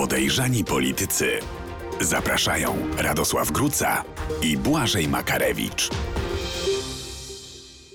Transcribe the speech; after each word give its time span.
Podejrzani 0.00 0.64
politycy. 0.64 1.30
Zapraszają 2.00 2.76
Radosław 2.98 3.50
Gruca 3.52 4.04
i 4.42 4.56
Błażej 4.56 5.08
Makarewicz. 5.08 5.90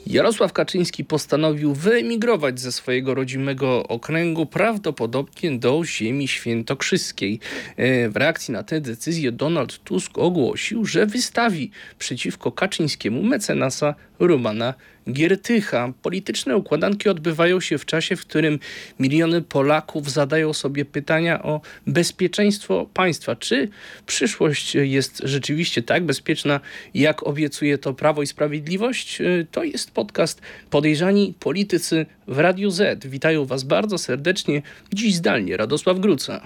Jarosław 0.08 0.54
Kaczyński 0.54 1.06
postanowił 1.06 1.74
wyemigrować 1.74 2.60
ze 2.60 2.72
swojego 2.72 3.14
rodzimego 3.14 3.88
okręgu, 3.88 4.46
prawdopodobnie 4.46 5.60
do 5.60 5.86
ziemi 5.86 6.28
świętokrzyskiej. 6.28 7.40
E, 7.78 8.10
w 8.10 8.16
reakcji 8.16 8.52
na 8.52 8.64
tę 8.64 8.82
decyzję 8.82 9.32
Donald 9.32 9.84
Tusk 9.84 10.18
ogłosił, 10.18 10.86
że 10.86 11.06
wystawi 11.06 11.72
przeciwko 12.00 12.52
Kaczyńskiemu 12.52 13.24
mecenasa 13.24 13.96
Romana 14.20 14.74
Giertycha. 15.12 15.94
Polityczne 16.02 16.58
układanki 16.58 17.10
odbywają 17.10 17.60
się 17.60 17.78
w 17.78 17.86
czasie, 17.86 18.16
w 18.16 18.22
którym 18.22 18.60
miliony 19.00 19.42
Polaków 19.42 20.12
zadają 20.12 20.54
sobie 20.54 20.86
pytania 20.86 21.44
o 21.44 21.62
bezpieczeństwo 21.88 22.90
państwa. 22.94 23.36
Czy 23.36 23.70
przyszłość 24.06 24.76
jest 24.76 25.22
rzeczywiście 25.24 25.84
tak 25.84 26.06
bezpieczna, 26.06 26.60
jak 26.94 27.28
obiecuje 27.28 27.78
to 27.78 27.94
Prawo 27.94 28.22
i 28.22 28.28
Sprawiedliwość? 28.28 29.22
To 29.52 29.64
jest 29.64 29.92
podcast 29.92 30.42
Podejrzani 30.70 31.34
Politycy 31.40 32.06
w 32.28 32.40
Radiu 32.40 32.70
Z. 32.70 33.06
Witają 33.06 33.46
Was 33.46 33.64
bardzo 33.64 33.98
serdecznie. 33.98 34.62
Dziś 34.94 35.16
zdalnie 35.16 35.58
Radosław 35.58 36.00
Gruca. 36.00 36.42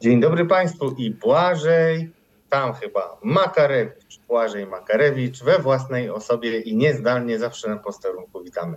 Dzień 0.00 0.20
dobry 0.20 0.46
Państwu 0.46 0.94
i 0.98 1.10
Błażej, 1.10 2.10
tam 2.48 2.72
chyba 2.72 3.18
Makarewicz, 3.22 4.09
Błażej 4.30 4.66
Makarewicz 4.66 5.42
we 5.42 5.58
własnej 5.58 6.10
osobie 6.10 6.60
i 6.60 6.76
niezdalnie 6.76 7.38
zawsze 7.38 7.68
na 7.68 7.76
posterunku 7.76 8.44
witamy. 8.44 8.76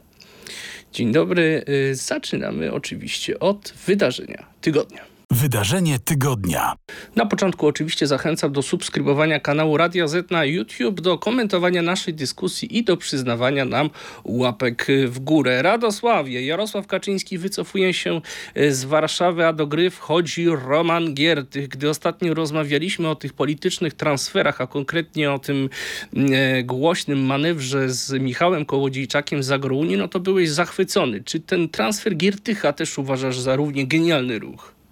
Dzień 0.91 1.11
dobry. 1.11 1.63
Y, 1.69 1.95
zaczynamy 1.95 2.73
oczywiście 2.73 3.39
od 3.39 3.73
wydarzenia 3.85 4.45
tygodnia. 4.61 5.12
Wydarzenie 5.33 5.99
tygodnia. 5.99 6.73
Na 7.15 7.25
początku 7.25 7.67
oczywiście 7.67 8.07
zachęcam 8.07 8.51
do 8.51 8.61
subskrybowania 8.61 9.39
kanału 9.39 9.77
Radia 9.77 10.07
Z 10.07 10.31
na 10.31 10.45
YouTube, 10.45 11.01
do 11.01 11.17
komentowania 11.17 11.81
naszej 11.81 12.13
dyskusji 12.13 12.77
i 12.77 12.83
do 12.83 12.97
przyznawania 12.97 13.65
nam 13.65 13.89
łapek 14.23 14.87
w 15.07 15.19
górę. 15.19 15.61
Radosławie, 15.61 16.45
Jarosław 16.45 16.87
Kaczyński 16.87 17.37
wycofuje 17.37 17.93
się 17.93 18.21
e, 18.55 18.71
z 18.71 18.83
Warszawy, 18.83 19.45
a 19.45 19.53
do 19.53 19.67
gry 19.67 19.89
wchodzi 19.89 20.45
Roman 20.49 21.13
Giertych. 21.13 21.67
Gdy 21.67 21.89
ostatnio 21.89 22.33
rozmawialiśmy 22.33 23.09
o 23.09 23.15
tych 23.15 23.33
politycznych 23.33 23.93
transferach, 23.93 24.61
a 24.61 24.67
konkretnie 24.67 25.31
o 25.31 25.39
tym 25.39 25.69
e, 26.15 26.63
głośnym 26.63 27.25
manewrze 27.25 27.89
z 27.89 28.21
Michałem 28.21 28.65
Kołodziejczakiem 28.65 29.43
z 29.43 29.51
Agrounii, 29.51 29.97
no 29.97 30.07
to 30.07 30.19
byłeś 30.19 30.49
zachwycony. 30.49 31.23
Czy 31.23 31.39
ten 31.39 31.69
transfer 31.69 32.17
Giertycha 32.17 32.73
też 32.73 32.97
uważasz 32.97 33.39
za 33.39 33.55
równie 33.55 33.87
genialny 33.87 34.39
ruch? 34.39 34.82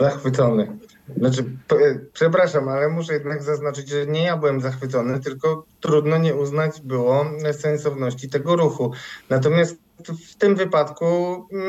Zachwycony. 0.00 0.78
Znaczy, 1.16 1.44
przepraszam, 2.12 2.68
ale 2.68 2.88
muszę 2.88 3.12
jednak 3.12 3.42
zaznaczyć, 3.42 3.88
że 3.88 4.06
nie 4.06 4.22
ja 4.22 4.36
byłem 4.36 4.60
zachwycony, 4.60 5.20
tylko 5.20 5.64
trudno 5.80 6.18
nie 6.18 6.34
uznać 6.34 6.80
było 6.80 7.26
sensowności 7.52 8.28
tego 8.28 8.56
ruchu. 8.56 8.92
Natomiast 9.30 9.76
w 10.30 10.34
tym 10.34 10.54
wypadku 10.54 11.06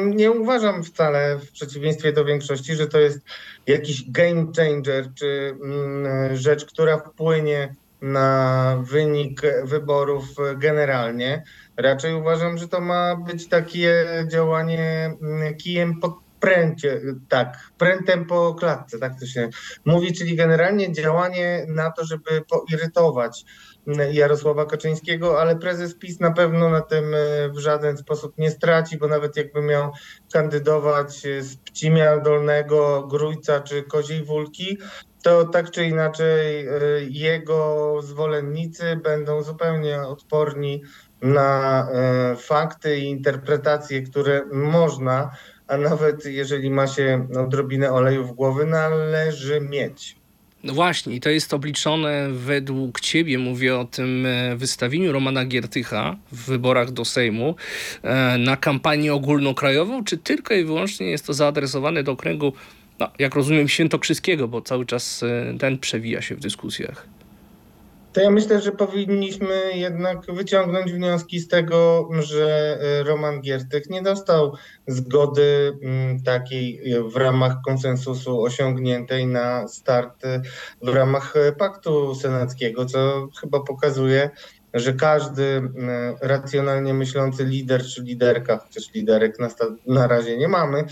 nie 0.06 0.32
uważam 0.32 0.84
wcale, 0.84 1.40
w 1.40 1.52
przeciwieństwie 1.52 2.14
do 2.14 2.26
większości, 2.26 2.76
że 2.76 2.88
to 2.88 3.00
jest 3.00 3.20
jakiś 3.68 4.12
game 4.12 4.45
changer, 4.58 5.14
czy 5.14 5.56
mm, 5.64 6.36
rzecz, 6.36 6.66
która 6.66 6.98
wpłynie 6.98 7.76
na 8.02 8.78
wynik 8.84 9.42
wyborów 9.64 10.26
generalnie. 10.58 11.44
Raczej 11.78 12.14
uważam, 12.14 12.58
że 12.58 12.67
to 12.67 12.82
ma 12.82 13.16
być 13.16 13.48
takie 13.48 14.06
działanie 14.28 15.16
mm, 15.22 15.56
kijem 15.56 16.00
pod 16.00 16.14
pręcie, 16.44 17.02
tak, 17.30 17.58
prętem 17.77 18.25
po 18.25 18.53
klatce, 18.53 18.99
tak 18.99 19.19
to 19.19 19.25
się 19.25 19.49
mówi, 19.86 20.13
czyli 20.13 20.36
generalnie 20.36 20.91
działanie 20.91 21.66
na 21.67 21.91
to, 21.91 22.05
żeby 22.05 22.41
poirytować 22.49 23.45
Jarosława 24.11 24.65
Kaczyńskiego, 24.65 25.42
ale 25.42 25.55
prezes 25.55 25.95
PiS 25.95 26.20
na 26.20 26.32
pewno 26.32 26.70
na 26.70 26.82
tym 26.82 27.14
e, 27.14 27.49
w 27.49 27.59
żaden 27.59 27.98
sposób 27.98 28.37
nie 28.37 28.52
straci, 28.52 28.98
bo 28.98 29.08
nawet 29.08 29.37
jakby 29.37 29.61
miał 29.61 29.92
kandydować 30.33 31.11
z 31.39 31.55
Pcimia 31.55 32.17
Dolnego, 32.17 33.08
Grójca 33.08 33.61
czy 33.61 33.83
Koziej 33.83 34.23
Wólki, 34.23 34.77
to 35.23 35.45
tak 35.45 35.71
czy 35.71 35.86
inaczej 35.86 36.67
e, 36.67 36.71
jego 37.09 37.99
zwolennicy 38.02 38.99
będą 39.03 39.43
zupełnie 39.43 40.02
odporni 40.02 40.83
na 41.21 41.87
e, 41.92 42.36
fakty 42.36 42.98
i 42.98 43.09
interpretacje, 43.09 44.02
które 44.02 44.45
można 44.52 45.32
a 45.68 45.78
nawet 45.78 46.26
jeżeli 46.26 46.70
ma 46.70 46.88
się 46.88 47.28
odrobinę 47.38 47.92
oleju 47.92 48.28
w 48.28 48.32
głowy, 48.32 48.66
należy 48.66 49.62
mieć. 49.62 50.16
No 50.64 50.74
właśnie, 50.74 51.16
i 51.16 51.20
to 51.20 51.30
jest 51.30 51.54
obliczone 51.54 52.30
według 52.32 53.00
ciebie, 53.00 53.38
mówię 53.38 53.78
o 53.78 53.86
tym 53.86 54.26
e, 54.26 54.56
wystawieniu 54.56 55.12
Romana 55.12 55.46
Giertycha 55.46 56.16
w 56.32 56.46
wyborach 56.46 56.92
do 56.92 57.06
Sejmu 57.06 57.56
e, 58.04 58.38
na 58.38 58.58
kampanię 58.58 59.14
ogólnokrajową, 59.14 60.04
czy 60.04 60.18
tylko 60.18 60.54
i 60.54 60.64
wyłącznie 60.64 61.08
jest 61.08 61.26
to 61.26 61.34
zaadresowane 61.34 62.04
do 62.04 62.12
okręgu, 62.12 62.54
no, 63.00 63.12
jak 63.20 63.36
rozumiem, 63.36 63.68
świętokrzyskiego, 63.68 64.48
bo 64.48 64.62
cały 64.62 64.86
czas 64.86 65.24
e, 65.24 65.56
ten 65.60 65.78
przewija 65.78 66.22
się 66.22 66.36
w 66.36 66.40
dyskusjach? 66.40 67.08
To 68.14 68.22
ja 68.22 68.32
myślę, 68.32 68.62
że 68.62 68.72
powinniśmy 68.72 69.72
jednak 69.74 70.26
wyciągnąć 70.26 70.94
wnioski 70.94 71.40
z 71.40 71.48
tego, 71.48 72.10
że 72.20 72.78
e, 72.82 73.04
Roman 73.04 73.42
Giertych 73.42 73.90
nie 73.90 74.02
dostał 74.02 74.54
zgody 74.88 75.78
mm, 75.82 76.24
takiej 76.24 76.82
w 77.14 77.16
ramach 77.16 77.56
konsensusu 77.66 78.42
osiągniętej 78.42 79.28
na 79.28 79.68
start 79.68 80.26
e, 80.26 80.42
w 80.82 80.88
ramach 80.88 81.36
e, 81.36 81.52
paktu 81.52 82.16
senackiego, 82.16 82.86
co 82.86 83.28
chyba 83.42 83.60
pokazuje, 83.60 84.30
że 84.74 84.94
każdy 84.94 85.62
racjonalnie 86.22 86.94
myślący 86.94 87.45
lider 87.45 87.84
czy 87.84 88.02
liderka, 88.02 88.58
chociaż 88.58 88.94
liderek 88.94 89.40
na, 89.40 89.50
na 89.88 90.08
razie 90.08 90.38
nie 90.38 90.48
mamy, 90.48 90.86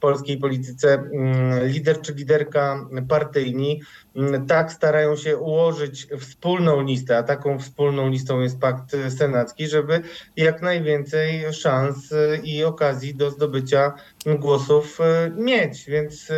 polskiej 0.00 0.38
polityce 0.38 0.94
mm, 0.94 1.66
lider 1.66 2.00
czy 2.00 2.14
liderka 2.14 2.88
partyjni 3.08 3.82
mm, 4.16 4.46
tak 4.46 4.72
starają 4.72 5.16
się 5.16 5.36
ułożyć 5.36 6.06
wspólną 6.18 6.82
listę, 6.82 7.18
a 7.18 7.22
taką 7.22 7.58
wspólną 7.58 8.08
listą 8.08 8.40
jest 8.40 8.58
pakt 8.58 8.96
senacki, 9.18 9.68
żeby 9.68 10.02
jak 10.36 10.62
najwięcej 10.62 11.52
szans 11.52 12.14
i 12.42 12.64
okazji 12.64 13.14
do 13.14 13.30
zdobycia 13.30 13.94
głosów 14.26 15.00
e, 15.00 15.30
mieć. 15.36 15.84
Więc 15.84 16.28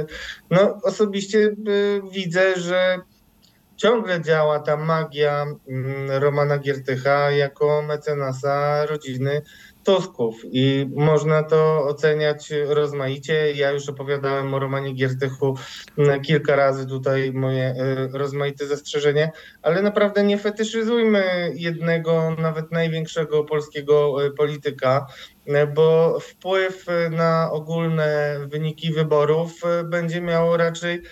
no, 0.50 0.78
osobiście 0.82 1.56
widzę, 2.12 2.60
że 2.60 2.98
ciągle 3.82 4.20
działa 4.20 4.58
ta 4.58 4.76
magia 4.76 5.46
mm, 5.68 6.10
Romana 6.10 6.58
Giertycha 6.58 7.30
jako 7.30 7.82
mecenasa 7.82 8.86
rodziny 8.86 9.42
Tusków 9.84 10.41
i 10.44 10.91
można 10.97 11.43
to 11.43 11.84
oceniać 11.84 12.53
rozmaicie. 12.66 13.53
Ja 13.53 13.70
już 13.70 13.88
opowiadałem 13.88 14.54
o 14.54 14.59
Romanie 14.59 14.93
Giertychu 14.93 15.56
mm, 15.98 16.20
kilka 16.20 16.56
razy 16.56 16.87
tutaj 16.87 17.32
moje 17.32 17.65
e, 17.65 18.09
rozmaite 18.12 18.66
zastrzeżenie, 18.66 19.32
ale 19.62 19.82
naprawdę 19.82 20.22
nie 20.22 20.38
fetyszyzujmy 20.38 21.53
jednego, 21.54 22.37
nawet 22.38 22.72
największego 22.72 23.44
polskiego 23.44 24.26
e, 24.26 24.31
polityka, 24.31 25.06
e, 25.47 25.66
bo 25.66 26.19
wpływ 26.20 26.87
na 27.10 27.50
ogólne 27.53 28.38
wyniki 28.47 28.93
wyborów 28.93 29.62
będzie 29.84 30.20
miało 30.20 30.56
raczej 30.56 31.03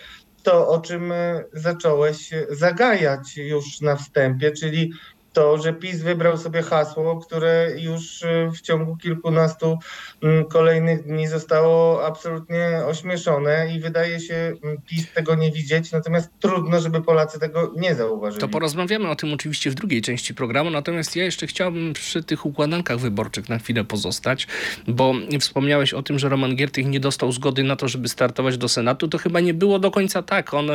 to, 0.42 0.68
o 0.68 0.80
czym 0.80 1.12
zacząłeś 1.52 2.30
zagajać 2.50 3.36
już 3.36 3.80
na 3.80 3.96
wstępie, 3.96 4.52
czyli 4.52 4.92
to, 5.32 5.58
że 5.58 5.72
PiS 5.72 6.02
wybrał 6.02 6.38
sobie 6.38 6.62
hasło, 6.62 7.20
które 7.20 7.70
już 7.78 8.22
y, 8.22 8.50
w 8.54 8.60
ciągu 8.60 8.96
kilkunastu 8.96 9.78
mm, 10.22 10.44
kolejnych 10.44 11.02
dni 11.02 11.28
zostało 11.28 12.06
absolutnie 12.06 12.82
ośmieszone 12.86 13.74
i 13.74 13.80
wydaje 13.80 14.20
się 14.20 14.34
mm, 14.64 14.76
PiS 14.86 15.12
tego 15.12 15.34
nie 15.34 15.52
widzieć, 15.52 15.92
natomiast 15.92 16.30
trudno, 16.40 16.80
żeby 16.80 17.02
Polacy 17.02 17.40
tego 17.40 17.72
nie 17.76 17.94
zauważyli. 17.94 18.40
To 18.40 18.48
porozmawiamy 18.48 19.08
o 19.08 19.16
tym 19.16 19.32
oczywiście 19.32 19.70
w 19.70 19.74
drugiej 19.74 20.02
części 20.02 20.34
programu, 20.34 20.70
natomiast 20.70 21.16
ja 21.16 21.24
jeszcze 21.24 21.46
chciałbym 21.46 21.92
przy 21.92 22.22
tych 22.22 22.46
układankach 22.46 22.98
wyborczych 22.98 23.48
na 23.48 23.58
chwilę 23.58 23.84
pozostać, 23.84 24.46
bo 24.88 25.14
wspomniałeś 25.40 25.94
o 25.94 26.02
tym, 26.02 26.18
że 26.18 26.28
Roman 26.28 26.56
Giertych 26.56 26.86
nie 26.86 27.00
dostał 27.00 27.32
zgody 27.32 27.64
na 27.64 27.76
to, 27.76 27.88
żeby 27.88 28.08
startować 28.08 28.58
do 28.58 28.68
Senatu. 28.68 29.08
To 29.08 29.18
chyba 29.18 29.40
nie 29.40 29.54
było 29.54 29.78
do 29.78 29.90
końca 29.90 30.22
tak. 30.22 30.54
On 30.54 30.70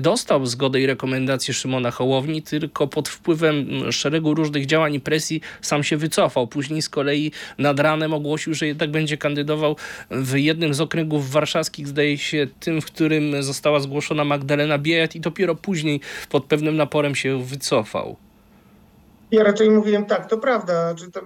dostał 0.00 0.46
zgodę 0.46 0.80
i 0.80 0.86
rekomendację 0.86 1.54
Szymona 1.54 1.90
Hołowni, 1.90 2.42
tylko 2.42 2.86
pod 2.86 3.08
wpływem 3.08 3.92
szeregu 3.96 4.34
różnych 4.34 4.66
działań 4.66 4.94
i 4.94 5.00
presji 5.00 5.40
sam 5.60 5.84
się 5.84 5.96
wycofał. 5.96 6.46
Później 6.46 6.82
z 6.82 6.88
kolei 6.88 7.32
nad 7.58 7.80
ranem 7.80 8.14
ogłosił, 8.14 8.54
że 8.54 8.66
jednak 8.66 8.90
będzie 8.90 9.16
kandydował 9.16 9.76
w 10.10 10.36
jednym 10.38 10.74
z 10.74 10.80
okręgów 10.80 11.30
warszawskich, 11.30 11.88
zdaje 11.88 12.18
się 12.18 12.46
tym, 12.60 12.80
w 12.80 12.86
którym 12.86 13.42
została 13.42 13.80
zgłoszona 13.80 14.24
Magdalena 14.24 14.78
Biejat 14.78 15.16
i 15.16 15.20
dopiero 15.20 15.54
później 15.54 16.00
pod 16.28 16.44
pewnym 16.44 16.76
naporem 16.76 17.14
się 17.14 17.44
wycofał. 17.44 18.16
Ja 19.30 19.42
raczej 19.44 19.70
mówiłem 19.70 20.06
tak, 20.06 20.28
to 20.28 20.38
prawda. 20.38 20.94
Czy, 20.94 21.10
tam, 21.10 21.24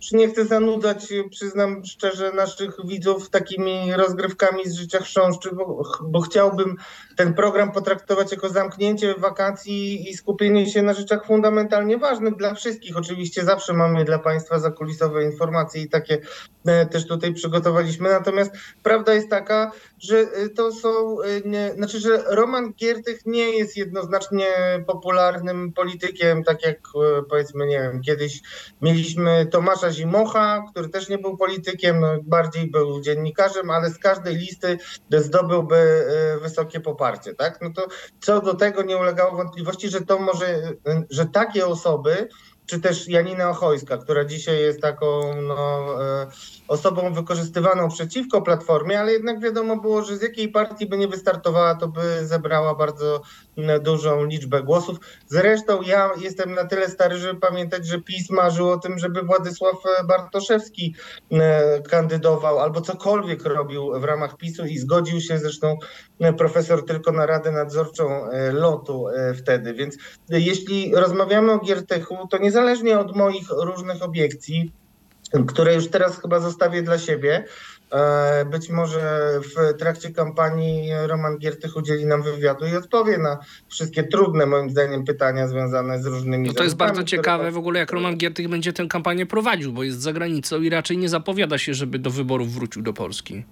czy 0.00 0.16
nie 0.16 0.28
chcę 0.28 0.44
zanudzać, 0.44 1.06
przyznam 1.30 1.84
szczerze, 1.84 2.32
naszych 2.32 2.76
widzów 2.84 3.30
takimi 3.30 3.92
rozgrywkami 3.92 4.62
z 4.66 4.74
życia 4.74 4.98
chrząszczy, 4.98 5.50
bo, 5.54 5.82
bo 6.02 6.20
chciałbym 6.20 6.76
ten 7.16 7.34
program 7.34 7.72
potraktować 7.72 8.32
jako 8.32 8.48
zamknięcie 8.48 9.14
wakacji 9.14 10.10
i 10.10 10.14
skupienie 10.14 10.70
się 10.70 10.82
na 10.82 10.94
rzeczach 10.94 11.26
fundamentalnie 11.26 11.98
ważnych 11.98 12.36
dla 12.36 12.54
wszystkich. 12.54 12.96
Oczywiście 12.96 13.44
zawsze 13.44 13.72
mamy 13.72 14.04
dla 14.04 14.18
Państwa 14.18 14.58
zakulisowe 14.58 15.24
informacje 15.24 15.82
i 15.82 15.88
takie 15.88 16.18
e, 16.66 16.86
też 16.86 17.06
tutaj 17.06 17.34
przygotowaliśmy. 17.34 18.10
Natomiast 18.10 18.52
prawda 18.82 19.14
jest 19.14 19.30
taka, 19.30 19.72
że 20.00 20.18
e, 20.18 20.48
to 20.48 20.72
są, 20.72 21.22
e, 21.22 21.40
nie, 21.44 21.72
znaczy, 21.74 22.00
że 22.00 22.24
Roman 22.26 22.72
Giertych 22.72 23.26
nie 23.26 23.50
jest 23.50 23.76
jednoznacznie 23.76 24.46
popularnym 24.86 25.72
politykiem, 25.72 26.44
tak 26.44 26.66
jak 26.66 26.80
powiedzmy, 27.28 27.66
nie 27.66 27.78
wiem, 27.78 28.00
kiedyś 28.02 28.40
mieliśmy 28.82 29.46
Tomasza 29.46 29.92
Zimocha, 29.92 30.64
który 30.70 30.88
też 30.88 31.08
nie 31.08 31.18
był 31.18 31.36
politykiem, 31.36 32.00
no, 32.00 32.08
bardziej 32.22 32.70
był 32.70 33.00
dziennikarzem, 33.00 33.70
ale 33.70 33.90
z 33.90 33.98
każdej 33.98 34.36
listy 34.36 34.78
zdobyłby 35.10 36.06
wysokie 36.42 36.80
poparcie, 36.80 37.34
tak? 37.34 37.58
No 37.62 37.70
to 37.70 37.86
co 38.20 38.40
do 38.40 38.54
tego 38.54 38.82
nie 38.82 38.96
ulegało 38.96 39.36
wątpliwości, 39.36 39.88
że 39.88 40.00
to 40.00 40.18
może, 40.18 40.72
że 41.10 41.26
takie 41.26 41.66
osoby 41.66 42.28
czy 42.70 42.80
też 42.80 43.08
Janina 43.08 43.50
Ochojska, 43.50 43.96
która 43.96 44.24
dzisiaj 44.24 44.60
jest 44.60 44.80
taką 44.80 45.06
no, 45.42 45.86
e, 46.04 46.26
osobą 46.68 47.14
wykorzystywaną 47.14 47.88
przeciwko 47.88 48.42
Platformie, 48.42 49.00
ale 49.00 49.12
jednak 49.12 49.40
wiadomo 49.40 49.76
było, 49.76 50.02
że 50.02 50.16
z 50.16 50.22
jakiej 50.22 50.48
partii 50.48 50.86
by 50.86 50.98
nie 50.98 51.08
wystartowała, 51.08 51.74
to 51.74 51.88
by 51.88 52.26
zebrała 52.26 52.74
bardzo 52.74 53.22
dużą 53.80 54.24
liczbę 54.24 54.62
głosów. 54.62 54.98
Zresztą 55.26 55.82
ja 55.82 56.10
jestem 56.20 56.54
na 56.54 56.64
tyle 56.64 56.88
stary, 56.88 57.18
żeby 57.18 57.40
pamiętać, 57.40 57.86
że 57.86 58.00
PiS 58.00 58.30
marzył 58.30 58.70
o 58.70 58.78
tym, 58.78 58.98
żeby 58.98 59.22
Władysław 59.22 59.76
Bartoszewski 60.08 60.94
e, 61.32 61.80
kandydował 61.82 62.58
albo 62.58 62.80
cokolwiek 62.80 63.44
robił 63.44 64.00
w 64.00 64.04
ramach 64.04 64.36
PiSu 64.36 64.66
i 64.66 64.78
zgodził 64.78 65.20
się 65.20 65.38
zresztą 65.38 65.78
profesor 66.38 66.86
tylko 66.86 67.12
na 67.12 67.26
Radę 67.26 67.52
Nadzorczą 67.52 68.30
e, 68.30 68.52
lotu 68.52 69.06
wtedy. 69.36 69.74
Więc 69.74 69.96
jeśli 70.28 70.94
rozmawiamy 70.94 71.52
o 71.52 71.58
Giertychu, 71.58 72.28
to 72.30 72.38
nie 72.38 72.50
niezależnie 72.50 72.98
od 72.98 73.16
moich 73.16 73.50
różnych 73.50 74.02
obiekcji, 74.02 74.72
które 75.46 75.74
już 75.74 75.88
teraz 75.88 76.20
chyba 76.20 76.40
zostawię 76.40 76.82
dla 76.82 76.98
siebie, 76.98 77.44
e, 77.92 78.44
być 78.44 78.70
może 78.70 79.32
w 79.40 79.78
trakcie 79.78 80.10
kampanii 80.10 80.90
Roman 81.06 81.38
Giertych 81.38 81.76
udzieli 81.76 82.06
nam 82.06 82.22
wywiadu 82.22 82.66
i 82.66 82.76
odpowie 82.76 83.18
na 83.18 83.38
wszystkie 83.68 84.04
trudne 84.04 84.46
moim 84.46 84.70
zdaniem 84.70 85.04
pytania 85.04 85.48
związane 85.48 86.02
z 86.02 86.06
różnymi 86.06 86.48
No 86.48 86.54
to 86.54 86.64
jest 86.64 86.76
bardzo 86.76 87.04
ciekawe 87.04 87.50
w 87.50 87.58
ogóle 87.58 87.80
jak 87.80 87.92
Roman 87.92 88.16
Giertych 88.16 88.48
będzie 88.48 88.72
tę 88.72 88.86
kampanię 88.86 89.26
prowadził, 89.26 89.72
bo 89.72 89.82
jest 89.82 90.00
za 90.00 90.12
granicą 90.12 90.60
i 90.60 90.70
raczej 90.70 90.98
nie 90.98 91.08
zapowiada 91.08 91.58
się, 91.58 91.74
żeby 91.74 91.98
do 91.98 92.10
wyborów 92.10 92.52
wrócił 92.52 92.82
do 92.82 92.92
Polski. 92.92 93.44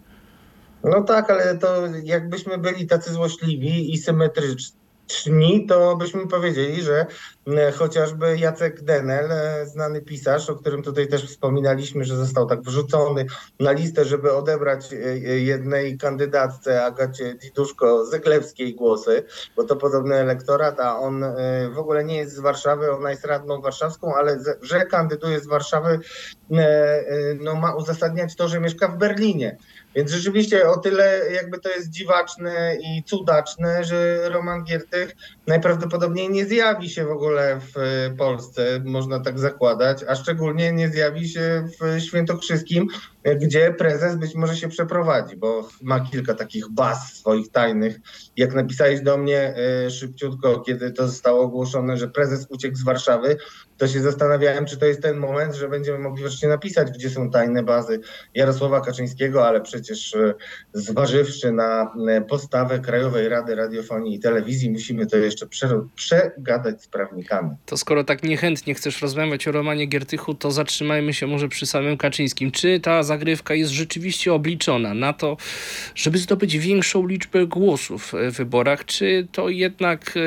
No 0.85 1.03
tak, 1.03 1.31
ale 1.31 1.59
to 1.59 1.83
jakbyśmy 2.05 2.59
byli 2.59 2.87
tacy 2.87 3.13
złośliwi 3.13 3.93
i 3.93 3.99
symetryczni, 3.99 4.78
to 5.69 5.97
byśmy 5.97 6.29
powiedzieli, 6.29 6.83
że 6.83 7.07
e, 7.47 7.73
chociażby 7.73 8.39
Jacek 8.39 8.83
Denel, 8.83 9.33
e, 9.33 9.67
znany 9.67 10.03
pisarz, 10.03 10.51
o 10.51 10.55
którym 10.55 10.83
tutaj 10.83 11.09
też 11.09 11.25
wspominaliśmy, 11.25 12.05
że 12.05 12.17
został 12.17 12.47
tak 12.47 12.63
wrzucony 12.63 13.27
na 13.61 13.73
listę, 13.73 14.05
żeby 14.05 14.33
odebrać 14.33 14.93
e, 14.93 14.97
jednej 15.39 15.99
kandydatce 15.99 16.85
Agacie 16.85 17.35
Diduszko-Zeglewskiej 17.35 18.75
głosy, 18.75 19.25
bo 19.57 19.65
to 19.65 19.77
podobny 19.77 20.15
elektorat, 20.15 20.81
a 20.81 20.99
on 20.99 21.25
w 21.75 21.79
ogóle 21.79 22.05
nie 22.05 22.17
jest 22.17 22.35
z 22.35 22.41
Warszawy, 22.41 22.93
ona 22.93 23.11
jest 23.11 23.25
radną 23.25 23.61
warszawską, 23.61 24.15
ale 24.15 24.39
że 24.63 24.87
kandyduje 24.87 25.41
z 25.41 25.47
Warszawy, 25.47 26.01
no 27.41 27.55
ma 27.55 27.75
uzasadniać 27.75 28.37
to, 28.37 28.49
że 28.49 28.61
mieszka 28.61 28.89
w 28.89 28.99
Berlinie. 28.99 29.57
Więc 29.95 30.11
rzeczywiście 30.11 30.69
o 30.69 30.77
tyle 30.77 31.21
jakby 31.33 31.59
to 31.59 31.69
jest 31.69 31.91
dziwaczne 31.91 32.77
i 32.83 33.05
cudaczne, 33.05 33.85
że 33.85 34.29
Roman 34.29 34.65
Giertych 34.65 35.17
najprawdopodobniej 35.47 36.31
nie 36.31 36.47
zjawi 36.47 36.91
się 36.91 37.05
w 37.05 37.11
ogóle 37.11 37.61
w 37.61 37.75
Polsce, 38.19 38.81
można 38.85 39.21
tak 39.21 39.39
zakładać, 39.39 40.05
a 40.09 40.15
szczególnie 40.15 40.73
nie 40.73 40.89
zjawi 40.89 41.29
się 41.29 41.69
w 41.81 42.01
Świętokrzyskim, 42.01 42.89
gdzie 43.25 43.75
prezes 43.79 44.17
być 44.17 44.35
może 44.35 44.57
się 44.57 44.69
przeprowadzi, 44.69 45.37
bo 45.37 45.69
ma 45.83 46.01
kilka 46.01 46.35
takich 46.35 46.71
baz 46.71 47.13
swoich 47.15 47.51
tajnych. 47.51 48.01
Jak 48.37 48.55
napisałeś 48.55 49.01
do 49.01 49.19
mnie 49.19 49.55
e, 49.57 49.91
szybciutko, 49.91 50.61
kiedy 50.61 50.93
to 50.93 51.09
zostało 51.09 51.41
ogłoszone, 51.41 51.97
że 51.97 52.09
prezes 52.09 52.47
uciekł 52.51 52.77
z 52.77 52.85
Warszawy, 52.85 53.37
to 53.79 53.89
się 53.89 54.01
zastanawiałem, 54.01 54.67
czy 54.67 54.77
to 54.77 54.87
jest 54.87 55.03
ten 55.03 55.17
moment, 55.17 55.55
że 55.55 55.69
będziemy 55.69 55.99
mogli 55.99 56.23
wreszcie 56.23 56.49
napisać, 56.49 56.91
gdzie 56.91 57.11
są 57.11 57.31
tajne 57.31 57.63
bazy 57.63 58.01
Jarosława 58.35 58.81
Kaczyńskiego, 58.81 59.47
ale 59.47 59.61
przecież 59.61 60.15
e, 60.15 60.35
zważywszy 60.73 61.53
na 61.53 61.93
e, 62.09 62.21
postawę 62.21 62.79
Krajowej 62.79 63.29
Rady 63.29 63.55
Radiofonii 63.55 64.15
i 64.15 64.21
Telewizji, 64.21 64.71
musimy 64.71 65.07
to 65.07 65.17
jeszcze 65.17 65.47
przegadać 65.95 66.83
z 66.83 66.89
prawnikami. 66.89 67.51
To 67.67 67.77
skoro 67.77 68.05
tak 68.05 68.23
niechętnie 68.23 68.75
chcesz 68.75 69.03
rozmawiać 69.03 69.49
o 69.49 69.53
Romanie 69.53 69.87
Giertychu, 69.87 70.35
to 70.35 70.51
zatrzymajmy 70.51 71.15
się 71.15 71.27
może 71.27 71.49
przy 71.49 71.67
samym 71.67 71.97
Kaczyńskim. 71.97 72.51
Czy 72.51 72.81
ta 72.81 73.03
zagrywka 73.09 73.55
jest 73.55 73.73
rzeczywiście 73.73 74.35
obliczona 74.35 74.95
na 74.95 75.13
to, 75.13 75.37
żeby 75.95 76.19
zdobyć 76.19 76.59
większą 76.59 77.07
liczbę 77.07 77.47
głosów 77.47 78.13
w 78.31 78.37
wyborach, 78.37 78.85
czy 78.85 79.29
to 79.33 79.49
jednak 79.49 80.15
e, 80.17 80.21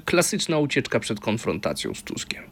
klasyczna 0.00 0.58
ucieczka 0.58 1.00
przed 1.00 1.20
konfrontacją 1.20 1.94
z 1.94 2.02
Tuskiem? 2.02 2.42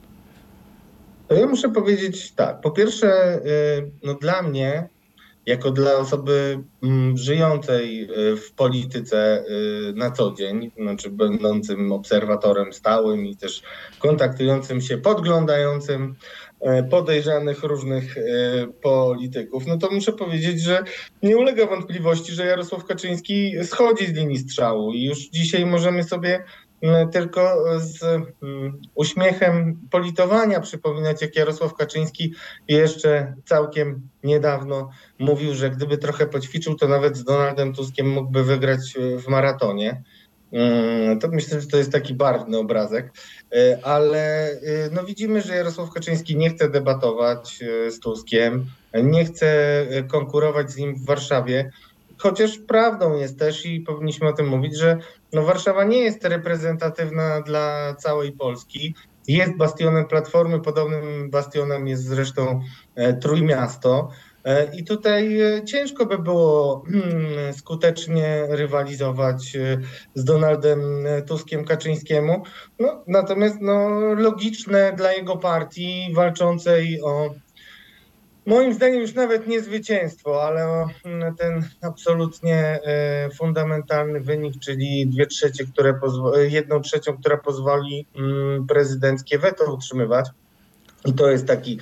To 1.29 1.35
ja 1.35 1.47
muszę 1.47 1.69
powiedzieć 1.69 2.33
tak. 2.33 2.61
Po 2.61 2.71
pierwsze, 2.71 3.09
e, 3.09 3.41
no 4.03 4.15
dla 4.15 4.43
mnie, 4.43 4.89
jako 5.47 5.71
dla 5.71 5.93
osoby 5.97 6.59
mm, 6.83 7.17
żyjącej 7.17 8.03
e, 8.03 8.37
w 8.37 8.53
polityce 8.53 9.45
na 9.95 10.11
co 10.11 10.35
dzień, 10.39 10.71
znaczy 10.77 11.11
będącym 11.11 11.93
obserwatorem 11.93 12.73
stałym 12.73 13.27
i 13.27 13.37
też 13.37 13.63
kontaktującym 13.99 14.81
się, 14.81 14.99
podglądającym 14.99 16.15
podejrzanych 16.91 17.63
różnych 17.63 18.19
e, 18.19 18.23
polityków, 18.83 19.67
no 19.67 19.79
to 19.79 19.91
muszę 19.91 20.13
powiedzieć, 20.13 20.61
że 20.61 20.83
nie 21.23 21.37
ulega 21.37 21.67
wątpliwości, 21.67 22.33
że 22.33 22.47
Jarosław 22.47 22.85
Kaczyński 22.85 23.55
schodzi 23.65 24.07
z 24.07 24.13
linii 24.13 24.39
strzału 24.39 24.93
i 24.93 25.05
już 25.05 25.19
dzisiaj 25.19 25.67
możemy 25.67 26.05
sobie 26.05 26.45
tylko 27.13 27.65
z 27.79 28.23
uśmiechem 28.95 29.81
politowania 29.91 30.61
przypominać, 30.61 31.23
jak 31.23 31.37
Jarosław 31.37 31.75
Kaczyński 31.75 32.35
jeszcze 32.69 33.35
całkiem 33.45 34.09
niedawno 34.25 34.91
mówił, 35.19 35.55
że 35.55 35.71
gdyby 35.71 35.99
trochę 35.99 36.27
poćwiczył, 36.27 36.75
to 36.75 36.89
nawet 36.89 37.17
z 37.17 37.25
Donaldem 37.25 37.75
Tuskiem 37.75 38.11
mógłby 38.11 38.45
wygrać 38.45 38.81
w 39.19 39.29
maratonie. 39.29 40.03
Mm, 40.53 41.19
to 41.19 41.29
myślę, 41.29 41.61
że 41.61 41.67
to 41.67 41.77
jest 41.77 41.93
taki 41.93 42.15
barwny 42.15 42.59
obrazek, 42.59 43.07
e, 43.07 43.13
ale 43.83 44.51
e, 44.51 44.91
no 44.93 45.05
widzimy, 45.05 45.43
że 45.43 45.57
Jarosław 45.57 45.91
Kaczyński 45.91 46.37
nie 46.37 46.51
chce 46.51 46.69
debatować 46.69 47.63
e, 47.63 47.91
z 47.91 48.01
Tuskiem, 48.01 48.67
nie 49.03 49.25
chce 49.25 49.87
konkurować 50.09 50.71
z 50.71 50.77
nim 50.77 50.95
w 50.95 51.05
Warszawie, 51.05 51.71
chociaż 52.19 52.59
prawdą 52.59 53.17
jest 53.17 53.39
też 53.39 53.67
i 53.67 53.81
powinniśmy 53.81 54.29
o 54.29 54.33
tym 54.33 54.49
mówić, 54.49 54.77
że 54.77 54.99
no 55.33 55.43
Warszawa 55.43 55.85
nie 55.85 55.99
jest 55.99 56.25
reprezentatywna 56.25 57.41
dla 57.41 57.95
całej 57.95 58.33
Polski. 58.33 58.95
Jest 59.29 59.57
bastionem 59.57 60.07
Platformy, 60.07 60.61
podobnym 60.61 61.31
bastionem 61.31 61.89
jest 61.89 62.05
zresztą 62.05 62.61
Trójmiasto. 63.21 64.11
E, 64.45 64.77
I 64.77 64.85
tutaj 64.85 65.41
e, 65.41 65.65
ciężko 65.65 66.07
by 66.07 66.19
było 66.19 66.85
hmm, 66.93 67.55
skutecznie 67.55 68.47
rywalizować 68.49 69.57
e, 69.57 69.81
z 70.15 70.25
Donaldem 70.25 70.81
Tuskiem 71.27 71.65
Kaczyńskiemu. 71.65 72.43
No, 72.79 73.05
natomiast 73.07 73.57
no, 73.61 73.89
logiczne 74.15 74.93
dla 74.97 75.13
jego 75.13 75.37
partii 75.37 76.13
walczącej 76.15 77.03
o 77.03 77.35
moim 78.47 78.75
zdaniem 78.75 79.01
już 79.01 79.15
nawet 79.15 79.47
nie 79.47 79.61
zwycięstwo, 79.61 80.43
ale 80.43 80.69
o 80.69 80.89
hmm, 81.03 81.37
ten 81.37 81.69
absolutnie 81.83 82.81
fundamentalny 83.35 84.21
wynik, 84.21 84.55
czyli 84.61 85.07
dwie 85.07 85.27
trzecie, 85.27 85.65
które 85.67 86.01
jedną 86.49 86.81
trzecią, 86.81 87.17
która 87.17 87.37
pozwoli 87.37 88.07
hmm, 88.15 88.67
prezydenckie 88.67 89.39
weto 89.39 89.75
utrzymywać. 89.75 90.31
I 91.05 91.13
to 91.13 91.31
jest 91.31 91.47
taki 91.47 91.79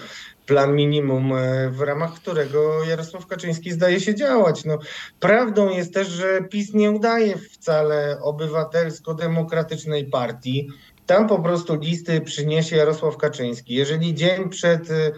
plan 0.47 0.75
minimum, 0.75 1.33
e, 1.33 1.71
w 1.71 1.81
ramach 1.81 2.15
którego 2.15 2.85
Jarosław 2.85 3.27
Kaczyński 3.27 3.73
zdaje 3.73 4.01
się 4.01 4.15
działać. 4.15 4.65
No, 4.65 4.79
prawdą 5.21 5.71
jest 5.71 5.95
też, 5.95 6.09
że 6.09 6.43
PiS 6.51 6.75
nie 6.75 6.91
udaje 6.91 7.39
wcale 7.39 8.19
obywatelsko-demokratycznej 8.21 10.05
partii. 10.05 10.69
Tam 11.07 11.29
po 11.29 11.39
prostu 11.39 11.75
listy 11.75 12.21
przyniesie 12.21 12.77
Jarosław 12.77 13.17
Kaczyński. 13.17 13.75
Jeżeli 13.75 14.15
dzień 14.15 14.49
przed 14.49 14.91
e, 14.91 15.13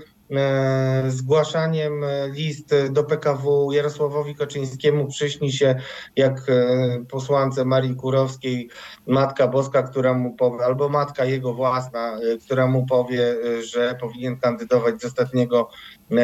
zgłaszaniem 1.09 2.05
list 2.33 2.75
do 2.91 3.05
PKW 3.05 3.73
Jarosławowi 3.73 4.35
Kaczyńskiemu 4.35 5.07
przyśni 5.09 5.53
się 5.53 5.75
jak 6.17 6.49
e, 6.49 7.05
posłance 7.11 7.65
Marii 7.65 7.97
Kurowskiej 7.97 8.69
Matka 9.07 9.49
Boska, 9.49 9.83
która 9.83 10.15
mu 10.15 10.37
powie, 10.37 10.65
albo 10.65 10.89
matka 10.89 11.25
jego 11.25 11.55
własna, 11.55 12.19
e, 12.19 12.39
która 12.39 12.67
mu 12.67 12.87
powie, 12.87 13.35
że 13.63 13.97
powinien 14.01 14.37
kandydować 14.37 15.01
z 15.01 15.05
ostatniego 15.05 15.71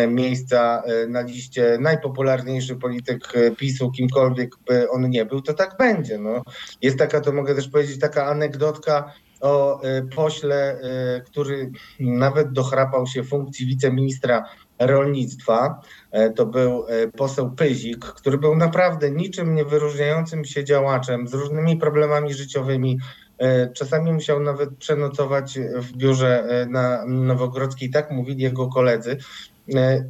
miejsca 0.08 0.82
na 1.08 1.20
liście 1.20 1.78
najpopularniejszy 1.80 2.76
polityk 2.76 3.32
PiSu, 3.56 3.90
kimkolwiek 3.90 4.56
by 4.66 4.90
on 4.90 5.10
nie 5.10 5.24
był, 5.24 5.40
to 5.40 5.54
tak 5.54 5.76
będzie. 5.78 6.18
No. 6.18 6.42
Jest 6.82 6.98
taka, 6.98 7.20
to 7.20 7.32
mogę 7.32 7.54
też 7.54 7.68
powiedzieć, 7.68 8.00
taka 8.00 8.26
anegdotka 8.26 9.12
o 9.40 9.84
y, 9.84 10.08
pośle, 10.16 10.78
y, 11.16 11.20
który 11.20 11.70
nawet 12.00 12.52
dochrapał 12.52 13.06
się 13.06 13.24
funkcji 13.24 13.66
wiceministra 13.66 14.44
rolnictwa. 14.80 15.80
E, 16.10 16.30
to 16.30 16.46
był 16.46 16.86
e, 16.88 17.08
poseł 17.08 17.50
Pyzik, 17.50 18.04
który 18.04 18.38
był 18.38 18.56
naprawdę 18.56 19.10
niczym 19.10 19.54
nie 19.54 19.64
wyróżniającym 19.64 20.44
się 20.44 20.64
działaczem 20.64 21.28
z 21.28 21.34
różnymi 21.34 21.76
problemami 21.76 22.34
życiowymi. 22.34 22.98
E, 23.38 23.72
czasami 23.72 24.12
musiał 24.12 24.40
nawet 24.40 24.76
przenocować 24.76 25.58
w 25.58 25.92
biurze 25.92 26.66
na 26.70 27.04
Nowogrodzkiej, 27.06 27.90
tak 27.90 28.10
mówili 28.10 28.42
jego 28.42 28.68
koledzy. 28.68 29.16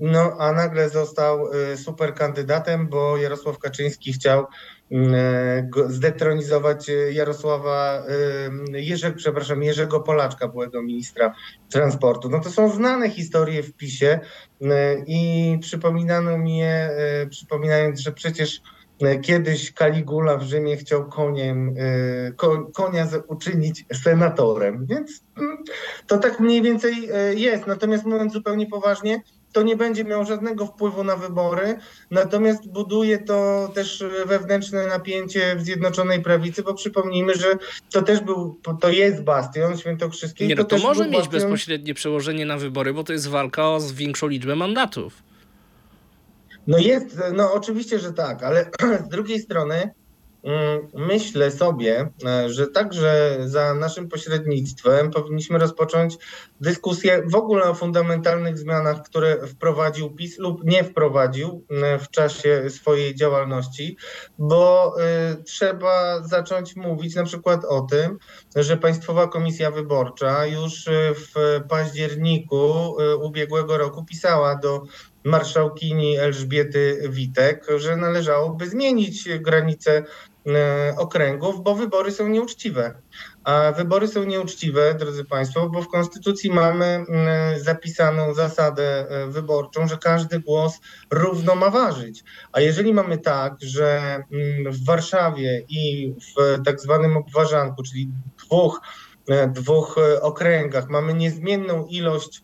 No 0.01 0.37
a 0.39 0.53
nagle 0.53 0.89
został 0.89 1.39
super 1.77 2.15
kandydatem, 2.15 2.89
bo 2.89 3.17
Jarosław 3.17 3.59
Kaczyński 3.59 4.13
chciał 4.13 4.47
E, 4.47 4.80
zdetronizować 5.89 6.91
Jarosława 7.13 8.03
e, 8.73 8.81
Jerzego, 8.81 9.17
przepraszam, 9.17 9.63
Jerzego 9.63 10.01
Polaczka, 10.01 10.49
byłego 10.49 10.83
ministra 10.83 11.35
transportu. 11.71 12.29
No 12.29 12.41
to 12.41 12.51
są 12.51 12.71
znane 12.71 13.11
historie 13.11 13.63
w 13.63 13.73
PiSie 13.73 14.21
e, 14.63 14.97
i 15.07 15.59
przypominano 15.61 16.39
mi 16.39 16.59
je, 16.59 16.91
przypominając, 17.31 18.01
że 18.01 18.13
przecież 18.13 18.61
kiedyś 19.23 19.73
Kaligula 19.73 20.37
w 20.37 20.43
Rzymie 20.43 20.77
chciał 20.77 21.09
koniem, 21.09 21.75
konia 22.75 23.09
uczynić 23.27 23.85
senatorem, 23.93 24.87
więc 24.87 25.25
mm, 25.39 25.57
to 26.07 26.19
tak 26.19 26.41
mniej 26.41 26.63
więcej 26.63 26.95
jest. 27.35 27.67
Natomiast 27.67 28.05
mówiąc 28.05 28.33
zupełnie 28.33 28.67
poważnie, 28.67 29.23
to 29.53 29.63
nie 29.63 29.77
będzie 29.77 30.05
miało 30.05 30.25
żadnego 30.25 30.67
wpływu 30.67 31.05
na 31.05 31.17
wybory, 31.17 31.79
natomiast 32.11 32.69
buduje 32.69 33.19
to 33.19 33.69
też 33.75 34.05
wewnętrzne 34.27 34.87
napięcie 34.87 35.57
w 35.57 35.63
Zjednoczonej 35.63 36.23
Prawicy, 36.23 36.63
bo 36.63 36.75
przypomnijmy, 36.75 37.35
że 37.35 37.59
to 37.91 38.03
też 38.03 38.21
był, 38.21 38.61
to 38.81 38.91
jest 38.91 39.23
bastion 39.23 39.79
świętokrzyski. 39.79 40.47
Nie, 40.47 40.55
no 40.55 40.65
to, 40.65 40.77
to 40.77 40.83
może 40.83 41.05
mieć 41.05 41.15
bastion... 41.15 41.33
bezpośrednie 41.33 41.95
przełożenie 41.95 42.47
na 42.47 42.59
wybory, 42.59 42.95
bo 42.95 43.05
to 43.05 43.13
jest 43.13 43.29
walka 43.29 43.69
o 43.69 43.81
większą 43.95 44.27
liczbę 44.27 44.57
mandatów. 44.57 45.23
No 46.67 46.79
jest, 46.79 47.21
no 47.33 47.53
oczywiście, 47.53 47.99
że 47.99 48.13
tak, 48.13 48.43
ale 48.43 48.71
z 49.07 49.09
drugiej 49.09 49.41
strony 49.41 49.91
myślę 50.95 51.51
sobie, 51.51 52.11
e, 52.27 52.51
że 52.51 52.67
także 52.67 53.39
za 53.45 53.75
naszym 53.75 54.09
pośrednictwem 54.09 55.11
powinniśmy 55.11 55.59
rozpocząć 55.59 56.17
dyskusję 56.61 57.23
w 57.27 57.35
ogóle 57.35 57.65
o 57.65 57.75
fundamentalnych 57.75 58.59
zmianach, 58.59 59.03
które 59.03 59.47
wprowadził 59.47 60.11
PiS 60.11 60.39
lub 60.39 60.65
nie 60.65 60.85
wprowadził 60.85 61.65
e, 61.71 61.99
w 61.99 62.11
czasie 62.11 62.71
swojej 62.71 63.15
działalności, 63.15 63.97
bo 64.39 64.95
e, 65.01 65.37
trzeba 65.43 66.23
zacząć 66.23 66.77
mówić 66.77 67.15
na 67.15 67.25
przykład 67.25 67.65
o 67.65 67.81
tym, 67.81 68.19
że 68.57 68.77
Państwowa 68.77 69.29
Komisja 69.29 69.71
Wyborcza 69.71 70.47
już 70.47 70.89
w 71.15 71.61
październiku 71.69 72.95
ubiegłego 73.23 73.79
roku 73.79 74.05
pisała 74.05 74.57
do 74.57 74.83
marszałkini 75.25 76.19
Elżbiety 76.19 77.09
Witek, 77.09 77.67
że 77.77 77.97
należałoby 77.97 78.69
zmienić 78.69 79.29
granice 79.39 80.05
okręgów, 80.97 81.63
bo 81.63 81.75
wybory 81.75 82.13
są 82.13 82.29
nieuczciwe. 82.29 82.95
A 83.45 83.73
wybory 83.73 84.09
są 84.09 84.25
nieuczciwe, 84.25 84.95
drodzy 84.95 85.25
Państwo, 85.25 85.69
bo 85.69 85.83
w 85.83 85.89
Konstytucji 85.89 86.51
mamy 86.51 86.85
mm, 86.85 87.61
zapisaną 87.61 88.35
zasadę 88.35 89.09
e, 89.09 89.27
wyborczą, 89.27 89.89
że 89.89 89.97
każdy 89.97 90.41
głos 90.41 90.81
równo 91.11 91.55
ma 91.55 91.71
ważyć. 91.71 92.25
A 92.53 92.61
jeżeli 92.61 92.95
mamy 92.95 93.19
tak, 93.19 93.55
że 93.61 94.23
mm, 94.33 94.73
w 94.73 94.85
Warszawie 94.85 95.63
i 95.69 96.15
w 96.37 96.65
tak 96.65 96.81
zwanym 96.81 97.17
obwarzanku, 97.17 97.83
czyli 97.83 98.11
dwóch 98.47 98.81
e, 99.29 99.49
dwóch 99.49 99.97
okręgach. 100.21 100.89
Mamy 100.89 101.15
niezmienną 101.15 101.87
ilość 101.87 102.43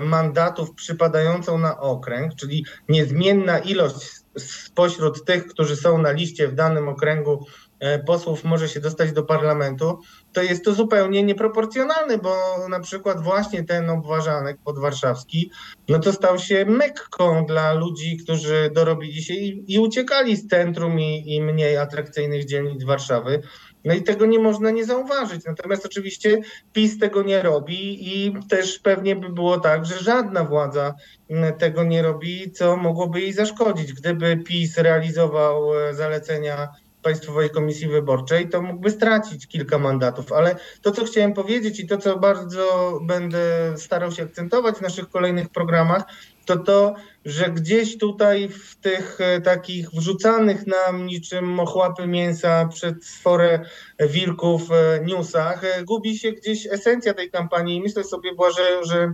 mandatów 0.00 0.74
przypadającą 0.74 1.58
na 1.58 1.80
okręg, 1.80 2.34
czyli 2.34 2.66
niezmienna 2.88 3.58
ilość 3.58 4.23
spośród 4.38 5.24
tych, 5.24 5.46
którzy 5.46 5.76
są 5.76 5.98
na 5.98 6.12
liście 6.12 6.48
w 6.48 6.54
danym 6.54 6.88
okręgu 6.88 7.46
e, 7.80 7.98
posłów 7.98 8.44
może 8.44 8.68
się 8.68 8.80
dostać 8.80 9.12
do 9.12 9.22
parlamentu, 9.22 9.98
to 10.32 10.42
jest 10.42 10.64
to 10.64 10.72
zupełnie 10.72 11.22
nieproporcjonalne, 11.22 12.18
bo 12.18 12.56
na 12.68 12.80
przykład 12.80 13.22
właśnie 13.22 13.64
ten 13.64 13.90
obważanek 13.90 14.58
podwarszawski, 14.64 15.50
no 15.88 15.98
to 15.98 16.12
stał 16.12 16.38
się 16.38 16.64
mekką 16.64 17.46
dla 17.46 17.72
ludzi, 17.72 18.16
którzy 18.16 18.70
dorobili 18.74 19.22
się 19.22 19.34
i, 19.34 19.74
i 19.74 19.78
uciekali 19.78 20.36
z 20.36 20.48
centrum 20.48 21.00
i, 21.00 21.34
i 21.34 21.42
mniej 21.42 21.76
atrakcyjnych 21.76 22.44
dzielnic 22.44 22.84
Warszawy. 22.84 23.42
No 23.84 23.94
i 23.94 24.02
tego 24.02 24.26
nie 24.26 24.38
można 24.38 24.70
nie 24.70 24.84
zauważyć. 24.84 25.44
Natomiast 25.44 25.86
oczywiście 25.86 26.40
PiS 26.72 26.98
tego 26.98 27.22
nie 27.22 27.42
robi 27.42 28.08
i 28.08 28.34
też 28.48 28.78
pewnie 28.78 29.16
by 29.16 29.28
było 29.28 29.60
tak, 29.60 29.86
że 29.86 29.98
żadna 29.98 30.44
władza 30.44 30.94
mm, 31.30 31.54
tego 31.54 31.84
nie 31.84 32.02
robi, 32.02 32.52
co 32.52 32.76
mogłoby 32.76 33.20
jej 33.20 33.32
zaszkodzić. 33.32 33.92
Gdyby 33.92 34.36
PiS 34.36 34.78
realizował 34.78 35.78
e, 35.78 35.94
zalecenia 35.94 36.68
Państwowej 37.04 37.50
Komisji 37.50 37.88
Wyborczej, 37.88 38.48
to 38.48 38.62
mógłby 38.62 38.90
stracić 38.90 39.46
kilka 39.46 39.78
mandatów. 39.78 40.32
Ale 40.32 40.56
to, 40.82 40.90
co 40.90 41.04
chciałem 41.04 41.34
powiedzieć 41.34 41.80
i 41.80 41.86
to, 41.86 41.98
co 41.98 42.18
bardzo 42.18 42.98
będę 43.02 43.74
starał 43.76 44.12
się 44.12 44.22
akcentować 44.22 44.76
w 44.76 44.80
naszych 44.80 45.08
kolejnych 45.08 45.48
programach, 45.48 46.04
to 46.44 46.56
to, 46.56 46.94
że 47.24 47.50
gdzieś 47.50 47.98
tutaj 47.98 48.48
w 48.48 48.76
tych 48.76 49.20
e, 49.20 49.40
takich 49.40 49.90
wrzucanych 49.90 50.66
nam 50.66 51.06
niczym 51.06 51.44
mochłapy 51.44 52.06
mięsa 52.06 52.68
przed 52.68 53.04
sforę 53.04 53.60
wilków 54.00 54.62
e, 54.70 55.04
newsach 55.04 55.64
e, 55.64 55.84
gubi 55.84 56.18
się 56.18 56.32
gdzieś 56.32 56.66
esencja 56.66 57.14
tej 57.14 57.30
kampanii. 57.30 57.76
I 57.76 57.80
myślę 57.80 58.04
sobie, 58.04 58.34
Błażeju, 58.34 58.84
że 58.84 59.12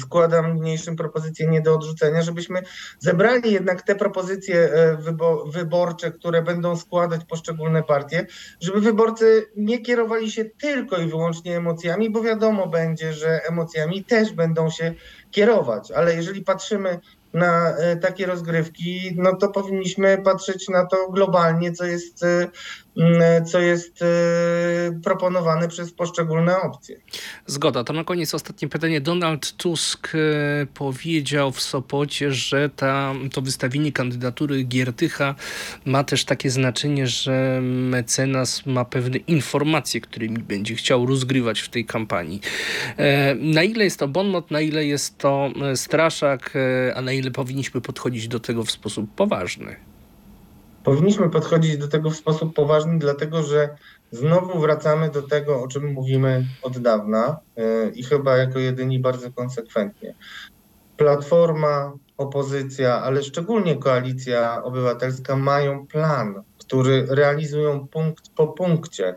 składam 0.00 0.54
niniejszym 0.54 0.96
propozycję 0.96 1.46
nie 1.46 1.60
do 1.60 1.74
odrzucenia, 1.74 2.22
żebyśmy 2.22 2.62
zebrali 2.98 3.52
jednak 3.52 3.82
te 3.82 3.94
propozycje 3.94 4.68
wyborcze, 5.46 6.10
które 6.10 6.42
będą 6.42 6.76
składać 6.76 7.24
poszczególne 7.24 7.82
partie, 7.82 8.26
żeby 8.60 8.80
wyborcy 8.80 9.46
nie 9.56 9.78
kierowali 9.78 10.30
się 10.30 10.44
tylko 10.44 10.96
i 10.96 11.06
wyłącznie 11.06 11.56
emocjami, 11.56 12.10
bo 12.10 12.22
wiadomo 12.22 12.66
będzie, 12.66 13.12
że 13.12 13.40
emocjami 13.48 14.04
też 14.04 14.32
będą 14.32 14.70
się 14.70 14.94
kierować, 15.30 15.90
ale 15.90 16.14
jeżeli 16.14 16.42
patrzymy 16.42 17.00
na 17.34 17.76
e, 17.76 17.96
takie 17.96 18.26
rozgrywki, 18.26 19.12
no 19.16 19.36
to 19.36 19.48
powinniśmy 19.48 20.22
patrzeć 20.24 20.68
na 20.68 20.86
to 20.86 21.10
globalnie, 21.10 21.72
co 21.72 21.84
jest, 21.84 22.22
e, 22.22 22.48
co 23.46 23.60
jest 23.60 24.02
e, 24.02 24.06
proponowane 25.04 25.68
przez 25.68 25.92
poszczególne 25.92 26.60
opcje. 26.60 27.00
Zgoda. 27.46 27.84
To 27.84 27.92
na 27.92 28.04
koniec 28.04 28.34
ostatnie 28.34 28.68
pytanie. 28.68 29.00
Donald 29.00 29.52
Tusk 29.52 30.12
powiedział 30.74 31.52
w 31.52 31.60
Sopocie, 31.60 32.32
że 32.32 32.68
ta, 32.68 33.14
to 33.32 33.42
wystawienie 33.42 33.92
kandydatury 33.92 34.64
Giertycha 34.64 35.34
ma 35.84 36.04
też 36.04 36.24
takie 36.24 36.50
znaczenie, 36.50 37.06
że 37.06 37.60
mecenas 37.62 38.66
ma 38.66 38.84
pewne 38.84 39.16
informacje, 39.16 40.00
którymi 40.00 40.38
będzie 40.38 40.74
chciał 40.74 41.06
rozgrywać 41.06 41.60
w 41.60 41.68
tej 41.68 41.84
kampanii. 41.84 42.40
Na 43.40 43.62
ile 43.62 43.84
jest 43.84 43.98
to 43.98 44.08
bonmot, 44.08 44.50
na 44.50 44.60
ile 44.60 44.84
jest 44.84 45.18
to 45.18 45.50
straszak, 45.74 46.54
a 46.94 47.02
na 47.02 47.12
ile 47.12 47.30
powinniśmy 47.30 47.80
podchodzić 47.80 48.28
do 48.28 48.40
tego 48.40 48.64
w 48.64 48.70
sposób 48.70 49.14
poważny? 49.16 49.76
Powinniśmy 50.88 51.30
podchodzić 51.30 51.76
do 51.76 51.88
tego 51.88 52.10
w 52.10 52.16
sposób 52.16 52.54
poważny, 52.54 52.98
dlatego 52.98 53.42
że 53.42 53.76
znowu 54.10 54.60
wracamy 54.60 55.10
do 55.10 55.22
tego, 55.22 55.62
o 55.62 55.68
czym 55.68 55.92
mówimy 55.92 56.46
od 56.62 56.78
dawna 56.78 57.36
yy, 57.56 57.90
i 57.94 58.02
chyba 58.02 58.36
jako 58.36 58.58
jedyni 58.58 58.98
bardzo 58.98 59.32
konsekwentnie. 59.32 60.14
Platforma, 60.96 61.92
opozycja, 62.16 63.02
ale 63.02 63.22
szczególnie 63.22 63.76
koalicja 63.76 64.62
obywatelska 64.62 65.36
mają 65.36 65.86
plan, 65.86 66.42
który 66.58 67.06
realizują 67.08 67.88
punkt 67.88 68.28
po 68.36 68.48
punkcie. 68.48 69.14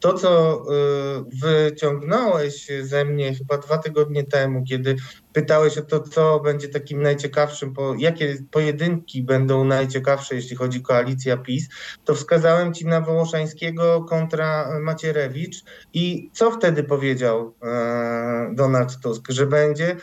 To, 0.00 0.12
co 0.12 0.62
y, 0.62 1.24
wyciągnąłeś 1.42 2.70
ze 2.82 3.04
mnie 3.04 3.34
chyba 3.34 3.58
dwa 3.58 3.78
tygodnie 3.78 4.24
temu, 4.24 4.64
kiedy 4.64 4.96
pytałeś 5.36 5.78
o 5.78 5.82
to, 5.82 6.00
co 6.00 6.40
będzie 6.40 6.68
takim 6.68 7.02
najciekawszym, 7.02 7.74
po, 7.74 7.94
jakie 7.98 8.36
pojedynki 8.50 9.22
będą 9.22 9.64
najciekawsze, 9.64 10.34
jeśli 10.34 10.56
chodzi 10.56 10.78
o 10.78 10.82
koalicję 10.82 11.38
PiS, 11.38 11.68
to 12.04 12.14
wskazałem 12.14 12.74
ci 12.74 12.86
na 12.86 13.00
Wołoszańskiego 13.00 14.04
kontra 14.04 14.78
Macierewicz. 14.80 15.64
I 15.92 16.30
co 16.32 16.50
wtedy 16.50 16.84
powiedział 16.84 17.54
e, 17.62 18.50
Donald 18.54 19.00
Tusk, 19.00 19.24
że 19.28 19.46
będzie, 19.46 19.96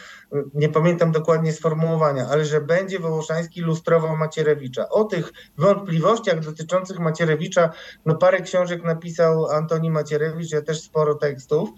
nie 0.53 0.69
pamiętam 0.69 1.11
dokładnie 1.11 1.53
sformułowania, 1.53 2.27
ale 2.27 2.45
że 2.45 2.61
będzie 2.61 2.99
Wołoszański 2.99 3.61
lustrował 3.61 4.17
Macierewicza. 4.17 4.89
O 4.89 5.03
tych 5.03 5.31
wątpliwościach 5.57 6.39
dotyczących 6.39 6.99
Macierewicza, 6.99 7.69
no 8.05 8.15
parę 8.15 8.41
książek 8.41 8.83
napisał 8.83 9.45
Antoni 9.45 9.91
Macierewicz, 9.91 10.51
ja 10.51 10.61
też 10.61 10.81
sporo 10.81 11.15
tekstów 11.15 11.69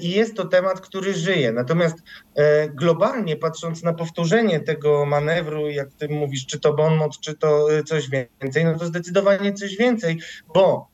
i 0.00 0.10
jest 0.10 0.36
to 0.36 0.44
temat, 0.44 0.80
który 0.80 1.14
żyje. 1.14 1.52
Natomiast 1.52 1.96
e, 2.34 2.68
globalnie 2.68 3.36
patrząc 3.36 3.82
na 3.82 3.92
powtórzenie 3.92 4.60
tego 4.60 5.06
manewru, 5.06 5.68
jak 5.68 5.92
ty 5.92 6.08
mówisz, 6.08 6.46
czy 6.46 6.60
to 6.60 6.74
bonmot, 6.74 7.20
czy 7.20 7.34
to 7.34 7.72
e, 7.72 7.84
coś 7.84 8.08
więcej, 8.10 8.64
no 8.64 8.78
to 8.78 8.86
zdecydowanie 8.86 9.52
coś 9.52 9.76
więcej, 9.76 10.18
bo 10.54 10.90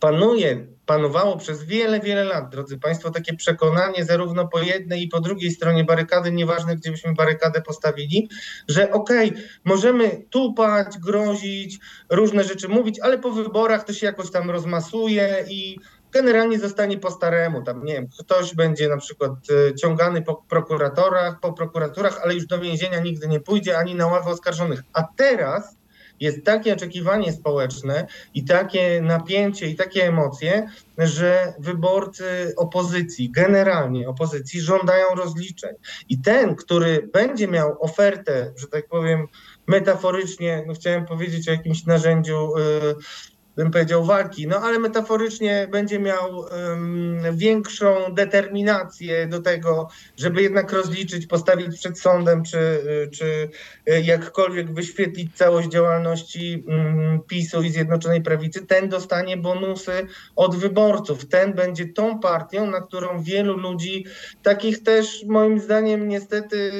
panuje, 0.00 0.66
panowało 0.86 1.36
przez 1.36 1.64
wiele, 1.64 2.00
wiele 2.00 2.24
lat, 2.24 2.50
drodzy 2.50 2.78
Państwo, 2.78 3.10
takie 3.10 3.34
przekonanie 3.34 4.04
zarówno 4.04 4.48
po 4.48 4.60
jednej 4.60 5.02
i 5.02 5.08
po 5.08 5.20
drugiej 5.20 5.50
stronie 5.50 5.84
barykady, 5.84 6.32
nieważne 6.32 6.76
gdzie 6.76 6.90
byśmy 6.90 7.14
barykadę 7.14 7.62
postawili, 7.62 8.28
że 8.68 8.92
okej, 8.92 9.30
okay, 9.30 9.42
możemy 9.64 10.22
tupać, 10.30 10.98
grozić, 10.98 11.78
różne 12.10 12.44
rzeczy 12.44 12.68
mówić, 12.68 13.00
ale 13.00 13.18
po 13.18 13.30
wyborach 13.30 13.84
to 13.84 13.92
się 13.92 14.06
jakoś 14.06 14.30
tam 14.30 14.50
rozmasuje 14.50 15.44
i 15.50 15.78
generalnie 16.14 16.58
zostanie 16.58 16.98
po 16.98 17.10
staremu. 17.10 17.62
Tam 17.62 17.84
nie 17.84 17.92
wiem, 17.92 18.08
ktoś 18.18 18.54
będzie 18.54 18.88
na 18.88 18.96
przykład 18.96 19.32
e, 19.70 19.74
ciągany 19.74 20.22
po 20.22 20.34
prokuratorach, 20.48 21.40
po 21.40 21.52
prokuraturach, 21.52 22.20
ale 22.22 22.34
już 22.34 22.46
do 22.46 22.60
więzienia 22.60 23.00
nigdy 23.00 23.28
nie 23.28 23.40
pójdzie 23.40 23.78
ani 23.78 23.94
na 23.94 24.06
ławę 24.06 24.30
oskarżonych. 24.30 24.82
A 24.92 25.02
teraz 25.16 25.76
jest 26.20 26.44
takie 26.44 26.74
oczekiwanie 26.74 27.32
społeczne 27.32 28.06
i 28.34 28.44
takie 28.44 29.00
napięcie 29.02 29.66
i 29.66 29.76
takie 29.76 30.08
emocje, 30.08 30.68
że 30.98 31.54
wyborcy 31.58 32.54
opozycji, 32.56 33.30
generalnie 33.30 34.08
opozycji, 34.08 34.60
żądają 34.60 35.14
rozliczeń. 35.14 35.74
I 36.08 36.18
ten, 36.18 36.56
który 36.56 37.08
będzie 37.12 37.48
miał 37.48 37.76
ofertę, 37.80 38.52
że 38.56 38.66
tak 38.66 38.88
powiem, 38.88 39.26
metaforycznie, 39.66 40.64
no 40.66 40.74
chciałem 40.74 41.06
powiedzieć 41.06 41.48
o 41.48 41.52
jakimś 41.52 41.86
narzędziu. 41.86 42.52
Yy, 42.56 42.94
bym 43.56 43.70
powiedział, 43.70 44.04
walki, 44.04 44.46
no 44.46 44.56
ale 44.56 44.78
metaforycznie 44.78 45.68
będzie 45.70 45.98
miał 45.98 46.38
um, 46.38 47.20
większą 47.32 48.14
determinację 48.14 49.26
do 49.26 49.42
tego, 49.42 49.88
żeby 50.16 50.42
jednak 50.42 50.72
rozliczyć, 50.72 51.26
postawić 51.26 51.78
przed 51.78 51.98
sądem, 52.00 52.42
czy, 52.44 52.82
czy 53.12 53.50
jakkolwiek 54.02 54.74
wyświetlić 54.74 55.36
całość 55.36 55.68
działalności 55.68 56.64
um, 56.66 57.20
PiSu 57.28 57.62
i 57.62 57.70
Zjednoczonej 57.70 58.22
Prawicy, 58.22 58.66
ten 58.66 58.88
dostanie 58.88 59.36
bonusy 59.36 60.06
od 60.36 60.56
wyborców. 60.56 61.26
Ten 61.26 61.52
będzie 61.52 61.86
tą 61.86 62.18
partią, 62.18 62.70
na 62.70 62.80
którą 62.80 63.22
wielu 63.22 63.56
ludzi, 63.56 64.06
takich 64.42 64.82
też 64.82 65.24
moim 65.28 65.60
zdaniem 65.60 66.08
niestety 66.08 66.72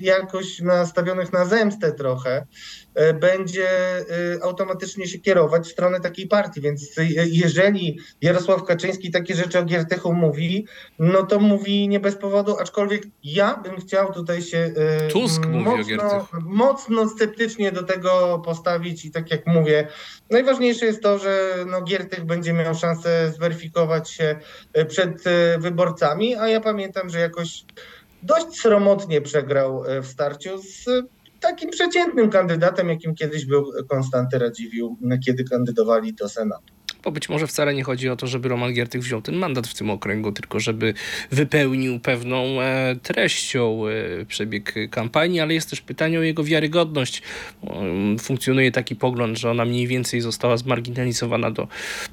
jakoś 0.00 0.60
nastawionych 0.60 1.32
na 1.32 1.44
zemstę 1.44 1.92
trochę, 1.92 2.46
E, 2.94 3.14
będzie 3.14 3.68
e, 3.68 4.04
automatycznie 4.42 5.06
się 5.06 5.18
kierować 5.18 5.66
w 5.66 5.72
stronę 5.72 6.00
takiej 6.00 6.26
partii. 6.26 6.60
Więc 6.60 6.98
e, 6.98 7.04
jeżeli 7.26 7.98
Jarosław 8.20 8.64
Kaczyński 8.64 9.10
takie 9.10 9.34
rzeczy 9.34 9.58
o 9.58 9.64
Giertychu 9.64 10.12
mówi, 10.12 10.66
no 10.98 11.22
to 11.22 11.40
mówi 11.40 11.88
nie 11.88 12.00
bez 12.00 12.16
powodu, 12.16 12.56
aczkolwiek 12.58 13.02
ja 13.24 13.56
bym 13.56 13.80
chciał 13.80 14.12
tutaj 14.12 14.42
się 14.42 14.72
Tusk 15.12 15.46
mocno, 15.46 16.28
mocno 16.40 17.08
sceptycznie 17.08 17.72
do 17.72 17.82
tego 17.82 18.42
postawić 18.44 19.04
i 19.04 19.10
tak 19.10 19.30
jak 19.30 19.46
mówię, 19.46 19.88
najważniejsze 20.30 20.86
jest 20.86 21.02
to, 21.02 21.18
że 21.18 21.54
no 21.66 21.82
Giertych 21.82 22.24
będzie 22.24 22.52
miał 22.52 22.74
szansę 22.74 23.32
zweryfikować 23.36 24.10
się 24.10 24.36
przed 24.88 25.24
wyborcami, 25.58 26.36
a 26.36 26.48
ja 26.48 26.60
pamiętam, 26.60 27.10
że 27.10 27.20
jakoś 27.20 27.64
dość 28.22 28.60
sromotnie 28.60 29.20
przegrał 29.20 29.82
w 30.02 30.06
starciu 30.06 30.58
z 30.62 30.84
takim 31.40 31.70
przeciętnym 31.70 32.30
kandydatem, 32.30 32.88
jakim 32.88 33.14
kiedyś 33.14 33.46
był 33.46 33.72
Konstanty 33.88 34.38
Radziwiłł, 34.38 34.96
kiedy 35.26 35.44
kandydowali 35.44 36.14
do 36.14 36.28
Senatu. 36.28 36.79
Bo 37.04 37.10
być 37.10 37.28
może 37.28 37.46
wcale 37.46 37.74
nie 37.74 37.84
chodzi 37.84 38.08
o 38.08 38.16
to, 38.16 38.26
żeby 38.26 38.48
Roman 38.48 38.72
Giertych 38.72 39.02
wziął 39.02 39.22
ten 39.22 39.36
mandat 39.36 39.66
w 39.66 39.74
tym 39.74 39.90
okręgu, 39.90 40.32
tylko 40.32 40.60
żeby 40.60 40.94
wypełnił 41.30 42.00
pewną 42.00 42.60
e, 42.60 42.96
treścią 43.02 43.82
e, 43.86 44.24
przebieg 44.26 44.74
kampanii, 44.90 45.40
ale 45.40 45.54
jest 45.54 45.70
też 45.70 45.80
pytanie 45.80 46.18
o 46.18 46.22
jego 46.22 46.44
wiarygodność. 46.44 47.22
Mm, 47.62 48.18
funkcjonuje 48.18 48.72
taki 48.72 48.96
pogląd, 48.96 49.38
że 49.38 49.50
ona 49.50 49.64
mniej 49.64 49.86
więcej 49.86 50.20
została 50.20 50.56
zmarginalizowana 50.56 51.50
do 51.50 51.68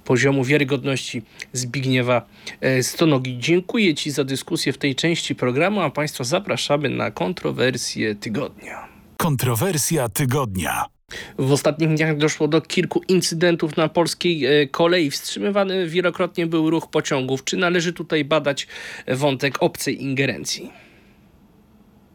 poziomu 0.05 0.43
wiarygodności 0.43 1.21
Zbigniewa 1.53 2.25
e, 2.61 2.83
Stonogi. 2.83 3.37
Dziękuję 3.39 3.95
Ci 3.95 4.11
za 4.11 4.23
dyskusję 4.23 4.73
w 4.73 4.77
tej 4.77 4.95
części 4.95 5.35
programu, 5.35 5.81
a 5.81 5.89
Państwa 5.89 6.23
zapraszamy 6.23 6.89
na 6.89 7.11
kontrowersję 7.11 8.15
tygodnia. 8.15 8.87
Kontrowersja 9.17 10.09
tygodnia. 10.09 10.96
W 11.37 11.51
ostatnich 11.51 11.89
dniach 11.89 12.17
doszło 12.17 12.47
do 12.47 12.61
kilku 12.61 13.01
incydentów 13.07 13.77
na 13.77 13.89
polskiej 13.89 14.45
e, 14.45 14.67
kolei. 14.67 15.11
Wstrzymywany 15.11 15.87
wielokrotnie 15.87 16.47
był 16.47 16.69
ruch 16.69 16.89
pociągów. 16.89 17.43
Czy 17.43 17.57
należy 17.57 17.93
tutaj 17.93 18.25
badać 18.25 18.67
wątek 19.07 19.57
obcej 19.59 20.03
ingerencji? 20.03 20.71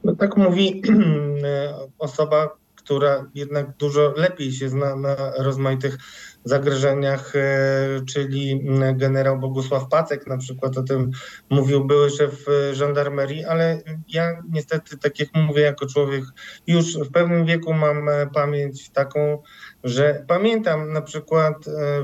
No 0.05 0.17
tak 0.17 0.37
mówi 0.37 0.83
osoba, 1.99 2.57
która 2.75 3.31
jednak 3.35 3.77
dużo 3.77 4.15
lepiej 4.17 4.53
się 4.53 4.69
zna 4.69 4.97
na 4.97 5.17
rozmaitych 5.39 5.99
zagrożeniach, 6.45 7.37
e, 7.37 7.41
czyli 8.13 8.67
generał 8.95 9.39
Bogusław 9.39 9.89
Pacek 9.89 10.27
na 10.27 10.39
przykład 10.39 10.79
o 10.79 10.83
tym 10.83 11.11
mówił 11.51 11.85
były 11.85 12.11
szef 12.11 12.49
e, 12.49 12.75
żandarmerii, 12.75 13.45
ale 13.45 13.83
ja 14.09 14.43
niestety, 14.51 14.99
tak 14.99 15.19
jak 15.19 15.29
mówię, 15.35 15.63
jako 15.63 15.87
człowiek 15.87 16.25
już 16.67 16.99
w 16.99 17.13
pewnym 17.13 17.47
wieku 17.47 17.75
mam 17.75 18.09
e, 18.09 18.27
pamięć 18.35 18.91
taką, 18.91 19.43
że 19.85 20.25
pamiętam 20.29 20.93
na 20.93 21.03
przykład 21.03 21.57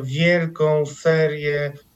wielką 0.03 0.87
serię 0.87 1.73
Mm, 1.73 1.88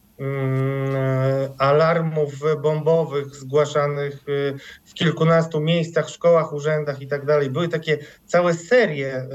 alarmów 1.58 2.32
bombowych 2.62 3.36
zgłaszanych 3.36 4.28
y, 4.28 4.54
w 4.84 4.94
kilkunastu 4.94 5.60
miejscach, 5.60 6.08
szkołach, 6.08 6.52
urzędach 6.52 7.02
i 7.02 7.06
tak 7.06 7.26
dalej. 7.26 7.50
Były 7.50 7.68
takie 7.68 7.98
całe 8.26 8.54
serie 8.54 9.28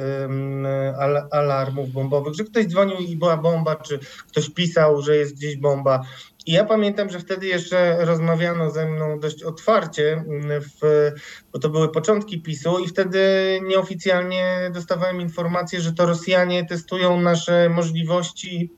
alarmów 1.31 1.91
bombowych, 1.91 2.33
że 2.33 2.43
ktoś 2.43 2.65
dzwonił 2.65 2.97
i 2.97 3.17
była 3.17 3.37
bomba, 3.37 3.75
czy 3.75 3.99
ktoś 4.27 4.49
pisał, 4.49 5.01
że 5.01 5.15
jest 5.15 5.35
gdzieś 5.35 5.57
bomba. 5.57 6.05
I 6.47 6.51
ja 6.51 6.65
pamiętam, 6.65 7.09
że 7.09 7.19
wtedy 7.19 7.47
jeszcze 7.47 8.05
rozmawiano 8.05 8.71
ze 8.71 8.85
mną 8.85 9.19
dość 9.19 9.43
otwarcie, 9.43 10.13
mm, 10.13 10.61
w, 10.61 11.11
bo 11.53 11.59
to 11.59 11.69
były 11.69 11.91
początki 11.91 12.41
PiSu, 12.41 12.79
i 12.79 12.87
wtedy 12.87 13.19
nieoficjalnie 13.63 14.71
dostawałem 14.73 15.21
informację, 15.21 15.81
że 15.81 15.93
to 15.93 16.05
Rosjanie 16.05 16.65
testują 16.65 17.21
nasze 17.21 17.69
możliwości 17.69 18.76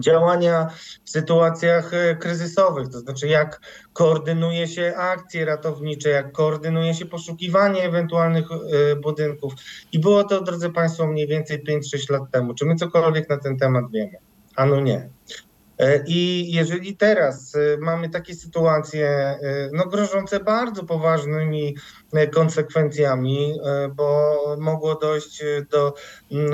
działania 0.00 0.70
w 1.04 1.10
sytuacjach 1.10 1.94
e, 1.94 2.16
kryzysowych, 2.16 2.88
to 2.88 3.00
znaczy 3.00 3.28
jak 3.28 3.60
koordynuje 3.92 4.68
się 4.68 4.94
akcje 4.96 5.44
ratownicze, 5.44 6.08
jak 6.08 6.32
koordynuje 6.32 6.94
się 6.94 7.06
poszukiwanie 7.06 7.82
ewentualnych 7.82 8.46
e, 8.52 8.96
budynków. 8.96 9.54
I 9.92 9.98
było 9.98 10.24
to, 10.24 10.40
drodzy 10.40 10.70
Państwo, 10.70 11.06
mniej 11.06 11.28
więcej 11.28 11.64
5-6 11.64 12.12
lat 12.12 12.22
temu. 12.32 12.54
Czy 12.54 12.64
my 12.64 12.76
cokolwiek 12.76 13.28
na 13.28 13.38
ten 13.38 13.58
temat 13.58 13.84
wiemy? 13.92 14.18
Ano 14.56 14.80
nie. 14.80 15.08
E, 15.82 16.02
I 16.06 16.52
jeżeli 16.52 16.96
teraz 16.96 17.54
e, 17.54 17.76
mamy 17.78 18.10
takie 18.10 18.34
sytuacje, 18.34 19.08
e, 19.08 19.38
no, 19.72 19.86
grożące 19.86 20.40
bardzo 20.40 20.84
poważnymi 20.84 21.76
konsekwencjami, 22.34 23.54
bo 23.94 24.36
mogło 24.58 24.94
dojść 24.94 25.42
do 25.70 25.94
mm, 26.32 26.50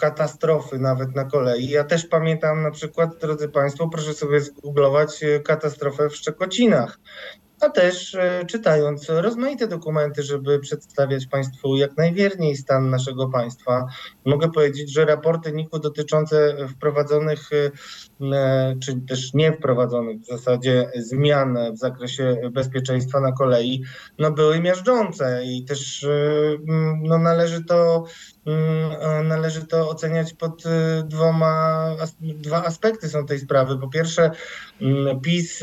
katastrofy 0.00 0.78
nawet 0.78 1.14
na 1.14 1.24
kolei. 1.24 1.68
Ja 1.68 1.84
też 1.84 2.06
pamiętam 2.06 2.62
na 2.62 2.70
przykład, 2.70 3.18
drodzy 3.20 3.48
Państwo, 3.48 3.88
proszę 3.88 4.14
sobie 4.14 4.40
zgooglować 4.40 5.20
katastrofę 5.44 6.08
w 6.08 6.16
Szczekocinach 6.16 6.98
a 7.60 7.68
też 7.68 8.14
e, 8.14 8.44
czytając 8.46 9.08
rozmaite 9.08 9.66
dokumenty, 9.66 10.22
żeby 10.22 10.58
przedstawiać 10.58 11.26
Państwu 11.26 11.76
jak 11.76 11.96
najwierniej 11.96 12.56
stan 12.56 12.90
naszego 12.90 13.28
państwa. 13.28 13.86
Mogę 14.24 14.50
powiedzieć, 14.50 14.92
że 14.92 15.04
raporty 15.04 15.52
NIK-u 15.52 15.78
dotyczące 15.78 16.56
wprowadzonych, 16.68 17.50
e, 17.52 18.76
czy 18.82 19.00
też 19.08 19.34
nie 19.34 19.52
wprowadzonych 19.52 20.20
w 20.20 20.26
zasadzie 20.26 20.90
zmian 20.96 21.58
w 21.72 21.78
zakresie 21.78 22.36
bezpieczeństwa 22.52 23.20
na 23.20 23.32
kolei, 23.32 23.82
no 24.18 24.30
były 24.30 24.60
miażdżące 24.60 25.44
i 25.44 25.64
też 25.64 26.04
e, 26.04 26.08
no 27.02 27.18
należy 27.18 27.64
to 27.64 28.04
należy 29.24 29.66
to 29.66 29.88
oceniać 29.88 30.34
pod 30.34 30.62
dwoma, 31.04 31.86
dwa 32.20 32.64
aspekty 32.64 33.08
są 33.08 33.26
tej 33.26 33.38
sprawy. 33.38 33.78
Po 33.78 33.88
pierwsze, 33.88 34.30
PiS 35.22 35.60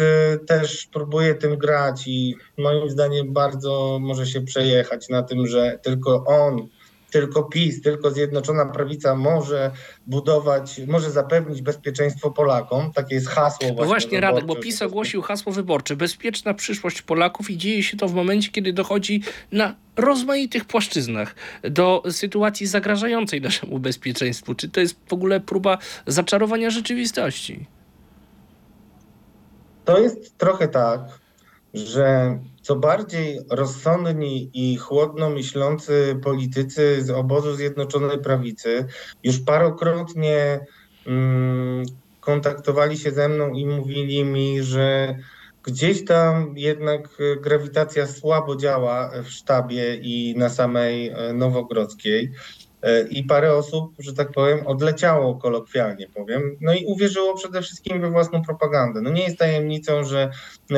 też 0.47 0.87
próbuje 0.93 1.35
tym 1.35 1.57
grać, 1.57 2.07
i 2.07 2.35
moim 2.57 2.89
zdaniem 2.89 3.33
bardzo 3.33 3.97
może 4.01 4.25
się 4.25 4.41
przejechać 4.41 5.09
na 5.09 5.23
tym, 5.23 5.47
że 5.47 5.79
tylko 5.83 6.23
on 6.25 6.67
tylko 7.11 7.43
PiS, 7.43 7.81
tylko 7.81 8.11
Zjednoczona 8.11 8.65
Prawica 8.65 9.15
może 9.15 9.71
budować, 10.07 10.81
może 10.87 11.11
zapewnić 11.11 11.61
bezpieczeństwo 11.61 12.31
Polakom. 12.31 12.91
Takie 12.93 13.15
jest 13.15 13.27
hasło 13.27 13.67
właśnie. 13.67 13.81
No 13.81 13.85
właśnie, 13.85 14.21
Radek, 14.21 14.45
bo 14.45 14.55
PiS 14.55 14.81
ogłosił 14.81 15.21
hasło 15.21 15.51
wyborcze 15.51 15.95
Bezpieczna 15.95 16.53
przyszłość 16.53 17.01
Polaków 17.01 17.49
i 17.49 17.57
dzieje 17.57 17.83
się 17.83 17.97
to 17.97 18.07
w 18.07 18.13
momencie, 18.13 18.51
kiedy 18.51 18.73
dochodzi 18.73 19.23
na 19.51 19.75
rozmaitych 19.95 20.65
płaszczyznach 20.65 21.35
do 21.63 22.03
sytuacji 22.11 22.67
zagrażającej 22.67 23.41
naszemu 23.41 23.79
bezpieczeństwu. 23.79 24.55
Czy 24.55 24.69
to 24.69 24.79
jest 24.79 24.99
w 25.07 25.13
ogóle 25.13 25.39
próba 25.39 25.77
zaczarowania 26.07 26.69
rzeczywistości? 26.69 27.65
To 29.85 29.99
jest 29.99 30.37
trochę 30.37 30.67
tak, 30.67 31.01
że 31.73 32.37
co 32.67 32.75
bardziej 32.75 33.39
rozsądni 33.49 34.49
i 34.53 34.77
chłodno 34.77 35.29
myślący 35.29 36.19
politycy 36.23 37.03
z 37.03 37.09
obozu 37.09 37.55
Zjednoczonej 37.55 38.19
Prawicy 38.19 38.85
już 39.23 39.39
parokrotnie 39.39 40.59
mm, 41.05 41.85
kontaktowali 42.19 42.97
się 42.97 43.11
ze 43.11 43.29
mną 43.29 43.49
i 43.49 43.65
mówili 43.65 44.23
mi, 44.23 44.63
że 44.63 45.15
gdzieś 45.63 46.05
tam 46.05 46.53
jednak 46.57 47.17
grawitacja 47.41 48.07
słabo 48.07 48.55
działa 48.55 49.11
w 49.23 49.29
sztabie 49.29 49.95
i 49.95 50.35
na 50.37 50.49
samej 50.49 51.09
e, 51.09 51.33
Nowogrodzkiej. 51.33 52.31
E, 52.81 53.01
I 53.01 53.23
parę 53.23 53.55
osób, 53.55 53.93
że 53.99 54.13
tak 54.13 54.31
powiem, 54.31 54.67
odleciało 54.67 55.35
kolokwialnie 55.35 56.07
powiem, 56.09 56.57
no 56.61 56.73
i 56.73 56.85
uwierzyło 56.85 57.37
przede 57.37 57.61
wszystkim 57.61 58.01
we 58.01 58.09
własną 58.09 58.41
propagandę. 58.41 59.01
No 59.01 59.09
nie 59.09 59.23
jest 59.23 59.37
tajemnicą, 59.37 60.03
że 60.03 60.29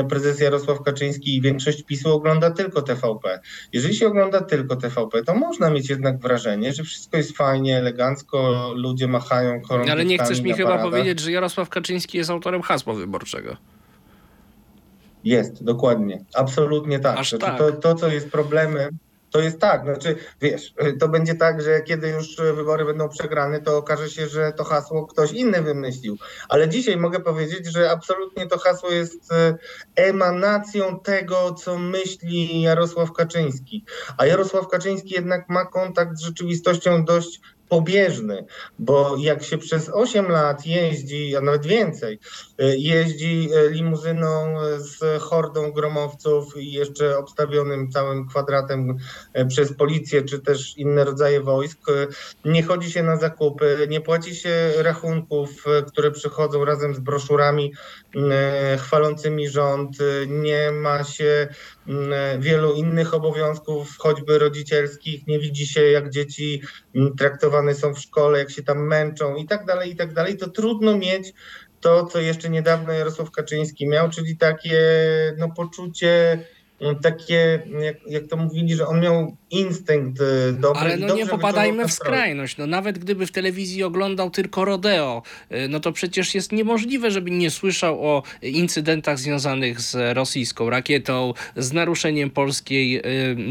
prezes 0.09 0.39
Jarosław 0.39 0.81
Kaczyński 0.81 1.37
i 1.37 1.41
większość 1.41 1.83
PiSu 1.83 2.13
ogląda 2.13 2.51
tylko 2.51 2.81
TVP. 2.81 3.39
Jeżeli 3.73 3.95
się 3.95 4.07
ogląda 4.07 4.41
tylko 4.41 4.75
TVP, 4.75 5.23
to 5.23 5.35
można 5.35 5.69
mieć 5.69 5.89
jednak 5.89 6.19
wrażenie, 6.19 6.73
że 6.73 6.83
wszystko 6.83 7.17
jest 7.17 7.37
fajnie, 7.37 7.77
elegancko, 7.77 8.71
ludzie 8.75 9.07
machają 9.07 9.61
chorągiewkami 9.61 9.91
Ale 9.91 10.05
nie 10.05 10.17
chcesz 10.17 10.41
mi 10.41 10.53
chyba 10.53 10.77
powiedzieć, 10.77 11.19
że 11.19 11.31
Jarosław 11.31 11.69
Kaczyński 11.69 12.17
jest 12.17 12.29
autorem 12.29 12.61
hasła 12.61 12.93
wyborczego. 12.93 13.57
Jest, 15.23 15.63
dokładnie. 15.63 16.25
Absolutnie 16.33 16.99
tak. 16.99 17.19
Aż 17.19 17.29
Znaczy, 17.29 17.45
tak. 17.45 17.57
To, 17.57 17.71
to, 17.71 17.95
co 17.95 18.07
jest 18.07 18.31
problemem, 18.31 18.97
to 19.31 19.41
jest 19.41 19.59
tak. 19.59 19.83
Znaczy, 19.83 20.15
wiesz, 20.41 20.73
to 20.99 21.07
będzie 21.07 21.35
tak, 21.35 21.61
że 21.61 21.81
kiedy 21.81 22.09
już 22.09 22.35
wybory 22.37 22.85
będą 22.85 23.09
przegrane, 23.09 23.61
to 23.61 23.77
okaże 23.77 24.09
się, 24.09 24.27
że 24.27 24.51
to 24.51 24.63
hasło 24.63 25.07
ktoś 25.07 25.31
inny 25.31 25.61
wymyślił. 25.61 26.17
Ale 26.49 26.69
dzisiaj 26.69 26.97
mogę 26.97 27.19
powiedzieć, 27.19 27.65
że 27.73 27.91
absolutnie 27.91 28.47
to 28.47 28.57
hasło 28.57 28.89
jest 28.89 29.31
e, 29.31 29.55
emanacją 29.95 30.99
tego, 30.99 31.53
co 31.53 31.77
myśli 31.77 32.61
Jarosław 32.61 33.13
Kaczyński. 33.13 33.85
A 34.17 34.25
Jarosław 34.25 34.67
Kaczyński 34.67 35.13
jednak 35.13 35.49
ma 35.49 35.65
kontakt 35.65 36.17
z 36.17 36.21
rzeczywistością 36.21 37.05
dość 37.05 37.41
pobieżny, 37.69 38.45
bo 38.79 39.15
jak 39.17 39.43
się 39.43 39.57
przez 39.57 39.89
8 39.89 40.31
lat 40.31 40.65
jeździ, 40.65 41.35
a 41.35 41.41
nawet 41.41 41.65
więcej, 41.65 42.19
y, 42.61 42.77
jeździ 42.77 43.49
y, 43.53 43.69
limuzyną 43.69 44.55
z 44.77 45.21
hordą 45.21 45.71
gromowców 45.71 46.57
i 46.57 46.71
jeszcze 46.71 47.17
obstawionym 47.17 47.91
całym 47.91 48.27
kwadratem 48.27 48.97
y, 49.37 49.45
przez 49.45 49.73
policję 49.73 50.21
czy 50.21 50.39
też 50.39 50.77
inne 50.77 51.05
rodzaje 51.05 51.41
wojsk, 51.41 51.89
y, 51.89 52.07
nie 52.45 52.63
chodzi 52.63 52.91
się 52.91 53.03
na 53.03 53.17
zakupy, 53.17 53.87
nie 53.89 54.01
płaci 54.01 54.35
się 54.35 54.71
rachunków, 54.77 55.49
y, 55.67 55.83
które 55.83 56.11
przychodzą 56.11 56.65
razem 56.65 56.95
z 56.95 56.99
broszurami 56.99 57.73
y, 58.15 58.77
chwalącymi 58.77 59.49
rząd, 59.49 60.01
y, 60.01 60.27
nie 60.27 60.71
ma 60.71 61.03
się 61.03 61.47
wielu 62.39 62.73
innych 62.73 63.13
obowiązków, 63.13 63.97
choćby 63.97 64.39
rodzicielskich, 64.39 65.27
nie 65.27 65.39
widzi 65.39 65.67
się 65.67 65.81
jak 65.81 66.09
dzieci 66.09 66.61
mm, 66.95 67.15
traktowane 67.15 67.75
są 67.75 67.93
w 67.93 67.99
szkole, 67.99 68.39
jak 68.39 68.51
się 68.51 68.63
tam 68.63 68.87
męczą 68.87 69.35
i 69.35 69.47
tak 69.47 69.65
dalej, 69.65 69.91
i 69.91 69.95
tak 69.95 70.13
dalej, 70.13 70.37
to 70.37 70.49
trudno 70.49 70.97
mieć 70.97 71.33
to, 71.81 72.05
co 72.05 72.19
jeszcze 72.19 72.49
niedawno 72.49 72.93
Jarosław 72.93 73.31
Kaczyński 73.31 73.87
miał, 73.87 74.09
czyli 74.09 74.37
takie 74.37 74.81
no, 75.37 75.51
poczucie, 75.55 76.31
mm, 76.31 76.45
takie, 77.01 77.63
jak, 77.81 77.95
jak 78.07 78.27
to 78.27 78.37
mówili, 78.37 78.75
że 78.75 78.87
on 78.87 78.99
miał 78.99 79.35
instynkt 79.49 80.21
y, 80.21 80.53
dobry 80.53 80.79
Ale 80.81 80.97
no 80.97 81.15
nie 81.15 81.25
popadajmy 81.25 81.87
w 81.87 81.91
skrajność. 81.93 82.57
No 82.57 82.67
nawet 82.67 82.99
gdyby 82.99 83.25
w 83.25 83.31
telewizji 83.31 83.83
oglądał 83.83 84.29
tylko 84.29 84.65
rodeo, 84.65 85.21
y, 85.51 85.67
no 85.69 85.79
to 85.79 85.91
przecież 85.91 86.35
jest 86.35 86.51
niemożliwe, 86.51 87.11
żeby 87.11 87.31
nie 87.31 87.51
słyszał 87.51 88.07
o 88.07 88.23
incydentach 88.41 89.19
związanych 89.19 89.81
z 89.81 90.17
rosyjską 90.17 90.69
rakietą, 90.69 91.33
z 91.55 91.73
naruszeniem 91.73 92.29
polskiej 92.29 93.01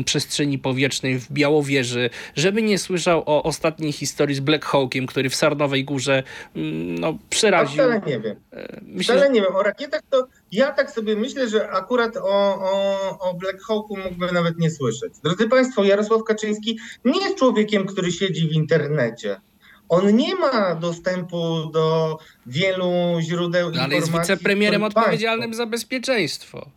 y, 0.01 0.05
przestrzeni 0.05 0.59
powietrznej 0.59 1.19
w 1.19 1.33
Białowieży, 1.33 2.11
żeby 2.37 2.62
nie 2.62 2.79
słyszał 2.79 3.23
o 3.27 3.43
ostatniej 3.43 3.93
historii 3.93 4.37
z 4.37 4.41
Black 4.41 4.64
Hawkiem, 4.64 5.07
który 5.07 5.31
w 5.31 5.35
Sarnowej 5.35 5.85
Górze 5.85 6.23
mm, 6.57 6.99
no, 6.99 7.19
przeraził. 7.31 7.75
wcale 7.75 8.01
nie 8.07 8.21
wiem. 8.21 8.37
e, 8.53 8.81
Myślę, 8.83 9.14
Wcale 9.14 9.31
nie 9.31 9.41
wiem. 9.41 9.57
O 9.57 9.62
rakietach 9.62 10.03
to 10.11 10.27
ja 10.53 10.73
tak 10.73 10.91
sobie 10.91 11.17
myślę, 11.17 11.49
że 11.49 11.71
akurat 11.71 12.17
o, 12.17 12.23
o, 12.61 13.17
o 13.18 13.35
Black 13.35 13.62
Hawku 13.62 13.96
mógłby 13.96 14.33
nawet 14.33 14.59
nie 14.59 14.70
słyszeć. 14.70 15.12
Drodzy 15.24 15.48
Państwo, 15.48 15.85
Jarosław 15.85 16.24
Kaczyński 16.24 16.78
nie 17.04 17.20
jest 17.20 17.38
człowiekiem, 17.38 17.87
który 17.87 18.12
siedzi 18.12 18.48
w 18.48 18.52
internecie. 18.52 19.40
On 19.88 20.16
nie 20.16 20.35
ma 20.35 20.74
dostępu 20.74 21.70
do 21.72 22.18
wielu 22.46 22.90
źródeł 23.20 23.70
no, 23.70 23.83
ale 23.83 23.94
jest 23.94 24.07
informacji. 24.07 24.35
wicepremierem 24.35 24.81
swoim 24.81 24.96
odpowiedzialnym 24.96 25.40
państwem. 25.50 25.66
za 25.66 25.70
bezpieczeństwo. 25.70 26.70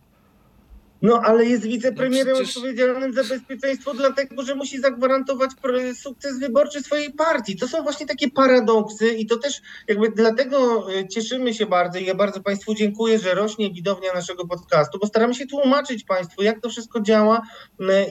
No 1.02 1.20
ale 1.24 1.44
jest 1.44 1.64
wicepremierem 1.64 2.28
No 2.28 2.34
przecież- 2.34 2.56
odpowiedzialnym 2.56 3.12
za 3.12 3.24
bezpieczeństwo, 3.24 3.94
dlatego 3.94 4.42
że 4.42 4.54
musi 4.54 4.80
zagwarantować 4.80 5.50
sukces 5.94 6.38
wyborczy 6.38 6.82
swojej 6.82 7.12
partii. 7.12 7.56
To 7.56 7.68
są 7.68 7.82
właśnie 7.82 8.06
takie 8.06 8.30
paradoksy 8.30 9.08
i 9.08 9.26
to 9.26 9.36
też 9.36 9.60
jakby 9.88 10.08
dlatego 10.10 10.86
e, 10.92 11.08
cieszymy 11.08 11.54
się 11.54 11.66
bardzo 11.66 11.98
i 11.98 12.04
ja 12.04 12.14
bardzo 12.14 12.40
Państwu 12.40 12.74
dziękuję, 12.74 13.18
że 13.18 13.34
rośnie 13.34 13.70
widownia 13.70 14.12
naszego 14.14 14.46
podcastu, 14.46 14.98
bo 14.98 15.06
staramy 15.06 15.34
się 15.34 15.46
tłumaczyć 15.46 16.04
Państwu, 16.04 16.42
jak 16.42 16.60
to 16.60 16.68
wszystko 16.68 17.00
działa 17.00 17.42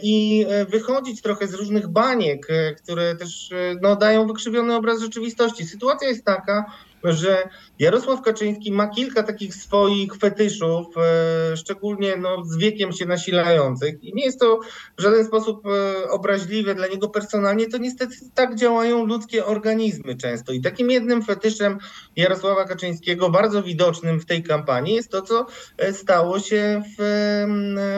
i 0.03 0.45
e, 0.49 0.65
wychodzić 0.65 1.21
trochę 1.21 1.47
z 1.47 1.53
różnych 1.53 1.87
baniek, 1.87 2.47
e, 2.49 2.75
które 2.75 3.15
też 3.15 3.49
no, 3.81 3.95
dają 3.95 4.27
wykrzywiony 4.27 4.75
obraz 4.75 4.99
rzeczywistości. 4.99 5.65
Sytuacja 5.67 6.07
jest 6.07 6.25
taka, 6.25 6.65
że 7.03 7.49
Jarosław 7.79 8.21
Kaczyński 8.21 8.71
ma 8.71 8.87
kilka 8.87 9.23
takich 9.23 9.55
swoich 9.55 10.15
fetyszów, 10.15 10.87
e, 10.97 11.57
szczególnie 11.57 12.17
no, 12.17 12.45
z 12.45 12.57
wiekiem 12.57 12.91
się 12.91 13.05
nasilających. 13.05 14.03
I 14.03 14.13
nie 14.15 14.25
jest 14.25 14.39
to 14.39 14.59
w 14.97 15.01
żaden 15.01 15.25
sposób 15.25 15.63
e, 15.67 16.09
obraźliwe 16.09 16.75
dla 16.75 16.87
niego 16.87 17.09
personalnie, 17.09 17.67
to 17.67 17.77
niestety 17.77 18.15
tak 18.33 18.55
działają 18.55 19.05
ludzkie 19.05 19.45
organizmy 19.45 20.15
często. 20.15 20.53
I 20.53 20.61
takim 20.61 20.91
jednym 20.91 21.23
fetyszem 21.23 21.77
Jarosława 22.15 22.65
Kaczyńskiego, 22.65 23.29
bardzo 23.29 23.63
widocznym 23.63 24.19
w 24.19 24.25
tej 24.25 24.43
kampanii, 24.43 24.95
jest 24.95 25.09
to, 25.09 25.21
co 25.21 25.45
e, 25.77 25.93
stało 25.93 26.39
się 26.39 26.81
w, 26.97 27.03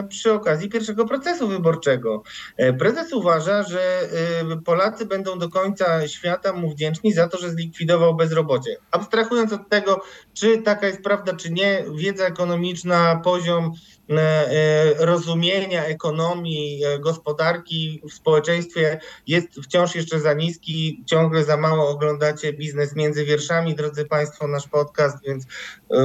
przy 0.08 0.32
okazji 0.32 0.68
pierwszego 0.68 1.04
procesu 1.04 1.48
wyborczego. 1.48 2.22
Prezes 2.78 3.12
uważa, 3.12 3.62
że 3.62 4.08
Polacy 4.64 5.06
będą 5.06 5.38
do 5.38 5.48
końca 5.48 6.08
świata 6.08 6.52
mu 6.52 6.70
wdzięczni 6.70 7.12
za 7.12 7.28
to, 7.28 7.38
że 7.38 7.50
zlikwidował 7.50 8.16
bezrobocie. 8.16 8.76
Abstrahując 8.90 9.52
od 9.52 9.68
tego, 9.74 10.00
czy 10.34 10.62
taka 10.62 10.86
jest 10.86 11.02
prawda, 11.02 11.36
czy 11.36 11.52
nie, 11.52 11.84
wiedza 11.94 12.26
ekonomiczna, 12.26 13.20
poziom 13.24 13.72
e, 14.10 14.14
e, 14.14 15.06
rozumienia 15.06 15.84
ekonomii, 15.84 16.84
e, 16.84 16.98
gospodarki 16.98 18.02
w 18.10 18.12
społeczeństwie 18.12 19.00
jest 19.26 19.48
wciąż 19.64 19.94
jeszcze 19.94 20.20
za 20.20 20.32
niski. 20.34 21.02
Ciągle 21.06 21.44
za 21.44 21.56
mało 21.56 21.88
oglądacie 21.88 22.52
biznes 22.52 22.96
między 22.96 23.24
wierszami, 23.24 23.74
drodzy 23.74 24.04
Państwo, 24.04 24.48
nasz 24.48 24.68
podcast, 24.68 25.16
więc 25.26 25.44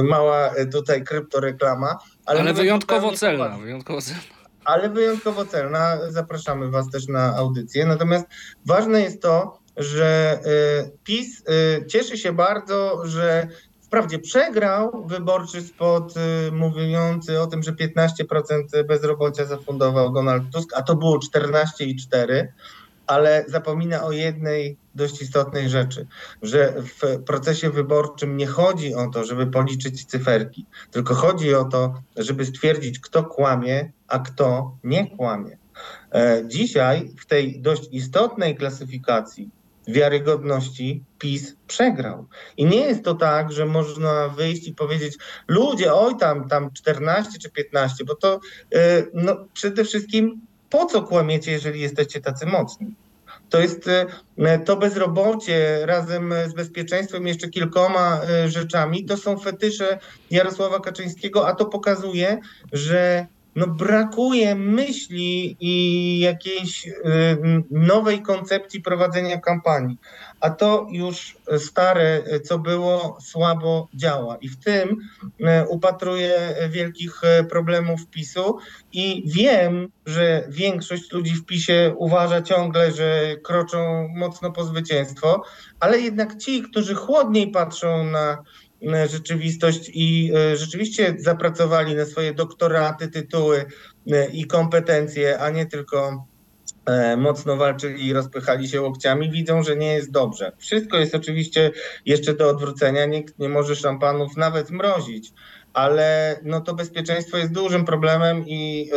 mała 0.02 0.54
tutaj 0.72 1.04
kryptoreklama. 1.04 1.98
Ale, 2.26 2.40
mówiąc 2.40 2.58
wyjątkowo 2.58 3.12
celna, 3.12 3.58
wyjątkowo 3.58 4.00
celna. 4.00 4.22
ale 4.64 4.88
wyjątkowo 4.88 5.44
celna. 5.44 5.98
Zapraszamy 6.08 6.70
Was 6.70 6.90
też 6.90 7.08
na 7.08 7.36
audycję. 7.36 7.86
Natomiast 7.86 8.26
ważne 8.66 9.00
jest 9.00 9.22
to, 9.22 9.59
że 9.76 10.40
y, 10.86 10.90
PiS 11.04 11.40
y, 11.40 11.86
cieszy 11.86 12.18
się 12.18 12.32
bardzo, 12.32 13.06
że 13.06 13.48
wprawdzie 13.90 14.18
przegrał 14.18 15.04
wyborczy 15.06 15.62
spot 15.62 16.14
y, 16.48 16.52
mówiący 16.52 17.40
o 17.40 17.46
tym, 17.46 17.62
że 17.62 17.72
15% 17.72 18.84
bezrobocia 18.88 19.44
zafundował 19.44 20.12
Donald 20.12 20.44
Tusk, 20.52 20.70
a 20.76 20.82
to 20.82 20.96
było 20.96 21.18
14,4%. 21.18 22.46
Ale 23.06 23.44
zapomina 23.48 24.02
o 24.02 24.12
jednej 24.12 24.76
dość 24.94 25.22
istotnej 25.22 25.68
rzeczy, 25.68 26.06
że 26.42 26.74
w 26.82 27.22
procesie 27.22 27.70
wyborczym 27.70 28.36
nie 28.36 28.46
chodzi 28.46 28.94
o 28.94 29.08
to, 29.08 29.24
żeby 29.24 29.46
policzyć 29.46 30.04
cyferki, 30.04 30.66
tylko 30.90 31.14
chodzi 31.14 31.54
o 31.54 31.64
to, 31.64 31.94
żeby 32.16 32.46
stwierdzić, 32.46 33.00
kto 33.00 33.24
kłamie, 33.24 33.92
a 34.08 34.18
kto 34.18 34.76
nie 34.84 35.16
kłamie. 35.16 35.58
E, 36.12 36.42
Dzisiaj 36.46 37.10
w 37.18 37.26
tej 37.26 37.60
dość 37.60 37.88
istotnej 37.92 38.56
klasyfikacji 38.56 39.50
wiarygodności 39.92 41.04
PiS 41.18 41.56
przegrał. 41.66 42.26
I 42.56 42.64
nie 42.64 42.80
jest 42.80 43.04
to 43.04 43.14
tak, 43.14 43.52
że 43.52 43.66
można 43.66 44.28
wyjść 44.28 44.68
i 44.68 44.74
powiedzieć, 44.74 45.18
ludzie, 45.48 45.94
oj 45.94 46.16
tam, 46.16 46.48
tam 46.48 46.72
14 46.72 47.38
czy 47.38 47.50
15, 47.50 48.04
bo 48.04 48.14
to 48.14 48.40
no, 49.14 49.36
przede 49.52 49.84
wszystkim 49.84 50.40
po 50.70 50.86
co 50.86 51.02
kłamiecie, 51.02 51.52
jeżeli 51.52 51.80
jesteście 51.80 52.20
tacy 52.20 52.46
mocni? 52.46 52.94
To 53.50 53.60
jest 53.60 53.90
to 54.64 54.76
bezrobocie 54.76 55.86
razem 55.86 56.34
z 56.48 56.54
bezpieczeństwem, 56.54 57.26
jeszcze 57.26 57.48
kilkoma 57.48 58.20
rzeczami. 58.46 59.04
To 59.04 59.16
są 59.16 59.38
fetysze 59.38 59.98
Jarosława 60.30 60.80
Kaczyńskiego, 60.80 61.48
a 61.48 61.54
to 61.54 61.66
pokazuje, 61.66 62.38
że 62.72 63.26
no 63.56 63.66
brakuje 63.66 64.54
myśli 64.54 65.56
i 65.60 66.18
jakiejś 66.18 66.86
y, 66.86 66.92
nowej 67.70 68.22
koncepcji 68.22 68.80
prowadzenia 68.80 69.40
kampanii. 69.40 69.96
A 70.40 70.50
to 70.50 70.86
już 70.90 71.36
stare, 71.58 72.22
co 72.44 72.58
było, 72.58 73.18
słabo 73.20 73.88
działa. 73.94 74.36
I 74.36 74.48
w 74.48 74.56
tym 74.56 74.96
y, 75.40 75.68
upatruję 75.68 76.54
wielkich 76.70 77.20
y, 77.40 77.44
problemów 77.44 78.06
PiSu 78.06 78.58
i 78.92 79.22
wiem, 79.26 79.88
że 80.06 80.44
większość 80.48 81.12
ludzi 81.12 81.34
w 81.34 81.44
PiSie 81.44 81.94
uważa 81.96 82.42
ciągle, 82.42 82.92
że 82.92 83.36
kroczą 83.42 84.08
mocno 84.08 84.52
po 84.52 84.64
zwycięstwo, 84.64 85.42
ale 85.80 86.00
jednak 86.00 86.36
ci, 86.36 86.62
którzy 86.62 86.94
chłodniej 86.94 87.50
patrzą 87.50 88.04
na 88.04 88.42
rzeczywistość 89.06 89.90
i 89.94 90.32
e, 90.34 90.56
rzeczywiście 90.56 91.14
zapracowali 91.18 91.94
na 91.94 92.04
swoje 92.04 92.34
doktoraty, 92.34 93.08
tytuły 93.08 93.64
e, 94.12 94.30
i 94.30 94.46
kompetencje, 94.46 95.38
a 95.38 95.50
nie 95.50 95.66
tylko 95.66 96.26
e, 96.86 97.16
mocno 97.16 97.56
walczyli 97.56 98.06
i 98.06 98.12
rozpychali 98.12 98.68
się 98.68 98.82
łokciami, 98.82 99.30
widzą, 99.30 99.62
że 99.62 99.76
nie 99.76 99.92
jest 99.94 100.10
dobrze. 100.10 100.52
Wszystko 100.58 100.98
jest 100.98 101.14
oczywiście 101.14 101.70
jeszcze 102.06 102.34
do 102.34 102.48
odwrócenia, 102.48 103.06
nikt 103.06 103.38
nie 103.38 103.48
może 103.48 103.76
szampanów 103.76 104.36
nawet 104.36 104.70
mrozić, 104.70 105.32
ale 105.72 106.38
no 106.42 106.60
to 106.60 106.74
bezpieczeństwo 106.74 107.36
jest 107.36 107.52
dużym 107.52 107.84
problemem 107.84 108.44
i 108.46 108.90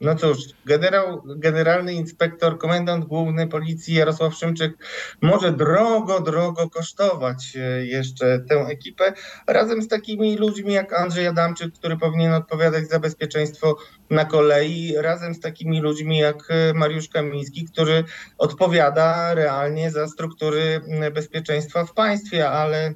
no 0.00 0.14
cóż, 0.14 0.38
generał, 0.64 1.22
generalny 1.24 1.94
inspektor, 1.94 2.58
komendant 2.58 3.04
główny 3.04 3.46
policji 3.46 3.94
Jarosław 3.94 4.34
Szymczyk 4.34 4.78
może 5.22 5.52
drogo, 5.52 6.20
drogo 6.20 6.70
kosztować 6.70 7.56
e, 7.56 7.86
jeszcze 7.86 8.38
tę 8.48 8.54
ekipę, 8.54 9.12
razem 9.46 9.82
z 9.82 9.88
takimi 9.88 10.36
ludźmi 10.36 10.72
jak 10.72 10.92
Andrzej 10.92 11.26
Adamczyk, 11.26 11.74
który 11.74 11.96
powinien 11.96 12.32
odpowiadać 12.32 12.88
za 12.88 13.00
bezpieczeństwo 13.00 13.76
na 14.10 14.24
kolei, 14.24 14.94
razem 14.96 15.34
z 15.34 15.40
takimi 15.40 15.80
ludźmi 15.80 16.18
jak 16.18 16.36
e, 16.48 16.74
Mariusz 16.74 17.08
Kamiński, 17.08 17.64
który 17.64 18.04
odpowiada 18.38 19.34
realnie 19.34 19.90
za 19.90 20.08
struktury 20.08 20.80
bezpieczeństwa 21.14 21.84
w 21.84 21.94
państwie, 21.94 22.50
ale 22.50 22.94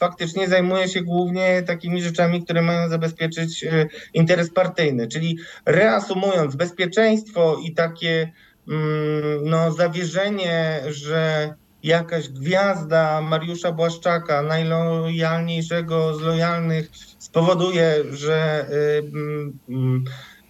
faktycznie 0.00 0.48
zajmuje 0.48 0.88
się 0.88 1.02
głównie 1.02 1.62
takimi 1.62 2.02
rzeczami, 2.02 2.44
które 2.44 2.62
mają 2.62 2.88
zabezpieczyć 2.88 3.64
e, 3.64 3.86
interes 4.14 4.50
partyjny. 4.50 5.08
Czyli 5.08 5.38
reasumując, 5.66 6.56
bezpieczeństwo 6.56 7.58
i 7.64 7.74
takie 7.74 8.32
mm, 8.68 9.44
no, 9.44 9.72
zawierzenie, 9.72 10.80
że 10.88 11.54
jakaś 11.82 12.28
gwiazda 12.28 13.20
Mariusza 13.20 13.72
Błaszczaka, 13.72 14.42
najlojalniejszego 14.42 16.14
z 16.14 16.20
lojalnych, 16.20 16.90
spowoduje, 17.18 17.94
że 18.10 18.66
y, 18.70 18.74
y, 18.74 19.72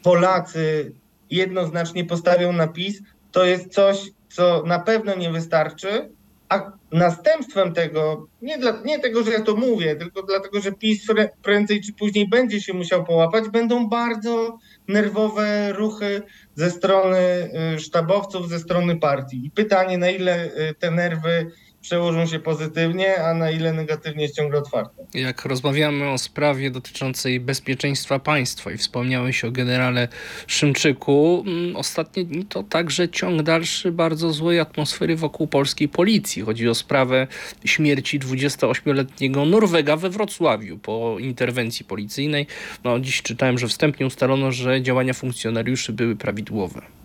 Polacy 0.02 0.92
jednoznacznie 1.30 2.04
postawią 2.04 2.52
na 2.52 2.68
PiS, 2.68 3.02
to 3.32 3.44
jest 3.44 3.74
coś, 3.74 4.10
co 4.28 4.62
na 4.66 4.78
pewno 4.78 5.14
nie 5.14 5.30
wystarczy, 5.30 6.10
a 6.50 6.72
następstwem 6.92 7.74
tego, 7.74 8.26
nie, 8.42 8.58
dla, 8.58 8.80
nie 8.84 8.98
tego, 8.98 9.22
że 9.22 9.30
ja 9.30 9.42
to 9.42 9.56
mówię, 9.56 9.96
tylko 9.96 10.22
dlatego, 10.22 10.60
że 10.60 10.72
PiS 10.72 11.06
prędzej 11.42 11.80
czy 11.80 11.92
później 11.92 12.28
będzie 12.28 12.60
się 12.60 12.72
musiał 12.72 13.04
połapać, 13.04 13.48
będą 13.48 13.88
bardzo 13.88 14.58
nerwowe 14.88 15.72
ruchy 15.72 16.22
ze 16.54 16.70
strony 16.70 17.50
y, 17.74 17.78
sztabowców, 17.78 18.48
ze 18.48 18.58
strony 18.58 18.96
partii. 18.96 19.46
I 19.46 19.50
pytanie, 19.50 19.98
na 19.98 20.10
ile 20.10 20.44
y, 20.44 20.74
te 20.78 20.90
nerwy 20.90 21.50
przełożą 21.82 22.26
się 22.26 22.38
pozytywnie, 22.38 23.24
a 23.24 23.34
na 23.34 23.50
ile 23.50 23.72
negatywnie 23.72 24.22
jest 24.22 24.36
ciągle 24.36 24.58
otwarte. 24.58 25.06
Jak 25.14 25.44
rozmawiamy 25.44 26.10
o 26.10 26.18
sprawie 26.18 26.70
dotyczącej 26.70 27.40
bezpieczeństwa 27.40 28.18
państwa 28.18 28.72
i 28.72 28.76
wspomniałeś 28.76 29.44
o 29.44 29.50
generale 29.50 30.08
Szymczyku, 30.46 31.44
mm, 31.46 31.76
ostatnie 31.76 32.24
dni 32.24 32.44
to 32.44 32.62
także 32.62 33.08
ciąg 33.08 33.42
dalszy 33.42 33.92
bardzo 33.92 34.32
złej 34.32 34.60
atmosfery 34.60 35.16
wokół 35.16 35.46
polskiej 35.46 35.88
policji. 35.88 36.42
Chodzi 36.42 36.68
o 36.68 36.74
sprawę 36.74 37.26
śmierci 37.64 38.20
28-letniego 38.20 39.44
Norwega 39.44 39.96
we 39.96 40.10
Wrocławiu 40.10 40.78
po 40.78 41.16
interwencji 41.18 41.84
policyjnej. 41.84 42.46
No, 42.84 43.00
dziś 43.00 43.22
czytałem, 43.22 43.58
że 43.58 43.68
wstępnie 43.68 44.06
ustalono, 44.06 44.52
że 44.52 44.82
działania 44.82 45.14
funkcjonariuszy 45.14 45.92
były 45.92 46.16
prawidłowe. 46.16 46.99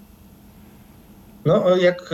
No, 1.45 1.77
jak 1.77 2.10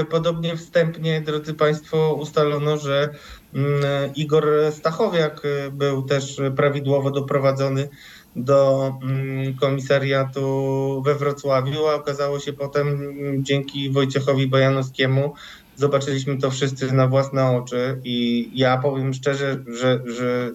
e, 0.00 0.04
podobnie 0.04 0.56
wstępnie, 0.56 1.20
drodzy 1.20 1.54
Państwo, 1.54 2.14
ustalono, 2.14 2.76
że 2.76 3.08
mm, 3.54 4.14
Igor 4.14 4.46
Stachowiak 4.70 5.42
e, 5.44 5.70
był 5.70 6.02
też 6.02 6.40
prawidłowo 6.56 7.10
doprowadzony 7.10 7.88
do 8.36 8.92
mm, 9.02 9.54
komisariatu 9.54 11.02
we 11.04 11.14
Wrocławiu, 11.14 11.86
a 11.86 11.94
okazało 11.94 12.40
się 12.40 12.52
potem 12.52 12.88
mm, 12.88 13.44
dzięki 13.44 13.90
Wojciechowi 13.90 14.46
Bojanowskiemu, 14.46 15.34
zobaczyliśmy 15.76 16.38
to 16.38 16.50
wszyscy 16.50 16.92
na 16.92 17.08
własne 17.08 17.56
oczy 17.56 18.00
i 18.04 18.50
ja 18.54 18.78
powiem 18.78 19.14
szczerze, 19.14 19.64
że, 19.66 20.00
że 20.06 20.52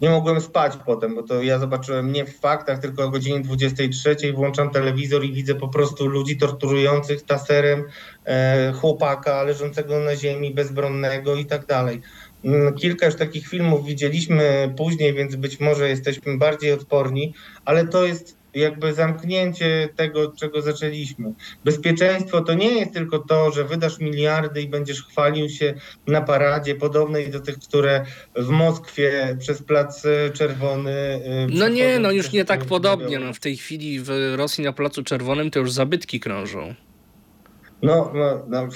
nie 0.00 0.10
mogłem 0.10 0.40
spać 0.40 0.72
potem, 0.86 1.14
bo 1.14 1.22
to 1.22 1.42
ja 1.42 1.58
zobaczyłem 1.58 2.12
nie 2.12 2.24
w 2.24 2.38
faktach, 2.38 2.78
tylko 2.78 3.04
o 3.04 3.10
godzinie 3.10 3.40
23 3.40 4.16
włączam 4.34 4.70
telewizor 4.70 5.24
i 5.24 5.32
widzę 5.32 5.54
po 5.54 5.68
prostu 5.68 6.06
ludzi 6.06 6.36
torturujących 6.36 7.22
taserem 7.22 7.84
e, 8.24 8.72
chłopaka 8.72 9.42
leżącego 9.42 10.00
na 10.00 10.16
ziemi, 10.16 10.54
bezbronnego 10.54 11.36
i 11.36 11.46
tak 11.46 11.66
dalej. 11.66 12.00
Mm, 12.44 12.74
kilka 12.74 13.06
już 13.06 13.14
takich 13.14 13.48
filmów 13.48 13.84
widzieliśmy 13.84 14.74
później, 14.76 15.14
więc 15.14 15.36
być 15.36 15.60
może 15.60 15.88
jesteśmy 15.88 16.38
bardziej 16.38 16.72
odporni, 16.72 17.34
ale 17.64 17.88
to 17.88 18.06
jest 18.06 18.43
jakby 18.54 18.92
zamknięcie 18.92 19.88
tego, 19.96 20.32
czego 20.32 20.62
zaczęliśmy. 20.62 21.32
Bezpieczeństwo 21.64 22.40
to 22.40 22.54
nie 22.54 22.70
jest 22.70 22.92
tylko 22.92 23.18
to, 23.18 23.52
że 23.52 23.64
wydasz 23.64 23.98
miliardy 23.98 24.62
i 24.62 24.68
będziesz 24.68 25.02
chwalił 25.02 25.48
się 25.48 25.74
na 26.06 26.20
paradzie 26.20 26.74
podobnej 26.74 27.30
do 27.30 27.40
tych, 27.40 27.58
które 27.58 28.04
w 28.36 28.48
Moskwie 28.48 29.36
przez 29.40 29.62
Plac 29.62 30.02
Czerwony. 30.32 31.20
Y, 31.50 31.54
no 31.54 31.68
nie, 31.68 31.98
no 31.98 32.10
już 32.10 32.32
nie 32.32 32.44
tak 32.44 32.64
podobnie. 32.64 33.18
No, 33.18 33.32
w 33.32 33.40
tej 33.40 33.56
chwili 33.56 34.00
w 34.00 34.10
Rosji 34.36 34.64
na 34.64 34.72
Placu 34.72 35.02
Czerwonym 35.02 35.50
to 35.50 35.58
już 35.58 35.72
zabytki 35.72 36.20
krążą. 36.20 36.74
No, 37.84 38.12
no, 38.14 38.44
no, 38.48 38.68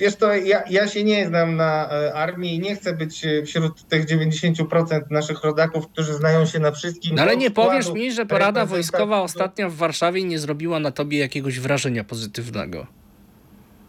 wiesz 0.00 0.16
to, 0.16 0.34
ja, 0.34 0.62
ja 0.70 0.88
się 0.88 1.04
nie 1.04 1.26
znam 1.26 1.56
na 1.56 1.90
e, 1.92 2.14
armii 2.14 2.54
i 2.54 2.58
nie 2.58 2.76
chcę 2.76 2.92
być 2.92 3.24
e, 3.24 3.42
wśród 3.42 3.88
tych 3.88 4.06
90% 4.06 5.00
naszych 5.10 5.44
rodaków, 5.44 5.88
którzy 5.88 6.14
znają 6.14 6.46
się 6.46 6.58
na 6.58 6.72
wszystkim. 6.72 7.14
No 7.14 7.22
ale 7.22 7.36
nie 7.36 7.50
powiesz 7.50 7.92
mi, 7.92 8.12
że 8.12 8.26
parada 8.26 8.66
wojskowa 8.66 9.22
ostatnia 9.22 9.68
w 9.68 9.74
Warszawie 9.74 10.24
nie 10.24 10.38
zrobiła 10.38 10.80
na 10.80 10.90
tobie 10.90 11.18
jakiegoś 11.18 11.60
wrażenia 11.60 12.04
pozytywnego. 12.04 12.86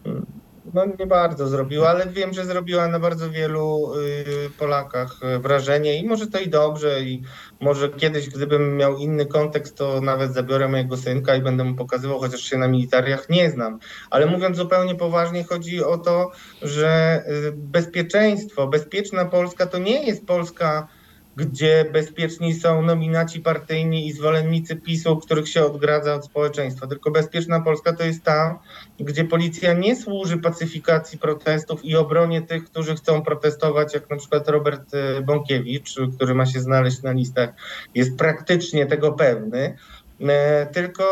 Hmm 0.03 0.25
no 0.73 0.85
nie 0.99 1.07
bardzo 1.07 1.47
zrobiła, 1.47 1.89
ale 1.89 2.05
wiem, 2.07 2.33
że 2.33 2.45
zrobiła 2.45 2.87
na 2.87 2.99
bardzo 2.99 3.29
wielu 3.29 3.93
y, 3.95 4.49
Polakach 4.59 5.19
y, 5.35 5.39
wrażenie 5.39 5.99
i 5.99 6.07
może 6.07 6.27
to 6.27 6.39
i 6.39 6.49
dobrze 6.49 7.01
i 7.01 7.23
może 7.59 7.89
kiedyś, 7.89 8.29
gdybym 8.29 8.77
miał 8.77 8.97
inny 8.97 9.25
kontekst, 9.25 9.77
to 9.77 10.01
nawet 10.01 10.33
zabiorę 10.33 10.67
mojego 10.67 10.97
synka 10.97 11.35
i 11.35 11.41
będę 11.41 11.63
mu 11.63 11.75
pokazywał, 11.75 12.19
chociaż 12.19 12.41
się 12.41 12.57
na 12.57 12.67
militariach 12.67 13.29
nie 13.29 13.49
znam. 13.49 13.79
Ale 14.09 14.25
mówiąc 14.25 14.57
zupełnie 14.57 14.95
poważnie, 14.95 15.43
chodzi 15.43 15.83
o 15.83 15.97
to, 15.97 16.31
że 16.61 17.23
y, 17.47 17.51
bezpieczeństwo, 17.51 18.67
bezpieczna 18.67 19.25
Polska 19.25 19.65
to 19.65 19.77
nie 19.77 20.05
jest 20.05 20.25
Polska 20.25 20.87
gdzie 21.35 21.85
bezpieczni 21.93 22.53
są 22.53 22.81
nominaci 22.81 23.39
partyjni 23.39 24.07
i 24.07 24.13
zwolennicy 24.13 24.75
PiSu, 24.75 25.17
których 25.17 25.49
się 25.49 25.65
odgradza 25.65 26.15
od 26.15 26.25
społeczeństwa. 26.25 26.87
Tylko 26.87 27.11
bezpieczna 27.11 27.61
Polska 27.61 27.93
to 27.93 28.03
jest 28.03 28.23
ta, 28.23 28.59
gdzie 28.99 29.25
policja 29.25 29.73
nie 29.73 29.95
służy 29.95 30.37
pacyfikacji 30.37 31.19
protestów 31.19 31.85
i 31.85 31.95
obronie 31.95 32.41
tych, 32.41 32.65
którzy 32.65 32.95
chcą 32.95 33.21
protestować, 33.21 33.93
jak 33.93 34.09
na 34.09 34.17
przykład 34.17 34.49
Robert 34.49 34.93
e, 34.93 35.21
Bąkiewicz, 35.21 35.95
który 36.15 36.35
ma 36.35 36.45
się 36.45 36.59
znaleźć 36.59 37.01
na 37.01 37.11
listach, 37.11 37.49
jest 37.95 38.17
praktycznie 38.17 38.85
tego 38.85 39.11
pewny 39.11 39.77
e, 40.21 40.65
tylko 40.65 41.03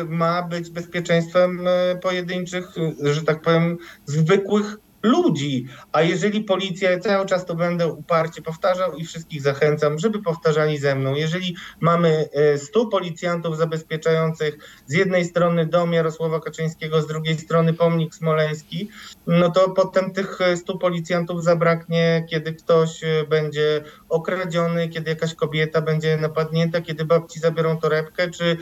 e, 0.00 0.04
ma 0.04 0.42
być 0.42 0.70
bezpieczeństwem 0.70 1.60
pojedynczych, 2.02 2.68
że 3.02 3.22
tak 3.22 3.40
powiem, 3.40 3.78
zwykłych 4.06 4.76
ludzi. 5.08 5.66
A 5.92 6.02
jeżeli 6.02 6.44
policja, 6.44 6.90
ja 6.90 6.98
cały 6.98 7.26
czas 7.26 7.46
to 7.46 7.54
będę 7.54 7.86
uparcie 7.86 8.42
powtarzał 8.42 8.96
i 8.96 9.04
wszystkich 9.04 9.42
zachęcam, 9.42 9.98
żeby 9.98 10.22
powtarzali 10.22 10.78
ze 10.78 10.94
mną. 10.94 11.14
Jeżeli 11.14 11.56
mamy 11.80 12.28
100 12.56 12.86
policjantów 12.86 13.56
zabezpieczających 13.56 14.58
z 14.86 14.92
jednej 14.92 15.24
strony 15.24 15.66
dom 15.66 15.92
Jarosława 15.92 16.40
Kaczyńskiego, 16.40 17.02
z 17.02 17.06
drugiej 17.06 17.38
strony 17.38 17.74
pomnik 17.74 18.14
smoleński, 18.14 18.88
no 19.26 19.50
to 19.50 19.70
potem 19.70 20.12
tych 20.12 20.38
100 20.56 20.78
policjantów 20.78 21.44
zabraknie, 21.44 22.26
kiedy 22.30 22.52
ktoś 22.52 23.00
będzie 23.28 23.84
okradziony, 24.08 24.88
kiedy 24.88 25.10
jakaś 25.10 25.34
kobieta 25.34 25.80
będzie 25.80 26.16
napadnięta, 26.16 26.80
kiedy 26.80 27.04
babci 27.04 27.40
zabiorą 27.40 27.76
torebkę, 27.76 28.30
czy 28.30 28.56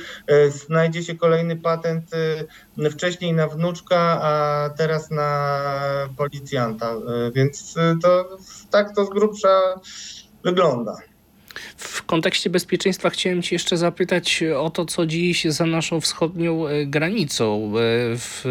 znajdzie 0.49 1.03
się 1.03 1.15
kolejny 1.15 1.57
patent 1.57 2.11
wcześniej 2.91 3.33
na 3.33 3.49
wnuczka, 3.49 4.21
a 4.23 4.71
teraz 4.77 5.11
na 5.11 5.69
policjanta. 6.17 6.95
Więc 7.35 7.75
to 8.03 8.39
tak 8.71 8.95
to 8.95 9.05
z 9.05 9.11
grubsza 9.11 9.81
wygląda. 10.45 10.97
W 11.77 12.03
kontekście 12.03 12.51
bezpieczeństwa 12.51 13.11
chciałem 13.11 13.43
Cię 13.43 13.55
jeszcze 13.55 13.77
zapytać 13.77 14.45
o 14.57 14.71
to, 14.71 14.85
co 14.85 15.03
się 15.33 15.53
za 15.53 15.67
naszą 15.67 16.01
wschodnią 16.01 16.65
granicą. 16.87 17.73
W 18.17 18.45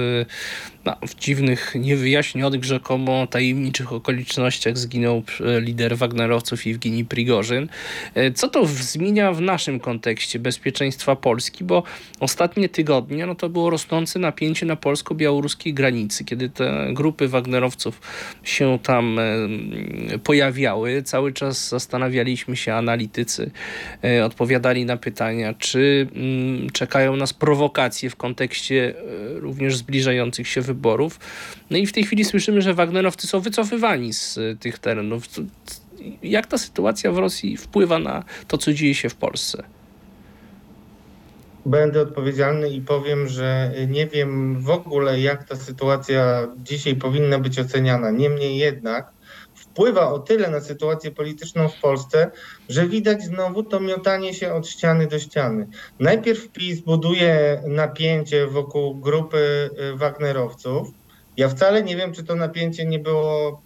w 1.08 1.15
dziwnych, 1.15 1.74
niewyjaśnionych 1.76 2.63
rzekomo 2.63 3.28
tajemniczych 3.28 3.93
okolicznościach 3.93 4.78
zginął 4.78 5.24
lider 5.60 5.98
Wagnerowców 5.98 6.65
Jewgeni 6.65 7.06
Prigorzyn. 7.06 7.67
E, 8.15 8.32
co 8.32 8.48
to 8.48 8.65
zmienia 8.65 9.32
w 9.32 9.41
naszym 9.41 9.80
kontekście 9.80 10.39
bezpieczeństwa 10.39 11.15
Polski? 11.15 11.63
Bo 11.63 11.84
ostatnie 12.19 12.69
tygodnie 12.69 13.26
no 13.26 13.36
to 13.36 13.50
było 13.50 13.69
rosnące 13.69 14.19
napięcie 14.19 14.65
na 14.65 14.76
polsko-białoruskiej 14.76 15.74
granicy, 15.74 16.26
kiedy 16.26 16.50
te 16.50 16.88
grupy 16.93 17.28
Wagnerowców 17.28 18.02
się 18.43 18.80
tam 18.84 19.19
e, 19.19 19.24
pojawiały. 20.24 21.04
Cały 21.04 21.34
czas 21.34 21.69
zastanawialiśmy 21.69 22.56
się, 22.56 22.74
analitycy 22.74 23.52
e, 24.04 24.26
odpowiadali 24.26 24.86
na 24.86 24.98
pytania, 24.98 25.54
czy 25.54 26.08
mm, 26.15 26.69
czekają 26.69 27.15
nas 27.15 27.34
prowokacje 27.34 28.10
w 28.10 28.15
kontekście 28.15 28.93
również 29.36 29.78
zbliżających 29.78 30.48
się 30.48 30.62
wyborów 30.62 30.75
wyborów. 30.76 31.20
No 31.70 31.78
i 31.78 31.86
w 31.86 31.94
tej 31.94 32.04
chwili 32.04 32.26
słyszymy, 32.26 32.62
że 32.62 32.74
Wagnerowcy 32.74 33.28
są 33.28 33.40
wycofywani 33.40 34.14
z 34.14 34.38
e, 34.38 34.56
tych 34.56 34.80
terenów. 34.80 35.24
Jak 36.24 36.48
ta 36.48 36.58
sytuacja 36.58 37.12
w 37.12 37.18
Rosji 37.18 37.58
wpływa 37.58 38.00
na 38.00 38.24
to, 38.48 38.58
co 38.58 38.74
dzieje 38.74 38.96
się 38.96 39.10
w 39.10 39.16
Polsce? 39.16 39.64
Będę 41.66 42.02
odpowiedzialny 42.02 42.70
i 42.70 42.82
powiem, 42.82 43.28
że 43.28 43.72
nie 43.88 44.08
wiem 44.08 44.62
w 44.62 44.70
ogóle, 44.70 45.20
jak 45.20 45.44
ta 45.44 45.56
sytuacja 45.56 46.48
dzisiaj 46.58 46.96
powinna 46.96 47.40
być 47.40 47.60
oceniana. 47.60 48.12
Niemniej 48.12 48.58
jednak 48.58 49.14
wpływa 49.76 50.12
o 50.12 50.20
tyle 50.20 50.50
na 50.50 50.62
sytuację 50.62 51.12
polityczną 51.12 51.70
w 51.70 51.82
Polsce, 51.82 52.32
że 52.70 52.88
widać 52.88 53.24
znowu 53.24 53.64
to 53.64 53.80
miotanie 53.80 54.34
się 54.34 54.54
od 54.54 54.68
ściany 54.68 55.08
do 55.08 55.20
ściany. 55.20 55.68
Najpierw 56.00 56.48
PiS 56.48 56.80
buduje 56.80 57.62
napięcie 57.68 58.48
wokół 58.48 58.96
grupy 58.96 59.70
y, 59.94 59.98
Wagnerowców. 59.98 60.88
Ja 61.38 61.50
wcale 61.50 61.84
nie 61.84 61.96
wiem, 61.96 62.14
czy 62.14 62.24
to 62.24 62.36
napięcie 62.36 62.86
nie 62.86 63.00
było 63.00 63.62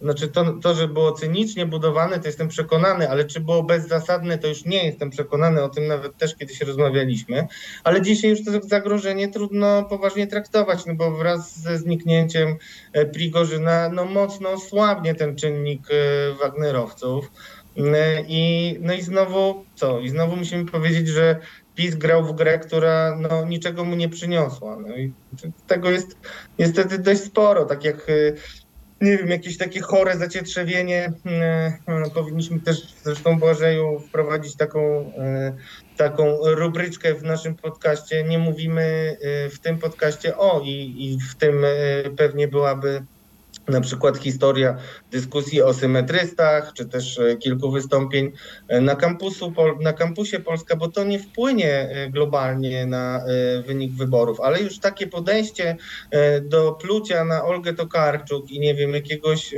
znaczy 0.00 0.28
to, 0.28 0.52
to, 0.52 0.74
że 0.74 0.88
było 0.88 1.12
cynicznie 1.12 1.66
budowane, 1.66 2.20
to 2.20 2.26
jestem 2.26 2.48
przekonany, 2.48 3.10
ale 3.10 3.24
czy 3.24 3.40
było 3.40 3.62
bezzasadne, 3.62 4.38
to 4.38 4.48
już 4.48 4.64
nie 4.64 4.86
jestem 4.86 5.10
przekonany, 5.10 5.62
o 5.62 5.68
tym 5.68 5.86
nawet 5.86 6.16
też 6.16 6.36
kiedyś 6.36 6.60
rozmawialiśmy, 6.60 7.46
ale 7.84 8.02
dzisiaj 8.02 8.30
już 8.30 8.44
to 8.44 8.50
zagrożenie 8.62 9.28
trudno 9.28 9.84
poważnie 9.84 10.26
traktować, 10.26 10.86
no 10.86 10.94
bo 10.94 11.10
wraz 11.10 11.60
ze 11.60 11.78
zniknięciem 11.78 12.56
e, 12.92 13.06
Prigorzyna 13.06 13.88
no 13.88 14.04
mocno 14.04 14.60
słabnie 14.60 15.14
ten 15.14 15.36
czynnik 15.36 15.80
e, 15.90 16.34
Wagnerowców. 16.34 17.30
E, 17.76 18.22
I, 18.28 18.76
no 18.80 18.94
i 18.94 19.02
znowu 19.02 19.64
co? 19.74 20.00
I 20.00 20.08
znowu 20.08 20.36
musimy 20.36 20.64
powiedzieć, 20.64 21.08
że 21.08 21.36
PiS 21.74 21.94
grał 21.94 22.24
w 22.24 22.32
grę, 22.32 22.58
która 22.58 23.16
no, 23.20 23.44
niczego 23.44 23.84
mu 23.84 23.96
nie 23.96 24.08
przyniosła. 24.08 24.76
No 24.80 24.96
i 24.96 25.12
tego 25.66 25.90
jest 25.90 26.16
niestety 26.58 26.98
dość 26.98 27.20
sporo, 27.20 27.64
tak 27.64 27.84
jak 27.84 28.06
nie 29.06 29.18
wiem, 29.18 29.28
jakieś 29.28 29.56
takie 29.56 29.80
chore 29.80 30.18
zacietrzewienie. 30.18 31.12
E, 31.26 31.72
no, 31.88 32.10
powinniśmy 32.10 32.60
też 32.60 32.94
zresztą 33.04 33.38
Błażeju 33.38 34.00
wprowadzić 34.00 34.56
taką, 34.56 34.80
e, 35.18 35.56
taką 35.96 36.36
rubryczkę 36.44 37.14
w 37.14 37.22
naszym 37.22 37.54
podcaście. 37.54 38.24
Nie 38.24 38.38
mówimy 38.38 39.16
e, 39.20 39.50
w 39.50 39.58
tym 39.58 39.78
podcaście 39.78 40.36
o 40.36 40.60
i, 40.64 40.94
i 40.98 41.18
w 41.20 41.34
tym 41.34 41.64
pewnie 42.16 42.48
byłaby 42.48 43.02
na 43.68 43.80
przykład 43.80 44.18
historia 44.18 44.76
dyskusji 45.10 45.62
o 45.62 45.74
symetrystach, 45.74 46.72
czy 46.72 46.86
też 46.86 47.18
e, 47.18 47.36
kilku 47.36 47.70
wystąpień 47.70 48.32
e, 48.68 48.80
na, 48.80 48.94
kampusu, 48.94 49.52
na 49.80 49.92
kampusie 49.92 50.40
Polska, 50.40 50.76
bo 50.76 50.88
to 50.88 51.04
nie 51.04 51.18
wpłynie 51.18 51.72
e, 51.72 52.10
globalnie 52.10 52.86
na 52.86 53.24
wynik 53.66 53.92
wyborów, 53.92 54.40
ale 54.40 54.60
już 54.60 54.78
takie 54.78 55.06
podejście 55.06 55.76
do 56.42 56.72
plucia 56.72 57.24
na 57.24 57.44
Olgę 57.44 57.74
Tokarczuk 57.74 58.50
i 58.50 58.60
nie 58.60 58.74
wiem, 58.74 58.94
jakiegoś 58.94 59.54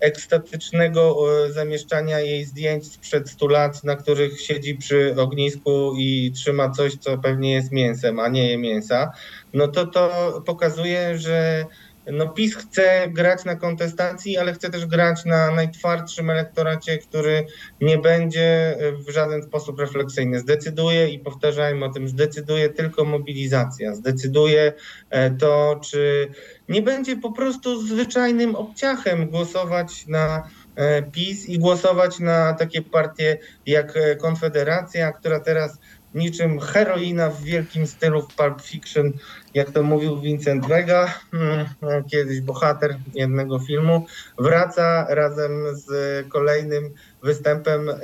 ekstatycznego 0.00 1.16
zamieszczania 1.50 2.20
jej 2.20 2.44
zdjęć 2.44 2.92
sprzed 2.92 3.30
100 3.30 3.46
lat, 3.46 3.84
na 3.84 3.96
których 3.96 4.40
siedzi 4.40 4.74
przy 4.74 5.14
ognisku 5.18 5.94
i 5.96 6.32
trzyma 6.34 6.70
coś, 6.70 6.96
co 6.96 7.18
pewnie 7.18 7.52
jest 7.52 7.72
mięsem, 7.72 8.20
a 8.20 8.28
nie 8.28 8.50
je 8.50 8.58
mięsa, 8.58 9.12
no 9.52 9.68
to 9.68 9.86
to 9.86 10.42
pokazuje, 10.46 11.18
że 11.18 11.66
no 12.06 12.28
PiS 12.28 12.56
chce 12.56 13.08
grać 13.08 13.44
na 13.44 13.56
kontestacji, 13.56 14.38
ale 14.38 14.52
chce 14.52 14.70
też 14.70 14.86
grać 14.86 15.24
na 15.24 15.50
najtwardszym 15.50 16.30
elektoracie, 16.30 16.98
który 16.98 17.46
nie 17.80 17.98
będzie 17.98 18.76
w 19.08 19.10
żaden 19.10 19.42
sposób 19.42 19.80
refleksyjny. 19.80 20.40
Zdecyduje 20.40 21.08
i 21.08 21.18
powtarzajmy 21.18 21.84
o 21.84 21.88
tym, 21.88 22.08
zdecyduje 22.08 22.68
tylko 22.68 23.04
mobilizacja, 23.04 23.94
zdecyduje 23.94 24.72
e, 25.10 25.30
to, 25.30 25.80
czy 25.84 26.28
nie 26.68 26.82
będzie 26.82 27.16
po 27.16 27.32
prostu 27.32 27.86
zwyczajnym 27.86 28.56
obciachem 28.56 29.30
głosować 29.30 30.06
na 30.06 30.48
e, 30.76 31.02
PiS 31.02 31.48
i 31.48 31.58
głosować 31.58 32.18
na 32.18 32.54
takie 32.54 32.82
partie 32.82 33.38
jak 33.66 33.96
e, 33.96 34.16
Konfederacja, 34.16 35.12
która 35.12 35.40
teraz 35.40 35.78
niczym 36.14 36.60
heroina 36.60 37.30
w 37.30 37.42
wielkim 37.42 37.86
stylu 37.86 38.22
w 38.22 38.34
Pulp 38.34 38.62
Fiction, 38.62 39.12
jak 39.54 39.70
to 39.70 39.82
mówił 39.82 40.20
Vincent 40.20 40.66
Vega, 40.66 41.14
hmm, 41.30 41.66
kiedyś 42.10 42.40
bohater 42.40 42.96
jednego 43.14 43.58
filmu, 43.58 44.06
wraca 44.38 45.06
razem 45.08 45.76
z 45.76 45.88
kolejnym 46.28 46.94
występem 47.22 47.88
e, 47.88 47.94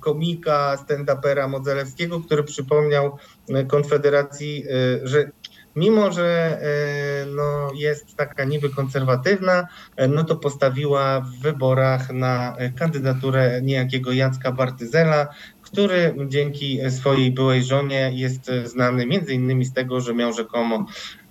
komika, 0.00 0.76
stand-upera 0.76 1.48
Modzelewskiego, 1.48 2.20
który 2.20 2.44
przypomniał 2.44 3.18
Konfederacji, 3.68 4.64
e, 4.68 5.08
że 5.08 5.30
mimo 5.76 6.12
że 6.12 6.58
e, 6.62 7.26
no, 7.26 7.70
jest 7.74 8.16
taka 8.16 8.44
niby 8.44 8.70
konserwatywna, 8.70 9.68
no 10.08 10.24
to 10.24 10.36
postawiła 10.36 11.20
w 11.20 11.42
wyborach 11.42 12.10
na 12.10 12.56
kandydaturę 12.78 13.62
niejakiego 13.62 14.12
Jacka 14.12 14.52
Bartyzela, 14.52 15.28
który 15.74 16.14
dzięki 16.28 16.90
swojej 16.90 17.32
byłej 17.32 17.64
żonie 17.64 18.10
jest 18.14 18.50
znany 18.64 19.06
między 19.06 19.34
innymi 19.34 19.64
z 19.64 19.72
tego, 19.72 20.00
że 20.00 20.14
miał 20.14 20.32
rzekomo 20.32 20.86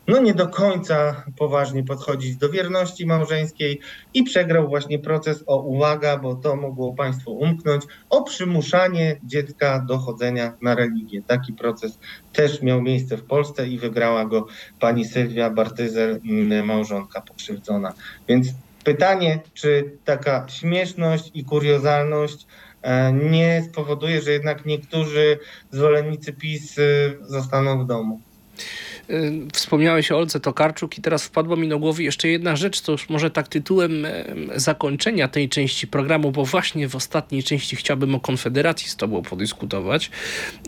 no 0.08 0.19
nie 0.19 0.34
do 0.34 0.47
końca 0.47 1.23
poważnie 1.38 1.84
podchodzić 1.84 2.36
do 2.36 2.49
wierności 2.49 3.06
małżeńskiej 3.06 3.79
i 4.13 4.23
przegrał 4.23 4.67
właśnie 4.67 4.99
proces 4.99 5.43
o 5.47 5.62
uwaga, 5.62 6.17
bo 6.17 6.36
to 6.36 6.56
mogło 6.56 6.93
Państwu 6.93 7.32
umknąć, 7.38 7.84
o 8.10 8.23
przymuszanie 8.23 9.19
dziecka 9.23 9.86
do 9.88 9.97
chodzenia 9.97 10.53
na 10.62 10.75
religię. 10.75 11.21
Taki 11.27 11.53
proces 11.53 11.99
też 12.34 12.62
miał 12.62 12.82
miejsce 12.82 13.17
w 13.17 13.23
Polsce 13.23 13.67
i 13.67 13.77
wygrała 13.77 14.25
go 14.25 14.47
pani 14.79 15.06
Sylwia 15.06 15.49
Bartyzel, 15.49 16.19
małżonka 16.63 17.21
pokrzywdzona. 17.21 17.93
Więc 18.27 18.47
pytanie, 18.84 19.39
czy 19.53 19.97
taka 20.06 20.45
śmieszność 20.49 21.32
i 21.34 21.45
kuriozalność 21.45 22.45
E, 22.45 22.62
nie 23.13 23.63
spowoduje, 23.69 24.22
że 24.22 24.32
jednak 24.32 24.65
niektórzy 24.65 25.39
zwolennicy 25.72 26.34
PiS 26.34 26.78
y, 26.78 27.17
zostaną 27.22 27.84
w 27.84 27.88
domu. 27.88 28.22
Y, 29.10 29.32
wspomniałeś 29.54 30.12
o 30.12 30.17
Olce 30.17 30.39
Tokarczuk 30.39 30.98
i 30.98 31.02
teraz 31.02 31.24
wpadła 31.24 31.56
mi 31.56 31.69
do 31.69 31.80
głowy 31.80 32.04
jeszcze 32.04 32.28
jedna 32.28 32.56
rzecz, 32.56 32.82
to 32.82 32.91
już 32.91 33.10
może 33.10 33.32
tak 33.32 33.48
tytułem 33.48 34.08
zakończenia 34.56 35.28
tej 35.28 35.50
części 35.50 35.88
programu, 35.88 36.32
bo 36.32 36.46
właśnie 36.46 36.88
w 36.88 36.96
ostatniej 36.96 37.43
części 37.43 37.76
chciałbym 37.76 38.15
o 38.15 38.19
Konfederacji 38.19 38.89
z 38.89 38.96
tobą 38.96 39.22
podyskutować. 39.22 40.12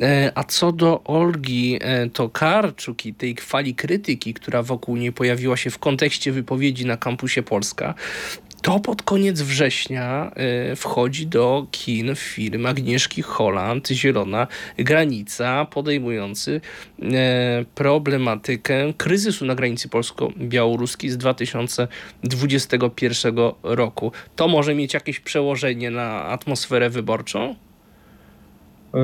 E, 0.02 0.32
a 0.36 0.44
co 0.44 0.72
do 0.72 1.04
Olgi 1.04 1.80
e, 1.82 2.10
Tokarczuk 2.10 3.06
i 3.06 3.14
tej 3.14 3.36
fali 3.36 3.76
krytyki, 3.76 4.34
która 4.34 4.64
wokół 4.64 4.98
niej 4.98 5.12
pojawiła 5.12 5.58
się 5.58 5.70
w 5.70 5.80
kontekście 5.80 6.32
wypowiedzi 6.32 6.86
na 6.86 6.98
kampusie 6.98 7.44
Polska, 7.44 7.94
to 8.66 8.80
pod 8.80 9.04
koniec 9.04 9.42
września 9.42 10.32
e, 10.36 10.76
wchodzi 10.76 11.28
do 11.28 11.68
kin 11.72 12.16
film 12.16 12.66
Agnieszki 12.66 13.22
Holland 13.22 13.88
Zielona 13.88 14.48
Granica, 14.78 15.66
podejmujący 15.66 16.62
e, 17.02 17.66
problematykę 17.76 18.94
kryzysu 18.98 19.46
na 19.46 19.56
granicy 19.56 19.90
polsko-białoruskiej 19.90 21.10
z 21.10 21.18
2021 21.18 23.36
roku. 23.64 24.12
To 24.36 24.48
może 24.48 24.76
mieć 24.76 24.94
jakieś 24.94 25.20
przełożenie 25.20 25.92
na 25.92 26.24
atmosferę 26.24 26.90
wyborczą? 26.90 27.56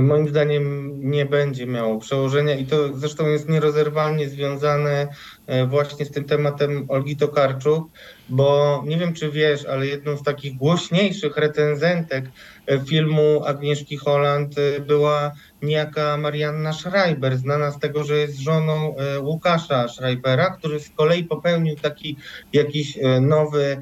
Moim 0.02 0.30
zdaniem 0.30 0.92
nie 1.12 1.26
będzie 1.26 1.68
miało 1.68 2.00
przełożenia 2.00 2.56
i 2.56 2.66
to 2.66 2.98
zresztą 2.98 3.28
jest 3.28 3.50
nierozerwalnie 3.50 4.30
związane 4.30 5.08
e, 5.48 5.68
właśnie 5.68 6.06
z 6.06 6.12
tym 6.12 6.24
tematem 6.24 6.86
Olgi 6.88 7.18
Tokarczuk, 7.18 7.90
bo 8.30 8.84
nie 8.88 8.98
wiem 8.98 9.14
czy 9.14 9.32
wiesz, 9.32 9.66
ale 9.66 9.88
jedną 9.88 10.18
z 10.18 10.24
takich 10.24 10.58
głośniejszych 10.58 11.38
recenzentek 11.38 12.26
e, 12.68 12.80
filmu 12.80 13.44
Agnieszki 13.46 13.98
Holland 13.98 14.56
e, 14.58 14.80
była 14.80 15.32
niejaka 15.62 16.18
Marianna 16.18 16.74
Schreiber, 16.74 17.38
znana 17.38 17.72
z 17.72 17.80
tego, 17.80 18.04
że 18.04 18.18
jest 18.18 18.40
żoną 18.40 18.96
Łukasza 19.22 19.88
Schreibera, 19.88 20.50
który 20.50 20.80
z 20.80 20.90
kolei 20.90 21.24
popełnił 21.24 21.76
taki 21.76 22.18
jakiś 22.54 22.98
nowy, 23.22 23.78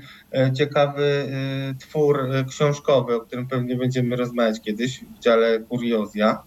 ciekawy 0.58 1.30
twór 1.80 2.30
książkowy, 2.50 3.16
o 3.16 3.20
którym 3.20 3.48
pewnie 3.48 3.76
będziemy 3.76 4.16
rozmawiać 4.16 4.62
kiedyś 4.62 5.00
w 5.00 5.20
dziale 5.20 5.60
Kuriozja, 5.60 6.44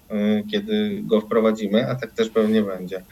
kiedy 0.53 1.03
go 1.03 1.21
wprowadzimy, 1.21 1.89
a 1.89 1.95
tak 1.95 2.13
też 2.13 2.29
pewnie 2.29 2.63
będzie. 2.63 3.03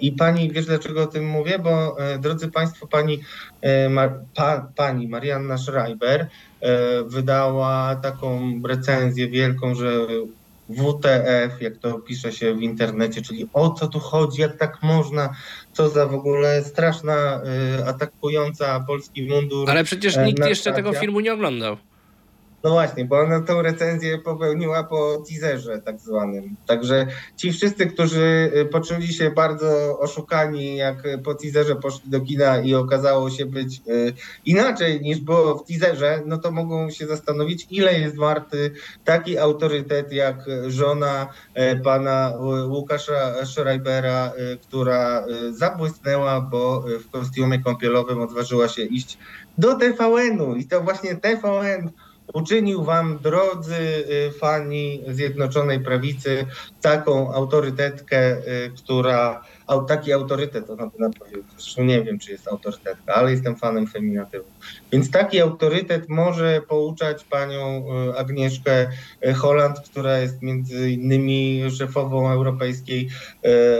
I 0.00 0.12
pani, 0.12 0.50
wiesz 0.52 0.66
dlaczego 0.66 1.02
o 1.02 1.06
tym 1.06 1.26
mówię? 1.26 1.58
Bo 1.58 1.96
drodzy 2.20 2.48
Państwo, 2.48 2.86
pani 2.86 3.20
pa, 4.34 4.68
pani 4.76 5.08
Marianna 5.08 5.58
Schreiber 5.58 6.20
e, 6.20 7.02
wydała 7.02 7.96
taką 7.96 8.60
recenzję 8.64 9.28
wielką, 9.28 9.74
że 9.74 10.06
WTF, 10.68 11.60
jak 11.62 11.76
to 11.76 11.98
pisze 11.98 12.32
się 12.32 12.54
w 12.54 12.62
internecie, 12.62 13.22
czyli 13.22 13.46
o 13.52 13.70
co 13.70 13.88
tu 13.88 13.98
chodzi, 13.98 14.40
jak 14.40 14.56
tak 14.56 14.82
można, 14.82 15.34
co 15.72 15.88
za 15.88 16.06
w 16.06 16.14
ogóle 16.14 16.64
straszna, 16.64 17.14
e, 17.14 17.86
atakująca 17.86 18.80
polski 18.80 19.22
mundur. 19.22 19.70
Ale 19.70 19.84
przecież 19.84 20.16
e, 20.16 20.24
nikt 20.24 20.46
jeszcze 20.46 20.72
tego 20.72 20.92
filmu 20.92 21.20
nie 21.20 21.32
oglądał. 21.32 21.76
No 22.64 22.70
właśnie, 22.70 23.04
bo 23.04 23.20
ona 23.20 23.40
tą 23.40 23.62
recenzję 23.62 24.18
popełniła 24.18 24.84
po 24.84 25.22
teaserze 25.28 25.78
tak 25.84 26.00
zwanym. 26.00 26.56
Także 26.66 27.06
ci 27.36 27.52
wszyscy, 27.52 27.86
którzy 27.86 28.52
y, 28.56 28.64
poczuli 28.64 29.08
się 29.08 29.30
bardzo 29.30 29.98
oszukani, 29.98 30.76
jak 30.76 31.02
po 31.24 31.34
teaserze 31.34 31.76
poszli 31.76 32.10
do 32.10 32.20
kina 32.20 32.58
i 32.58 32.74
okazało 32.74 33.30
się 33.30 33.46
być 33.46 33.80
y, 33.88 34.12
inaczej 34.44 35.00
niż 35.00 35.20
było 35.20 35.58
w 35.58 35.66
teaserze, 35.66 36.22
no 36.26 36.38
to 36.38 36.50
mogą 36.50 36.90
się 36.90 37.06
zastanowić, 37.06 37.66
ile 37.70 38.00
jest 38.00 38.16
warty 38.16 38.70
taki 39.04 39.38
autorytet 39.38 40.12
jak 40.12 40.36
żona 40.66 41.26
y, 41.72 41.80
pana 41.80 42.32
Łukasza 42.68 43.46
Schreibera, 43.46 44.32
która 44.62 45.24
zabłysnęła, 45.50 46.40
bo 46.40 46.84
w 47.00 47.10
kostiumie 47.10 47.62
kąpielowym 47.62 48.20
odważyła 48.20 48.68
się 48.68 48.82
iść 48.82 49.18
do 49.58 49.74
TVN-u 49.74 50.54
i 50.54 50.64
to 50.64 50.80
właśnie 50.80 51.16
TVN 51.16 51.90
uczynił 52.32 52.84
wam, 52.84 53.18
drodzy 53.22 53.74
y, 53.74 54.32
fani 54.38 55.02
Zjednoczonej 55.08 55.80
Prawicy, 55.80 56.46
taką 56.82 57.34
autorytetkę, 57.34 58.36
y, 58.36 58.72
która, 58.76 59.44
taki 59.88 60.12
autorytet, 60.12 60.70
ona 60.70 60.86
by 60.86 61.18
powiedzieć, 61.18 61.44
zresztą 61.58 61.84
nie 61.84 62.02
wiem, 62.02 62.18
czy 62.18 62.32
jest 62.32 62.48
autorytetka, 62.48 63.14
ale 63.14 63.30
jestem 63.30 63.56
fanem 63.56 63.86
feminatywu. 63.86 64.44
Więc 64.92 65.10
taki 65.10 65.40
autorytet 65.40 66.08
może 66.08 66.62
pouczać 66.68 67.24
panią 67.24 67.84
y, 68.08 68.18
Agnieszkę 68.18 68.90
Holland, 69.36 69.80
która 69.80 70.18
jest 70.18 70.42
między 70.42 70.90
innymi 70.90 71.62
szefową 71.78 72.30
Europejskiej 72.30 73.08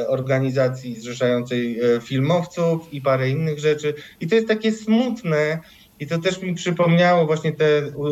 Organizacji 0.09 1.01
Zrzeszającej 1.01 1.81
Filmowców 2.03 2.93
i 2.93 3.01
parę 3.01 3.31
innych 3.31 3.59
rzeczy. 3.59 3.95
I 4.21 4.29
to 4.29 4.35
jest 4.35 4.49
takie 4.49 4.73
smutne, 4.73 5.61
i 6.01 6.07
to 6.07 6.19
też 6.19 6.43
mi 6.43 6.55
przypomniało 6.55 7.27
właśnie 7.27 7.53
te 7.53 7.67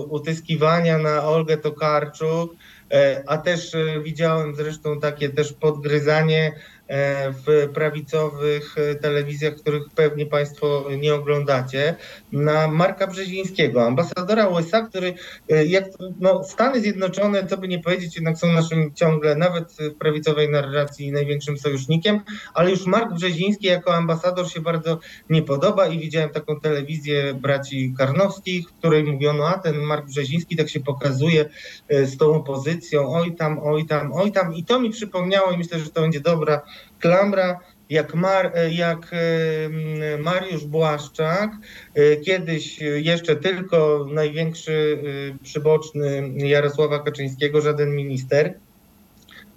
utyskiwania 0.09 0.99
na 0.99 1.23
Olgę 1.23 1.57
Tokarczuk, 1.57 2.55
e, 2.93 3.23
a 3.27 3.39
też 3.39 3.75
e, 3.75 4.01
widziałem 4.03 4.55
zresztą 4.55 5.01
takie 5.01 5.29
też 5.29 5.53
podgryzanie 5.53 6.53
w 6.89 7.69
prawicowych 7.75 8.79
e, 8.79 8.95
telewizjach, 8.95 9.55
których 9.55 9.83
pewnie 9.95 10.27
Państwo 10.27 10.85
nie 10.99 11.15
oglądacie, 11.15 11.97
na 12.33 12.69
Marka 12.69 13.07
Brzezińskiego, 13.07 13.87
ambasadora 13.87 14.49
USA, 14.49 14.83
który 14.83 15.15
e, 15.51 15.67
jak 15.67 15.85
no, 16.21 16.45
Stany 16.45 16.81
Zjednoczone, 16.81 17.47
co 17.47 17.57
by 17.57 17.69
nie 17.69 17.79
powiedzieć, 17.79 18.15
jednak 18.15 18.39
są 18.39 18.53
naszym 18.53 18.95
ciągle, 18.95 19.37
nawet 19.37 19.73
w 19.73 19.95
prawicowej 19.95 20.49
narracji, 20.49 21.13
największym 21.13 21.59
sojusznikiem, 21.59 22.21
ale 22.55 22.71
już 22.71 22.87
Mark 22.87 23.13
Brzeziński 23.15 23.67
jako 23.67 23.95
ambasador 23.95 24.51
się 24.51 24.61
bardzo 24.61 24.99
nie 25.31 25.43
podoba 25.43 25.87
i 25.87 25.99
widziałem 25.99 26.31
taką 26.31 26.61
telewizję 26.61 27.35
braci 27.35 27.95
Karnowskich, 27.99 28.69
w 28.69 28.73
której 28.73 29.05
mówiono, 29.05 29.49
a 29.49 29.59
ten 29.59 29.77
Mark 29.77 30.07
Brzeziński 30.07 30.57
tak 30.57 30.69
się 30.69 30.81
pokazuje 30.81 31.49
z 31.91 32.17
tą 32.17 32.35
opozycją, 32.35 33.09
oj 33.09 33.35
tam, 33.35 33.59
oj 33.63 33.87
tam, 33.87 34.13
oj 34.13 34.33
tam 34.33 34.55
i 34.55 34.65
to 34.65 34.81
mi 34.81 34.91
przypomniało 34.91 35.53
i 35.53 35.59
myślę, 35.59 35.79
że 35.79 35.91
to 35.91 36.01
będzie 36.01 36.21
dobra 36.21 36.63
Klamra, 37.01 37.61
jak, 37.91 38.15
Mar, 38.15 38.53
jak 38.71 39.11
e, 39.13 40.19
Mariusz 40.19 40.65
Błaszczak, 40.65 41.51
e, 41.95 42.17
kiedyś 42.17 42.79
jeszcze 42.81 43.37
tylko 43.37 44.07
największy 44.13 45.03
e, 45.33 45.45
przyboczny 45.45 46.33
Jarosława 46.37 46.99
Kaczyńskiego, 46.99 47.61
żaden 47.61 47.95
minister, 47.95 48.55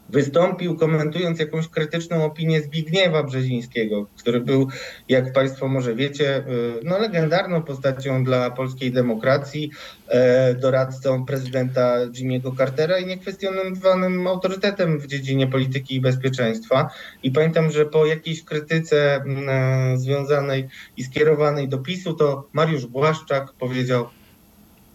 wystąpił 0.10 0.78
komentując 0.78 1.40
jakąś 1.40 1.68
krytyczną 1.68 2.26
opinię 2.26 2.62
Zbigniewa 2.62 3.24
Brzezińskiego, 3.24 4.08
który 4.18 4.40
był, 4.40 4.68
jak 5.10 5.34
Państwo 5.34 5.68
może 5.68 5.96
wiecie, 5.96 6.38
y, 6.38 6.44
no, 6.84 7.00
legendarną 7.00 7.64
postacią 7.64 8.24
dla 8.24 8.52
polskiej 8.52 8.92
demokracji, 8.92 9.72
e, 10.08 10.54
doradcą 10.56 11.26
prezydenta 11.26 12.08
Jimmy'ego 12.08 12.58
Cartera 12.58 12.98
i 12.98 13.06
niekwestionowanym 13.06 14.28
autorytetem 14.28 15.00
w 15.00 15.08
dziedzinie 15.08 15.48
polityki 15.48 15.96
i 15.96 16.02
bezpieczeństwa. 16.02 16.90
I 17.24 17.32
pamiętam, 17.32 17.72
że 17.72 17.86
po 17.86 18.06
jakiejś 18.06 18.44
krytyce 18.44 19.16
e, 19.16 19.98
związanej 19.98 20.68
i 20.98 21.04
skierowanej 21.04 21.68
do 21.68 21.78
PiSu, 21.78 22.14
to 22.14 22.48
Mariusz 22.54 22.86
Błaszczak 22.86 23.54
powiedział 23.54 24.10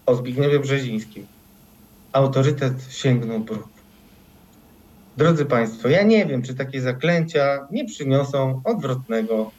o 0.05 0.15
Zbigniewie 0.15 0.59
Brzezińskim. 0.59 1.27
Autorytet 2.11 2.73
sięgnął 2.89 3.39
bruk. 3.39 3.74
Drodzy 5.17 5.45
Państwo, 5.45 5.89
ja 5.89 6.03
nie 6.03 6.25
wiem, 6.25 6.41
czy 6.41 6.55
takie 6.55 6.81
zaklęcia 6.81 7.67
nie 7.71 7.85
przyniosą 7.85 8.61
odwrotnego 8.63 9.51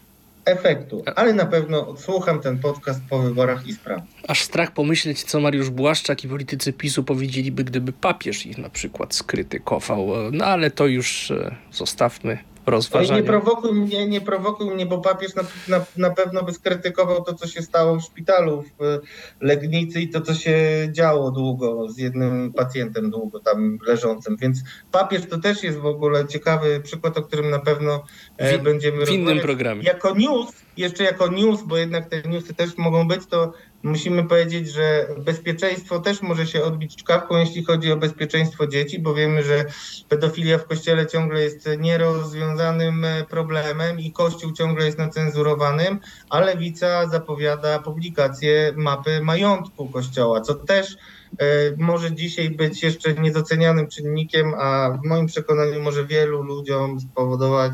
efektu, 0.44 1.02
ale 1.16 1.32
na 1.32 1.46
pewno 1.46 1.88
odsłucham 1.88 2.40
ten 2.40 2.58
podcast 2.58 3.00
po 3.10 3.18
wyborach 3.18 3.66
i 3.66 3.72
sprawdzę. 3.72 4.06
Aż 4.28 4.42
strach 4.42 4.70
pomyśleć, 4.70 5.22
co 5.22 5.40
Mariusz 5.40 5.70
Błaszczak 5.70 6.24
i 6.24 6.28
politycy 6.28 6.72
PiSu 6.72 7.04
powiedzieliby, 7.04 7.64
gdyby 7.64 7.92
papież 7.92 8.46
ich 8.46 8.58
na 8.58 8.68
przykład 8.70 9.14
skrytykował. 9.14 10.08
No 10.32 10.44
ale 10.44 10.70
to 10.70 10.86
już 10.86 11.30
e, 11.30 11.56
zostawmy 11.72 12.38
rozważania. 12.66 13.20
nie 13.20 13.26
prowokuj 13.26 13.72
mnie, 13.72 14.08
nie 14.08 14.20
prowokuj 14.20 14.70
mnie, 14.70 14.86
bo 14.86 14.98
papież 14.98 15.34
na, 15.34 15.42
na, 15.68 15.84
na 15.96 16.10
pewno 16.10 16.42
by 16.42 16.52
skrytykował 16.52 17.24
to, 17.24 17.34
co 17.34 17.46
się 17.46 17.62
stało 17.62 17.96
w 17.96 18.02
szpitalu 18.02 18.62
w 18.62 19.00
Legnicy 19.40 20.00
i 20.00 20.08
to, 20.08 20.20
co 20.20 20.34
się 20.34 20.88
działo 20.92 21.30
długo 21.30 21.88
z 21.88 21.98
jednym 21.98 22.52
pacjentem 22.52 23.10
długo 23.10 23.40
tam 23.40 23.78
leżącym. 23.86 24.36
Więc 24.36 24.62
papież 24.92 25.22
to 25.26 25.38
też 25.38 25.62
jest 25.62 25.78
w 25.78 25.86
ogóle 25.86 26.26
ciekawy 26.26 26.80
przykład, 26.80 27.18
o 27.18 27.22
którym 27.22 27.50
na 27.50 27.58
pewno 27.58 28.04
e, 28.36 28.58
będziemy 28.58 28.98
rozmawiać. 28.98 29.20
W 29.20 29.22
innym 29.22 29.40
programie. 29.40 29.82
Jako 29.82 30.14
news, 30.14 30.52
jeszcze 30.76 31.04
jako 31.04 31.28
news, 31.28 31.62
bo 31.62 31.76
jednak 31.76 32.08
te 32.08 32.22
newsy 32.22 32.54
też 32.54 32.78
mogą 32.78 33.08
być, 33.08 33.26
to 33.26 33.52
musimy 33.82 34.24
powiedzieć, 34.24 34.72
że 34.72 35.06
bezpieczeństwo 35.18 36.00
też 36.00 36.22
może 36.22 36.46
się 36.46 36.62
odbić 36.62 36.96
czkawką, 36.96 37.36
jeśli 37.36 37.64
chodzi 37.64 37.92
o 37.92 37.96
bezpieczeństwo 37.96 38.66
dzieci, 38.66 38.98
bo 38.98 39.14
wiemy, 39.14 39.42
że 39.42 39.64
pedofilia 40.08 40.58
w 40.58 40.66
kościele 40.66 41.06
ciągle 41.06 41.42
jest 41.42 41.68
nierozwiązanym 41.78 43.04
e, 43.04 43.24
problemem 43.24 44.00
i 44.00 44.12
kościół 44.12 44.52
ciągle 44.52 44.86
jest 44.86 44.98
nacenzurowanym, 44.98 45.98
a 46.30 46.40
lewica 46.40 47.08
zapowiada 47.08 47.78
publikację 47.78 48.72
mapy 48.76 49.20
majątku 49.20 49.88
kościoła, 49.88 50.40
co 50.40 50.54
też 50.54 50.96
e, 51.38 51.46
może 51.76 52.12
dzisiaj 52.12 52.50
być 52.50 52.82
jeszcze 52.82 53.14
niedocenianym 53.14 53.88
czynnikiem, 53.88 54.54
a 54.54 54.98
w 55.02 55.06
moim 55.06 55.26
przekonaniu 55.26 55.82
może 55.82 56.06
wielu 56.06 56.42
ludziom 56.42 57.00
spowodować, 57.00 57.72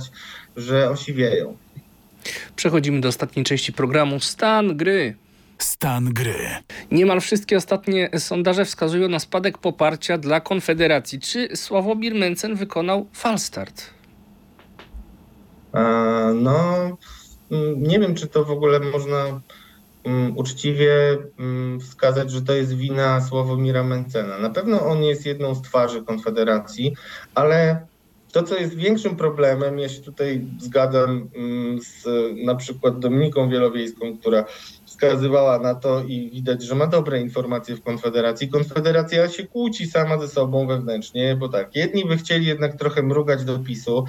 że 0.57 0.91
osiwieją. 0.91 1.57
Przechodzimy 2.57 3.01
do 3.01 3.09
ostatniej 3.09 3.45
części 3.45 3.73
programu 3.73 4.21
Stan 4.21 4.77
gry. 4.77 5.22
Stan 5.63 6.13
gry. 6.13 6.49
Niemal 6.91 7.21
wszystkie 7.21 7.57
ostatnie 7.57 8.11
sondaże 8.19 8.65
wskazują 8.65 9.09
na 9.09 9.19
spadek 9.19 9.59
poparcia 9.59 10.19
dla 10.19 10.41
Konfederacji. 10.41 11.21
Czy 11.21 11.57
Sławomir 11.57 12.15
Mencen 12.15 12.55
wykonał 12.55 13.07
falstart? 13.13 13.91
No, 16.35 16.65
nie 17.77 18.01
wiem, 18.01 18.15
czy 18.15 18.27
to 18.27 18.45
w 18.45 18.51
ogóle 18.51 18.81
można 18.81 19.41
um, 20.05 20.37
uczciwie 20.37 21.19
um, 21.39 21.81
wskazać, 21.81 22.31
że 22.31 22.43
to 22.43 22.53
jest 22.53 22.77
wina 22.77 23.21
Sławomira 23.21 23.83
Mencena. 23.83 24.39
Na 24.39 24.51
pewno 24.51 24.87
on 24.87 25.03
jest 25.03 25.27
jedną 25.27 25.55
z 25.55 25.63
twarzy 25.63 26.03
Konfederacji, 26.03 26.97
ale 27.35 27.87
to, 28.33 28.43
co 28.43 28.59
jest 28.59 28.75
większym 28.75 29.17
problemem, 29.17 29.79
ja 29.79 29.89
się 29.89 30.03
tutaj 30.03 30.47
zgadzam 30.59 31.29
mm, 31.35 31.81
z 31.81 32.07
na 32.45 32.55
przykład 32.55 32.99
Dominiką 32.99 33.49
Wielowiejską, 33.49 34.19
która 34.19 34.45
wskazywała 34.85 35.59
na 35.59 35.75
to 35.75 36.03
i 36.03 36.31
widać, 36.31 36.63
że 36.63 36.75
ma 36.75 36.87
dobre 36.87 37.21
informacje 37.21 37.77
w 37.77 37.83
Konfederacji. 37.83 38.49
Konfederacja 38.49 39.29
się 39.29 39.47
kłóci 39.47 39.87
sama 39.87 40.19
ze 40.19 40.29
sobą 40.29 40.67
wewnętrznie, 40.67 41.37
bo 41.37 41.49
tak, 41.49 41.77
jedni 41.77 42.05
by 42.05 42.17
chcieli 42.17 42.47
jednak 42.47 42.77
trochę 42.77 43.03
mrugać 43.03 43.45
do 43.45 43.59
PiSu, 43.59 44.05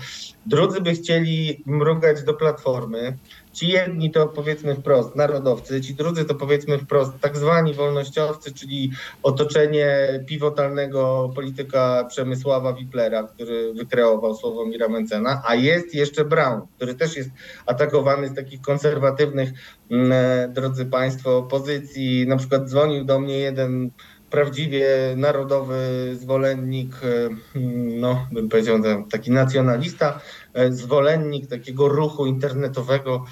drudzy 0.45 0.81
by 0.81 0.93
chcieli 0.93 1.63
mrugać 1.65 2.23
do 2.23 2.33
Platformy. 2.33 3.17
Ci 3.53 3.67
jedni 3.67 4.11
to 4.11 4.27
powiedzmy 4.27 4.75
wprost 4.75 5.15
narodowcy, 5.15 5.81
ci 5.81 5.95
drudzy 5.95 6.25
to 6.25 6.35
powiedzmy 6.35 6.77
wprost 6.77 7.11
tak 7.21 7.37
zwani 7.37 7.73
wolnościowcy, 7.73 8.53
czyli 8.53 8.91
otoczenie 9.23 10.19
pivotalnego 10.27 11.31
polityka 11.35 12.05
Przemysława 12.09 12.73
Wiplera, 12.73 13.23
który 13.23 13.73
wykreował 13.73 14.35
Sławomira 14.35 14.87
Mencena, 14.87 15.41
a 15.47 15.55
jest 15.55 15.95
jeszcze 15.95 16.25
Brown, 16.25 16.61
który 16.75 16.95
też 16.95 17.15
jest 17.15 17.29
atakowany 17.65 18.27
z 18.27 18.35
takich 18.35 18.61
konserwatywnych, 18.61 19.49
mm, 19.91 20.53
drodzy 20.53 20.85
Państwo, 20.85 21.43
pozycji. 21.43 22.27
Na 22.27 22.37
przykład 22.37 22.69
dzwonił 22.69 23.05
do 23.05 23.19
mnie 23.19 23.39
jeden 23.39 23.89
prawdziwie 24.29 24.87
narodowy 25.17 25.75
zwolennik, 26.15 26.95
mm, 27.03 27.99
no 27.99 28.27
bym 28.31 28.49
powiedział 28.49 28.79
taki 29.11 29.31
nacjonalista, 29.31 30.19
E, 30.19 30.42
zwolennik 30.69 31.47
takiego 31.47 31.87
ruchu 31.87 32.25
internetowego, 32.25 33.25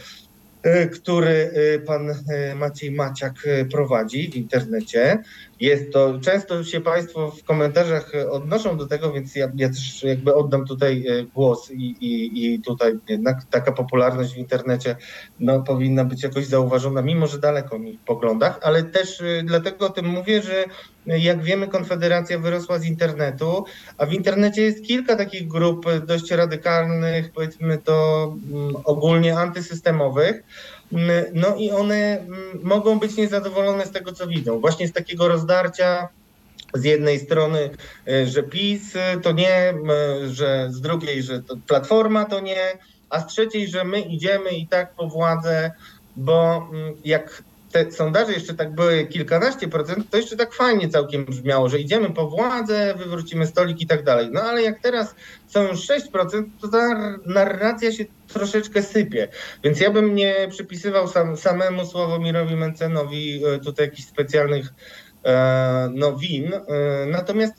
e, 0.64 0.88
który 0.88 1.52
e, 1.76 1.80
pan 1.80 2.16
Maciej 2.56 2.92
Maciak 2.92 3.34
prowadzi 3.72 4.32
w 4.32 4.36
internecie. 4.36 5.24
Jest 5.62 5.94
to, 5.94 6.20
często 6.20 6.64
się 6.64 6.82
Państwo 6.82 7.32
w 7.32 7.44
komentarzach 7.44 8.12
odnoszą 8.32 8.78
do 8.78 8.88
tego, 8.88 9.12
więc 9.12 9.36
ja, 9.36 9.52
ja 9.56 9.70
też 9.70 10.04
jakby 10.04 10.36
oddam 10.36 10.66
tutaj 10.66 11.06
głos 11.34 11.72
i, 11.72 11.96
i, 12.02 12.46
i 12.46 12.62
tutaj 12.62 12.94
jednak 13.10 13.38
taka 13.52 13.72
popularność 13.72 14.34
w 14.34 14.38
internecie 14.38 14.96
no, 15.40 15.64
powinna 15.64 16.06
być 16.06 16.24
jakoś 16.24 16.46
zauważona, 16.46 17.02
mimo 17.02 17.28
że 17.28 17.40
daleko 17.40 17.80
mi 17.80 17.98
w 17.98 18.02
poglądach, 18.02 18.60
ale 18.62 18.84
też 18.84 19.24
dlatego 19.44 19.86
o 19.86 19.90
tym 19.90 20.06
mówię, 20.06 20.42
że 20.42 20.66
jak 21.06 21.44
wiemy, 21.44 21.68
Konfederacja 21.68 22.40
wyrosła 22.40 22.80
z 22.80 22.86
internetu, 22.86 23.66
a 23.98 24.06
w 24.06 24.14
internecie 24.14 24.62
jest 24.62 24.84
kilka 24.86 25.16
takich 25.16 25.48
grup 25.48 25.86
dość 26.06 26.32
radykalnych, 26.32 27.32
powiedzmy 27.32 27.78
to 27.78 28.24
mm, 28.52 28.76
ogólnie 28.84 29.38
antysystemowych. 29.38 30.44
Mm, 30.94 31.26
no 31.34 31.56
i 31.56 31.72
one 31.72 32.20
mm, 32.20 32.60
mogą 32.64 33.00
być 33.00 33.16
niezadowolone 33.16 33.86
z 33.86 33.92
tego, 33.92 34.14
co 34.14 34.28
widzą. 34.28 34.60
Właśnie 34.60 34.88
z 34.88 34.94
takiego 34.94 35.28
rozdarcia 35.28 36.10
z 36.74 36.84
jednej 36.84 37.20
strony, 37.20 37.70
y, 38.08 38.28
że 38.28 38.44
PiS 38.44 38.94
to 39.24 39.32
nie, 39.32 39.74
że 40.28 40.68
z 40.72 40.82
drugiej, 40.82 41.24
że 41.24 41.44
to 41.44 41.58
Platforma 41.68 42.26
to 42.26 42.40
nie, 42.40 42.78
a 43.10 43.20
z 43.20 43.28
trzeciej, 43.28 43.68
że 43.68 43.84
my 43.84 44.02
idziemy 44.02 44.50
i 44.50 44.68
tak 44.68 44.94
po 44.94 45.08
władzę, 45.08 45.72
bo 46.16 46.70
jak 47.06 47.44
te 47.72 47.92
sondaże 47.92 48.34
jeszcze 48.34 48.54
tak 48.54 48.76
były 48.76 49.08
kilkanaście 49.08 49.68
procent, 49.68 50.10
to 50.10 50.18
jeszcze 50.18 50.38
tak 50.38 50.54
fajnie 50.54 50.90
całkiem 50.90 51.26
brzmiało, 51.26 51.70
że 51.70 51.80
idziemy 51.80 52.10
po 52.10 52.28
władzę, 52.28 52.94
wywrócimy 52.98 53.48
stolik 53.48 53.82
i 53.82 53.88
tak 53.88 54.04
dalej. 54.04 54.30
No 54.32 54.42
ale 54.42 54.62
jak 54.62 54.80
teraz 54.80 55.16
są 55.48 55.68
już 55.68 55.88
6%, 55.88 56.44
to 56.62 56.68
ta 56.68 57.18
narracja 57.26 57.92
się 57.92 58.06
troszeczkę 58.28 58.84
sypie. 58.84 59.28
Więc 59.64 59.80
ja 59.80 59.92
bym 59.92 60.16
nie 60.16 60.48
przypisywał 60.50 61.08
sam, 61.08 61.38
samemu 61.38 61.86
Sławomirowi 61.86 62.56
Mencenowi 62.56 63.46
e, 63.46 63.60
tutaj 63.60 63.86
jakichś 63.86 64.08
specjalnych 64.08 64.74
e, 65.26 65.90
no, 65.94 66.18
win. 66.18 66.54
E, 66.54 66.60
natomiast 67.06 67.54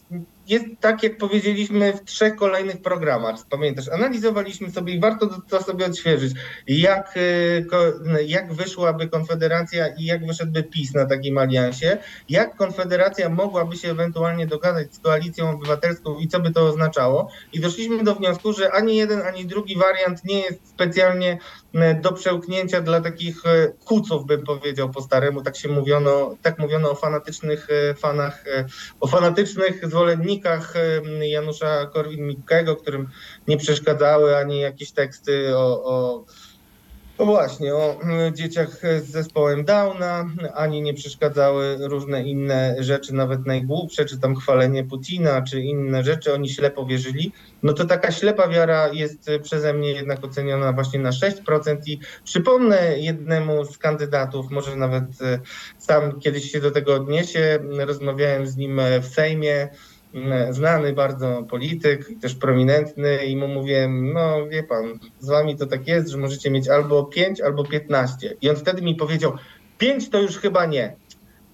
jest 0.53 0.65
tak, 0.81 1.03
jak 1.03 1.19
powiedzieliśmy 1.19 1.93
w 1.93 2.05
trzech 2.05 2.37
kolejnych 2.37 2.83
programach. 2.83 3.37
Pamiętasz, 3.51 3.89
analizowaliśmy 3.89 4.71
sobie 4.71 4.95
i 4.95 5.01
warto 5.01 5.41
to 5.49 5.63
sobie 5.63 5.87
odświeżyć, 5.87 6.33
jak, 6.67 7.17
y, 7.17 7.67
jak 8.27 8.53
wyszłaby 8.53 9.09
Konfederacja 9.09 9.89
i 9.89 10.05
jak 10.05 10.27
wyszedłby 10.27 10.63
PiS 10.63 10.95
na 10.95 11.07
takim 11.07 11.39
aliansie, 11.39 11.99
jak 12.29 12.57
Konfederacja 12.57 13.29
mogłaby 13.29 13.77
się 13.77 13.91
ewentualnie 13.91 14.47
dogadać 14.47 14.95
z 14.95 14.99
koalicją 14.99 15.51
obywatelską 15.51 16.19
i 16.19 16.29
co 16.29 16.41
by 16.41 16.51
to 16.51 16.67
oznaczało. 16.67 17.31
I 17.53 17.61
doszliśmy 17.61 18.05
do 18.05 18.15
wniosku, 18.15 18.53
że 18.53 18.73
ani 18.73 18.97
jeden, 18.97 19.23
ani 19.23 19.47
drugi 19.47 19.77
wariant 19.77 20.25
nie 20.25 20.41
jest 20.41 20.69
specjalnie 20.69 21.39
do 22.03 22.13
przełknięcia 22.13 22.81
dla 22.81 23.01
takich 23.01 23.47
y, 23.47 23.73
kuców, 23.85 24.27
bym 24.27 24.45
powiedział 24.45 24.91
po 24.91 25.03
staremu. 25.03 25.43
Tak 25.43 25.57
się 25.57 25.69
mówiono, 25.69 26.37
tak 26.43 26.59
mówiono 26.59 26.91
o 26.91 26.95
fanatycznych 26.95 27.69
fanach, 27.97 28.45
o 29.01 29.07
fanatycznych 29.07 29.89
zwolennikach 29.89 30.75
Janusza 31.21 31.87
Korwin-Mikkego, 31.87 32.77
którym 32.77 33.09
nie 33.49 33.57
przeszkadzały 33.57 34.37
ani 34.37 34.61
jakieś 34.61 34.93
teksty 34.93 35.57
o, 35.57 35.85
o 35.85 36.25
no 37.23 37.27
właśnie, 37.27 37.75
o 37.75 38.01
dzieciach 38.33 38.81
z 39.03 39.11
zespołem 39.11 39.65
Downa, 39.65 40.31
ani 40.55 40.83
nie 40.83 40.95
przeszkadzały 40.95 41.77
różne 41.81 42.23
inne 42.23 42.77
rzeczy, 42.79 43.15
nawet 43.15 43.47
najgłupsze, 43.47 44.05
czy 44.05 44.21
tam 44.21 44.37
chwalenie 44.37 44.85
Putina, 44.85 45.43
czy 45.43 45.61
inne 45.61 46.05
rzeczy, 46.05 46.35
oni 46.35 46.49
ślepo 46.49 46.87
wierzyli. 46.87 47.33
No 47.63 47.73
to 47.73 47.85
taka 47.85 48.13
ślepa 48.13 48.49
wiara 48.49 48.89
jest 48.89 49.31
przeze 49.43 49.75
mnie 49.75 49.93
jednak 49.93 50.25
oceniona 50.25 50.73
właśnie 50.73 51.01
na 51.01 51.11
6% 51.11 51.77
i 51.87 51.99
przypomnę 52.25 52.99
jednemu 52.99 53.65
z 53.65 53.79
kandydatów, 53.79 54.51
może 54.51 54.77
nawet 54.77 55.05
e, 55.23 55.39
sam 55.79 56.21
kiedyś 56.21 56.51
się 56.53 56.61
do 56.61 56.71
tego 56.71 56.95
odniesie, 56.95 57.59
rozmawiałem 57.79 58.47
z 58.47 58.57
nim 58.57 58.81
w 59.01 59.07
Sejmie, 59.07 59.69
znany 60.51 60.93
bardzo 60.93 61.43
polityk, 61.51 62.09
też 62.21 62.35
prominentny 62.35 63.25
i 63.27 63.37
mu 63.37 63.49
mówię, 63.49 63.89
no 63.89 64.47
wie 64.49 64.63
pan, 64.63 64.99
z 65.21 65.29
wami 65.29 65.57
to 65.57 65.67
tak 65.67 65.89
jest, 65.89 66.09
że 66.09 66.19
możecie 66.19 66.51
mieć 66.51 66.69
albo 66.69 67.05
5, 67.05 67.41
albo 67.41 67.65
15. 67.65 68.37
I 68.41 68.51
on 68.51 68.57
wtedy 68.57 68.83
mi 68.83 68.95
powiedział, 68.95 69.33
5 69.79 70.09
to 70.09 70.21
już 70.21 70.39
chyba 70.39 70.67
nie. 70.67 70.97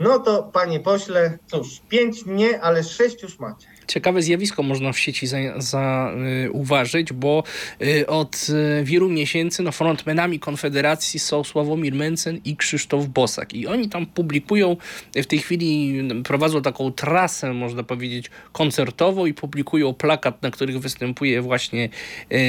No 0.00 0.18
to 0.18 0.42
panie 0.42 0.80
pośle, 0.80 1.38
cóż, 1.46 1.80
5 1.88 2.26
nie, 2.26 2.60
ale 2.60 2.84
6 2.84 3.22
już 3.22 3.38
macie 3.38 3.66
ciekawe 3.88 4.22
zjawisko 4.22 4.62
można 4.62 4.92
w 4.92 4.98
sieci 4.98 5.26
zauważyć, 5.58 7.08
za, 7.08 7.14
y, 7.14 7.18
bo 7.18 7.44
y, 7.82 8.06
od 8.06 8.46
y, 8.80 8.84
wielu 8.84 9.08
miesięcy 9.08 9.62
no, 9.62 9.72
frontmenami 9.72 10.40
Konfederacji 10.40 11.20
są 11.20 11.44
Sławomir 11.44 11.94
Mencen 11.94 12.40
i 12.44 12.56
Krzysztof 12.56 13.06
Bosak. 13.06 13.54
I 13.54 13.66
oni 13.66 13.88
tam 13.88 14.06
publikują, 14.06 14.76
w 15.14 15.26
tej 15.26 15.38
chwili 15.38 16.02
prowadzą 16.24 16.62
taką 16.62 16.92
trasę, 16.92 17.52
można 17.52 17.82
powiedzieć, 17.82 18.30
koncertową 18.52 19.26
i 19.26 19.34
publikują 19.34 19.94
plakat, 19.94 20.42
na 20.42 20.50
których 20.50 20.80
występuje 20.80 21.42
właśnie 21.42 21.88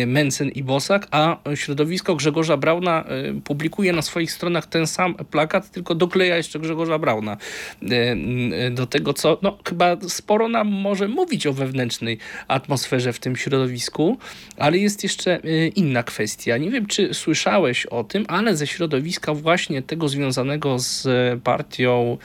Mencen 0.08 0.50
i 0.50 0.64
Bosak, 0.64 1.08
a 1.12 1.38
środowisko 1.56 2.16
Grzegorza 2.16 2.58
Brauna 2.58 3.06
publikuje 3.44 3.94
na 3.94 4.02
swoich 4.02 4.32
stronach 4.32 4.66
ten 4.66 4.88
sam 4.88 5.16
plakat, 5.16 5.72
tylko 5.72 5.96
dokleja 5.96 6.38
jeszcze 6.38 6.60
Grzegorza 6.60 7.00
Brauna 7.00 7.38
do 8.72 8.88
tego, 8.88 9.14
co 9.14 9.38
no, 9.42 9.58
chyba 9.68 9.98
sporo 10.08 10.50
nam 10.50 10.68
może 10.68 11.08
mówić 11.08 11.48
o 11.48 11.54
wewnętrznej 11.54 12.18
atmosferze 12.48 13.14
w 13.14 13.20
tym 13.20 13.36
środowisku, 13.36 14.18
ale 14.58 14.78
jest 14.78 15.04
jeszcze 15.04 15.46
y, 15.46 15.72
inna 15.76 16.04
kwestia. 16.04 16.58
Nie 16.58 16.72
wiem, 16.72 16.86
czy 16.86 17.14
słyszałeś 17.14 17.86
o 17.86 18.04
tym, 18.04 18.26
ale 18.28 18.56
ze 18.56 18.68
środowiska 18.68 19.34
właśnie 19.34 19.82
tego 19.82 20.10
związanego 20.10 20.80
z 20.80 21.08
partią 21.44 22.18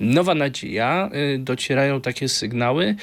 Nowa 0.00 0.34
Nadzieja 0.34 1.10
y, 1.34 1.38
docierają 1.38 2.00
takie 2.00 2.28
sygnały, 2.28 2.96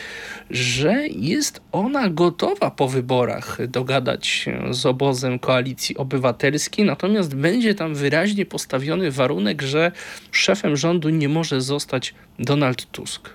że 0.49 1.07
jest 1.07 1.61
ona 1.71 2.09
gotowa 2.09 2.71
po 2.71 2.87
wyborach 2.87 3.67
dogadać 3.67 4.27
się 4.27 4.61
z 4.71 4.85
obozem 4.85 5.39
koalicji 5.39 5.97
obywatelskiej, 5.97 6.85
natomiast 6.85 7.35
będzie 7.35 7.75
tam 7.75 7.95
wyraźnie 7.95 8.45
postawiony 8.45 9.11
warunek, 9.11 9.61
że 9.61 9.91
szefem 10.31 10.77
rządu 10.77 11.09
nie 11.09 11.29
może 11.29 11.58
zostać 11.61 12.15
Donald 12.39 12.91
Tusk 12.91 13.29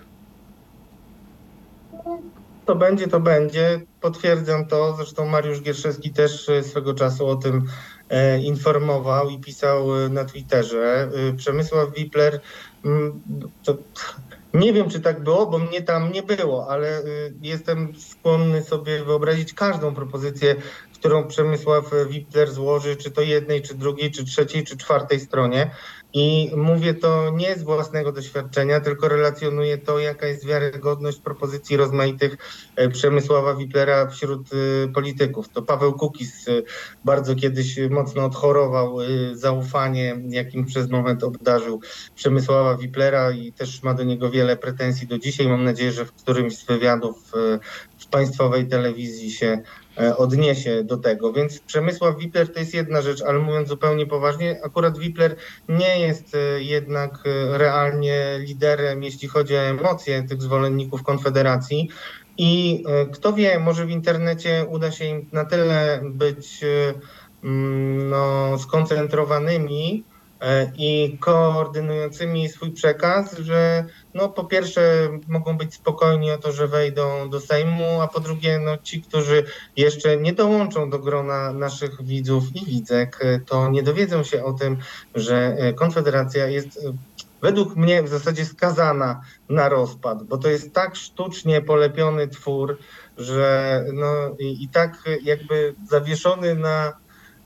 to 2.66 2.76
będzie, 2.76 3.08
to 3.08 3.20
będzie. 3.20 3.80
Potwierdzam 4.00 4.66
to. 4.66 4.96
Zresztą 4.96 5.26
Mariusz 5.26 5.60
Gierszewski 5.60 6.10
też 6.10 6.48
e, 6.48 6.62
swego 6.62 6.94
czasu 6.94 7.26
o 7.26 7.36
tym 7.36 7.66
e, 8.08 8.38
informował 8.40 9.30
i 9.30 9.38
pisał 9.38 10.04
e, 10.04 10.08
na 10.08 10.24
Twitterze. 10.24 11.08
Przemysław 11.36 11.94
Wipler, 11.94 12.40
mm, 12.84 13.20
to 13.64 13.76
nie 14.54 14.72
wiem, 14.72 14.90
czy 14.90 15.00
tak 15.00 15.22
było, 15.22 15.46
bo 15.46 15.58
mnie 15.58 15.82
tam 15.82 16.12
nie 16.12 16.22
było, 16.22 16.70
ale 16.70 17.02
jestem 17.42 17.92
skłonny 17.98 18.62
sobie 18.62 19.04
wyobrazić 19.04 19.54
każdą 19.54 19.94
propozycję, 19.94 20.56
którą 21.05 21.28
Przemysław 21.28 21.90
Wipler 22.09 22.52
złoży, 22.52 22.96
czy 22.96 23.11
to 23.11 23.20
jednej, 23.20 23.62
czy 23.62 23.74
drugiej, 23.74 24.11
czy 24.11 24.24
trzeciej, 24.24 24.64
czy 24.64 24.76
czwartej 24.76 25.20
stronie. 25.20 25.70
I 26.12 26.50
mówię 26.57 26.94
to 26.94 27.30
nie 27.30 27.57
z 27.57 27.62
własnego 27.62 28.12
doświadczenia, 28.12 28.80
tylko 28.80 29.09
relacjonuję 29.09 29.78
to, 29.78 29.98
jaka 29.98 30.26
jest 30.26 30.46
wiarygodność 30.46 31.20
propozycji 31.20 31.76
rozmaitych 31.76 32.36
e, 32.76 32.88
Przemysława 32.88 33.55
Wiplera 33.55 34.07
wśród 34.07 34.50
e, 34.52 34.88
polityków. 34.88 35.48
To 35.48 35.62
Paweł 35.62 35.92
Kukiz 35.92 36.48
e, 36.48 36.52
bardzo 37.05 37.34
kiedyś 37.34 37.78
mocno 37.90 38.24
odchorował 38.24 38.96
zaufanie, 39.32 40.16
jakim 40.28 40.64
przez 40.64 40.90
moment 40.90 41.24
obdarzył 41.24 41.80
Przemysława 42.14 42.76
Wiplera 42.76 43.30
i 43.32 43.52
też 43.52 43.82
ma 43.82 43.94
do 43.94 44.05
niego 44.05 44.30
wiele 44.30 44.57
pretensji 44.57 45.07
do 45.07 45.18
dzisiaj. 45.18 45.48
Mam 45.48 45.64
nadzieję, 45.64 45.92
że 45.92 46.05
w 46.05 46.12
którymś 46.12 46.57
z 46.57 46.66
wywiadów 46.66 47.32
w 47.98 48.07
państwowej 48.07 48.66
telewizji 48.66 49.30
się 49.30 49.62
odniesie 50.16 50.84
do 50.84 50.97
tego. 50.97 51.32
Więc 51.32 51.59
Przemysław 51.61 52.18
Wipler 52.18 52.53
to 52.53 52.59
jest 52.59 52.74
jedna 52.74 53.03
rzecz, 53.03 53.22
ale 53.22 53.38
mówiąc 53.38 53.68
zupełnie 53.68 54.07
poważnie, 54.07 54.61
akurat 54.64 54.99
Wipler 54.99 55.36
nie 55.68 56.01
jest 56.01 56.34
e, 56.34 56.62
jednak 56.62 57.24
e, 57.26 57.59
realnie 57.59 58.38
liderem, 58.38 59.03
jeśli 59.03 59.28
chodzi 59.28 59.57
o 59.57 59.61
emocje 59.61 60.22
tych 60.22 60.42
zwolenników 60.42 61.03
Konfederacji. 61.03 61.88
I 62.38 62.84
kto 63.12 63.32
wie, 63.32 63.59
może 63.59 63.86
w 63.86 63.90
internecie 63.90 64.66
uda 64.68 64.90
się 64.90 65.05
im 65.05 65.28
na 65.32 65.45
tyle 65.45 66.01
być 66.05 66.61
mm, 67.45 68.11
no, 68.11 68.59
skoncentrowanymi, 68.59 70.05
E, 70.05 70.13
i 70.78 71.18
koordynującymi 71.20 72.49
swój 72.49 72.70
przekaz, 72.70 73.38
że 73.38 73.84
no 74.14 74.28
po 74.28 74.45
pierwsze 74.45 75.09
mogą 75.28 75.57
być 75.57 75.74
spokojni 75.74 76.30
o 76.30 76.38
to, 76.38 76.53
że 76.53 76.68
wejdą 76.68 77.30
do 77.30 77.40
Sejmu, 77.40 78.01
a 78.01 78.09
po 78.09 78.20
drugie 78.20 78.59
no 78.59 78.76
ci, 78.76 79.03
którzy 79.03 79.45
jeszcze 79.76 80.16
nie 80.16 80.32
dołączą 80.32 80.90
do 80.90 80.99
grona 80.99 81.53
naszych 81.53 82.05
widzów 82.05 82.45
i 82.55 82.64
widzek, 82.64 83.18
e, 83.20 83.40
to 83.40 83.68
nie 83.68 83.82
dowiedzą 83.82 84.22
się 84.22 84.45
o 84.45 84.53
tym, 84.53 84.76
że 85.14 85.57
e, 85.59 85.72
Konfederacja 85.72 86.47
jest 86.47 86.86
według 87.42 87.76
mnie 87.76 88.03
w 88.03 88.09
zasadzie 88.09 88.45
skazana 88.45 89.20
na 89.49 89.68
rozpad, 89.68 90.22
bo 90.22 90.38
to 90.38 90.49
jest 90.49 90.72
tak 90.72 90.97
sztucznie 90.97 91.61
polepiony 91.61 92.28
twór, 92.28 92.78
że 93.18 93.84
no 93.92 94.36
i, 94.38 94.64
i 94.64 94.68
tak 94.68 95.03
jakby 95.22 95.74
zawieszony 95.88 96.55
na 96.55 97.03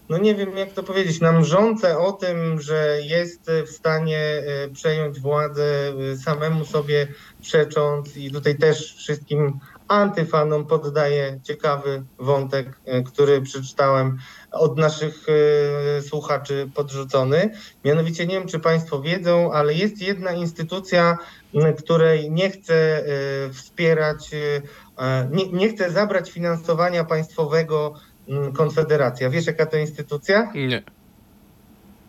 no 0.09 0.19
nie 0.19 0.35
wiem 0.35 0.57
jak 0.57 0.73
to 0.73 0.83
powiedzieć, 0.83 1.21
na 1.21 1.33
mrzące 1.33 1.99
o 1.99 2.13
tym, 2.13 2.61
że 2.61 2.99
jest 3.03 3.51
w 3.67 3.71
stanie 3.71 4.19
e, 4.19 4.69
przejąć 4.69 5.21
władzę 5.21 5.93
e, 6.13 6.17
samemu 6.17 6.65
sobie 6.65 7.09
przecząc 7.43 8.17
i 8.17 8.31
tutaj 8.31 8.59
też 8.59 8.97
wszystkim 8.97 9.59
antyfanom 9.89 10.67
poddaję 10.67 11.41
ciekawy 11.43 12.03
wątek, 12.19 12.81
e, 12.85 13.03
który 13.03 13.43
przeczytałem 13.43 14.19
od 14.53 14.79
naszych 14.79 15.27
słuchaczy 16.09 16.71
podrzucony. 16.75 17.51
Mianowicie 17.85 18.27
nie 18.27 18.35
wiem, 18.35 18.49
czy 18.49 18.59
Państwo 18.59 19.03
wiedzą, 19.03 19.53
ale 19.53 19.75
jest 19.75 20.03
jedna 20.03 20.33
instytucja, 20.33 21.19
której 21.79 22.31
nie 22.31 22.51
chcę 22.51 23.05
wspierać, 23.53 24.31
nie, 25.31 25.53
nie 25.53 25.69
chcę 25.69 25.91
zabrać 25.91 26.31
finansowania 26.31 27.05
państwowego 27.05 27.95
Konfederacja. 28.57 29.31
Wiesz, 29.31 29.47
jaka 29.47 29.67
to 29.67 29.77
instytucja? 29.77 30.53
Nie. 30.55 30.83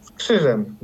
Z 0.01 0.11
krzyżem. 0.11 0.77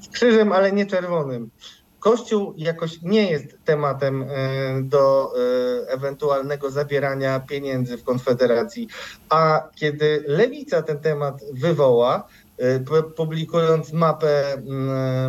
Z 0.00 0.08
krzyżem, 0.08 0.52
ale 0.52 0.72
nie 0.72 0.86
czerwonym. 0.86 1.50
Kościół 1.98 2.54
jakoś 2.56 3.02
nie 3.02 3.30
jest 3.30 3.58
tematem 3.64 4.22
e, 4.22 4.26
do 4.82 5.32
e, 5.86 5.90
ewentualnego 5.90 6.70
zabierania 6.70 7.40
pieniędzy 7.40 7.96
w 7.98 8.04
Konfederacji, 8.04 8.88
a 9.28 9.68
kiedy 9.74 10.24
lewica 10.26 10.82
ten 10.82 10.98
temat 10.98 11.40
wywoła, 11.52 12.28
publikując 13.16 13.92
mapę, 13.92 14.62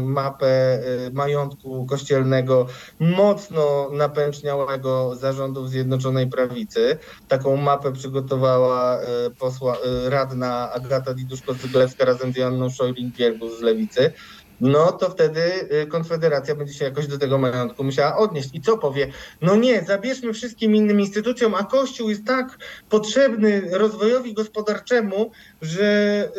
mapę 0.02 0.82
majątku 1.14 1.86
kościelnego 1.86 2.68
mocno 3.00 3.90
napęczniałego 3.94 5.16
zarządów 5.16 5.70
Zjednoczonej 5.70 6.28
Prawicy. 6.28 6.98
Taką 7.28 7.58
mapę 7.58 7.92
przygotowała 7.92 9.00
posła, 9.40 9.78
radna 10.08 10.72
Agata 10.72 11.14
Diduszko-Zyglewska 11.14 12.06
razem 12.06 12.34
z 12.34 12.38
Janną 12.38 12.68
Szojling-Giergus 12.68 13.58
z 13.60 13.62
Lewicy 13.62 14.14
no 14.62 14.92
to 14.92 15.10
wtedy 15.10 15.42
y, 15.84 15.88
Konfederacja 15.88 16.56
będzie 16.56 16.74
się 16.74 16.86
jakoś 16.86 17.08
do 17.08 17.18
tego 17.18 17.38
majątku 17.38 17.84
musiała 17.84 18.18
odnieść. 18.18 18.50
I 18.54 18.62
co 18.62 18.78
powie? 18.78 19.12
No 19.42 19.56
nie, 19.56 19.84
zabierzmy 19.84 20.34
wszystkim 20.34 20.76
innym 20.76 21.00
instytucjom, 21.00 21.56
a 21.56 21.64
Kościół 21.64 22.10
jest 22.10 22.26
tak 22.26 22.58
potrzebny 22.90 23.62
rozwojowi 23.72 24.34
gospodarczemu, 24.34 25.32
że 25.62 26.30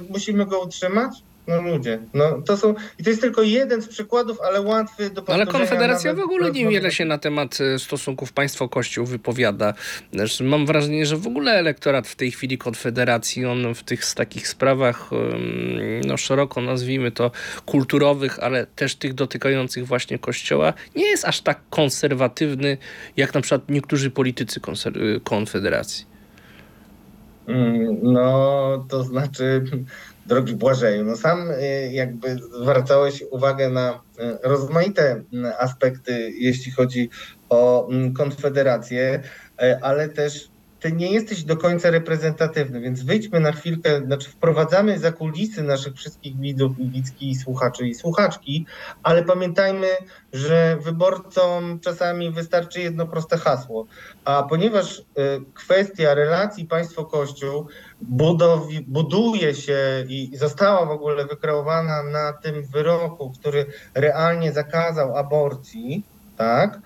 y, 0.00 0.12
musimy 0.12 0.46
go 0.46 0.60
utrzymać? 0.60 1.12
No 1.48 1.62
ludzie, 1.62 1.98
no 2.14 2.42
to 2.42 2.56
są, 2.56 2.74
i 2.98 3.04
to 3.04 3.10
jest 3.10 3.22
tylko 3.22 3.42
jeden 3.42 3.82
z 3.82 3.88
przykładów, 3.88 4.40
ale 4.40 4.60
łatwy 4.60 5.10
do 5.10 5.22
Ale 5.26 5.46
Konfederacja 5.46 6.14
w 6.14 6.20
ogóle 6.20 6.50
niewiele 6.50 6.90
się 6.90 7.04
na 7.04 7.18
temat 7.18 7.58
e, 7.60 7.78
stosunków 7.78 8.32
państwo-kościół 8.32 9.06
wypowiada. 9.06 9.74
Mam 10.40 10.66
wrażenie, 10.66 11.06
że 11.06 11.16
w 11.16 11.26
ogóle 11.26 11.52
elektorat 11.52 12.08
w 12.08 12.16
tej 12.16 12.30
chwili 12.30 12.58
Konfederacji, 12.58 13.46
on 13.46 13.74
w 13.74 13.82
tych 13.82 14.14
takich 14.14 14.48
sprawach, 14.48 15.10
no 16.06 16.16
szeroko 16.16 16.60
nazwijmy 16.60 17.10
to, 17.10 17.30
kulturowych, 17.66 18.38
ale 18.38 18.66
też 18.66 18.94
tych 18.94 19.14
dotykających 19.14 19.86
właśnie 19.86 20.18
Kościoła, 20.18 20.72
nie 20.96 21.06
jest 21.06 21.24
aż 21.24 21.40
tak 21.40 21.60
konserwatywny, 21.70 22.78
jak 23.16 23.34
na 23.34 23.40
przykład 23.40 23.68
niektórzy 23.68 24.10
politycy 24.10 24.60
Konfederacji. 25.24 26.06
Mm, 27.48 27.98
no, 28.02 28.86
to 28.88 29.04
znaczy 29.04 29.64
drogi 30.26 30.54
Błażeju, 30.54 31.04
no 31.04 31.16
sam 31.16 31.50
y, 31.50 31.90
jakby 31.92 32.36
zwracałeś 32.62 33.24
uwagę 33.30 33.70
na 33.70 33.90
y, 33.92 34.38
rozmaite 34.42 35.22
y, 35.34 35.56
aspekty, 35.58 36.30
jeśli 36.30 36.72
chodzi 36.72 37.10
o 37.48 37.88
mm, 37.90 38.12
Konfederację, 38.12 39.22
ale 39.82 40.08
też 40.08 40.48
ty 40.80 40.92
nie 40.92 41.12
jesteś 41.12 41.44
do 41.44 41.56
końca 41.56 41.90
reprezentatywny, 41.90 42.80
więc 42.80 43.02
wyjdźmy 43.02 43.40
na 43.40 43.52
chwilkę, 43.52 44.00
znaczy 44.06 44.30
wprowadzamy 44.30 44.98
za 44.98 45.12
kulisy 45.12 45.62
naszych 45.62 45.94
wszystkich 45.94 46.40
widzów 46.40 46.78
i 46.78 46.90
widzki, 46.90 47.30
i 47.30 47.34
słuchaczy 47.34 47.88
i 47.88 47.94
słuchaczki, 47.94 48.66
ale 49.02 49.24
pamiętajmy, 49.24 49.88
że 50.32 50.76
wyborcom 50.80 51.80
czasami 51.80 52.30
wystarczy 52.30 52.80
jedno 52.80 53.06
proste 53.06 53.38
hasło. 53.38 53.86
A 54.24 54.42
ponieważ 54.42 54.98
y, 54.98 55.02
kwestia 55.54 56.14
relacji 56.14 56.64
państwo-kościół 56.64 57.66
buduje 58.86 59.54
się 59.54 59.78
i 60.08 60.30
została 60.36 60.86
w 60.86 60.90
ogóle 60.90 61.26
wykreowana 61.26 62.02
na 62.02 62.32
tym 62.32 62.66
wyroku, 62.66 63.32
który 63.40 63.66
realnie 63.94 64.52
zakazał 64.52 65.16
aborcji, 65.16 66.02
tak? 66.36 66.80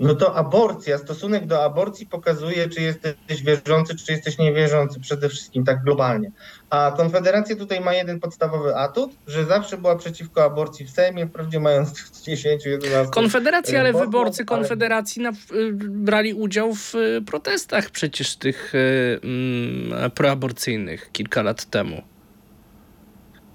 No 0.00 0.14
to 0.14 0.34
aborcja, 0.34 0.98
stosunek 0.98 1.46
do 1.46 1.64
aborcji 1.64 2.06
pokazuje, 2.06 2.68
czy 2.68 2.80
jesteś 2.80 3.42
wierzący, 3.42 3.96
czy 3.96 4.12
jesteś 4.12 4.38
niewierzący, 4.38 5.00
przede 5.00 5.28
wszystkim 5.28 5.64
tak 5.64 5.82
globalnie. 5.84 6.30
A 6.70 6.92
Konfederacja 6.96 7.56
tutaj 7.56 7.80
ma 7.80 7.94
jeden 7.94 8.20
podstawowy 8.20 8.76
atut, 8.76 9.10
że 9.26 9.44
zawsze 9.44 9.78
była 9.78 9.96
przeciwko 9.96 10.44
aborcji 10.44 10.86
w 10.86 10.90
Sejmie, 10.90 11.26
wprawdzie 11.26 11.60
mając 11.60 12.10
10, 12.26 12.66
11. 12.66 13.10
Konfederacja, 13.12 13.80
ale 13.80 13.92
posłów, 13.92 14.10
wyborcy 14.10 14.44
Konfederacji 14.44 15.26
ale... 15.26 15.36
brali 15.80 16.34
udział 16.34 16.74
w 16.74 16.94
y, 16.94 17.22
protestach 17.26 17.90
przecież 17.90 18.36
tych 18.36 18.74
y, 18.74 19.20
mm, 19.22 20.10
proaborcyjnych 20.10 21.12
kilka 21.12 21.42
lat 21.42 21.64
temu. 21.64 22.02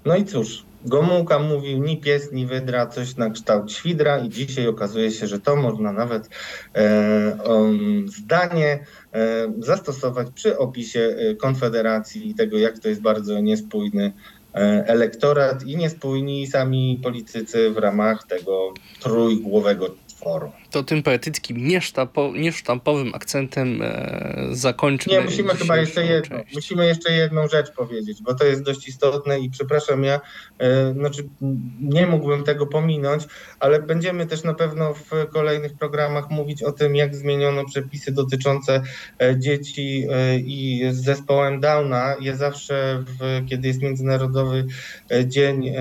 No 0.04 0.16
i 0.16 0.24
cóż, 0.24 0.64
Gomułka 0.84 1.38
mówił 1.38 1.78
ni 1.78 2.00
pies, 2.00 2.32
ni 2.32 2.46
wydra, 2.46 2.86
coś 2.86 3.16
na 3.16 3.30
kształt 3.30 3.72
świdra 3.72 4.18
i 4.18 4.28
dzisiaj 4.28 4.68
okazuje 4.68 5.10
się, 5.10 5.26
że 5.26 5.40
to 5.40 5.56
można 5.56 5.92
nawet 5.92 6.28
e, 6.74 7.38
zdanie 8.06 8.84
e, 9.12 9.52
zastosować 9.58 10.28
przy 10.34 10.58
opisie 10.58 11.00
e, 11.00 11.34
Konfederacji 11.34 12.30
i 12.30 12.34
tego, 12.34 12.58
jak 12.58 12.78
to 12.78 12.88
jest 12.88 13.00
bardzo 13.00 13.40
niespójny 13.40 14.12
e, 14.54 14.58
elektorat 14.86 15.62
i 15.62 15.76
niespójni 15.76 16.46
sami 16.46 17.00
politycy 17.02 17.70
w 17.70 17.76
ramach 17.76 18.26
tego 18.26 18.74
trójgłowego 19.00 19.94
To 20.70 20.82
tym 20.82 21.02
poetyckim, 21.02 21.68
niesztampo, 21.68 22.32
niesztampowym 22.36 23.14
akcentem 23.14 23.82
e, 23.82 24.46
zakończymy. 24.50 25.16
Nie, 25.16 25.24
musimy 25.24 25.54
chyba 25.54 25.76
jeszcze 25.76 26.06
jedno, 26.06 26.36
musimy 26.54 26.86
jeszcze 26.86 27.12
jedną 27.12 27.48
rzecz 27.48 27.72
powiedzieć, 27.72 28.22
bo 28.22 28.34
to 28.34 28.44
jest 28.44 28.62
dość 28.62 28.88
istotne 28.88 29.40
i 29.40 29.50
przepraszam, 29.50 30.04
ja 30.04 30.20
e, 30.58 30.92
znaczy 30.92 31.28
nie 31.80 32.06
mógłbym 32.06 32.44
tego 32.44 32.66
pominąć, 32.66 33.24
ale 33.60 33.82
będziemy 33.82 34.26
też 34.26 34.44
na 34.44 34.54
pewno 34.54 34.94
w 34.94 35.10
kolejnych 35.32 35.74
programach 35.74 36.30
mówić 36.30 36.62
o 36.62 36.72
tym, 36.72 36.96
jak 36.96 37.14
zmieniono 37.14 37.64
przepisy 37.64 38.12
dotyczące 38.12 38.82
e, 39.22 39.38
dzieci 39.38 40.06
e, 40.10 40.36
i 40.36 40.82
z 40.90 41.04
zespołem 41.04 41.60
Downa. 41.60 42.16
Ja 42.20 42.36
zawsze, 42.36 43.04
w, 43.06 43.48
kiedy 43.48 43.68
jest 43.68 43.82
Międzynarodowy 43.82 44.66
e, 45.10 45.26
Dzień 45.26 45.74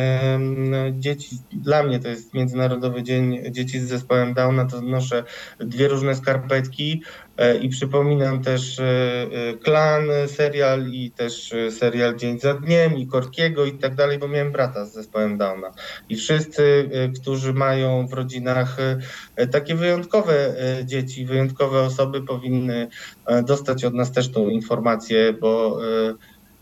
Dzieci, 0.92 1.30
dla 1.52 1.84
mnie 1.84 2.00
to 2.00 2.08
jest 2.08 2.34
Międzynarodowy 2.34 3.04
Dzień 3.04 3.52
Dzieci 3.52 3.80
z 3.80 3.84
zespołem 3.84 4.29
zespołem 4.29 4.29
Downa, 4.34 4.66
to 4.66 4.82
noszę 4.82 5.24
dwie 5.60 5.88
różne 5.88 6.16
skarpetki 6.16 7.04
e, 7.38 7.58
i 7.58 7.70
przypominam 7.70 8.44
też 8.44 8.80
e, 8.80 8.84
e, 8.84 9.54
Klan 9.54 10.04
serial 10.28 10.88
i 10.88 11.12
też 11.12 11.54
serial 11.70 12.16
Dzień 12.16 12.40
za 12.40 12.54
dniem 12.54 12.98
i 12.98 13.08
Korkiego 13.08 13.66
i 13.66 13.72
tak 13.72 13.96
dalej, 13.96 14.20
bo 14.20 14.28
miałem 14.28 14.52
brata 14.52 14.86
z 14.86 14.94
zespołem 14.94 15.38
Downa. 15.38 15.72
I 16.10 16.16
wszyscy, 16.16 16.90
którzy 17.22 17.54
mają 17.54 18.08
w 18.08 18.14
rodzinach 18.14 18.78
takie 19.52 19.76
wyjątkowe 19.76 20.56
dzieci, 20.86 21.26
wyjątkowe 21.26 21.82
osoby 21.82 22.22
powinny 22.22 22.88
dostać 23.44 23.86
od 23.86 23.94
nas 23.94 24.12
też 24.12 24.32
tą 24.32 24.50
informację, 24.50 25.34
bo 25.34 25.80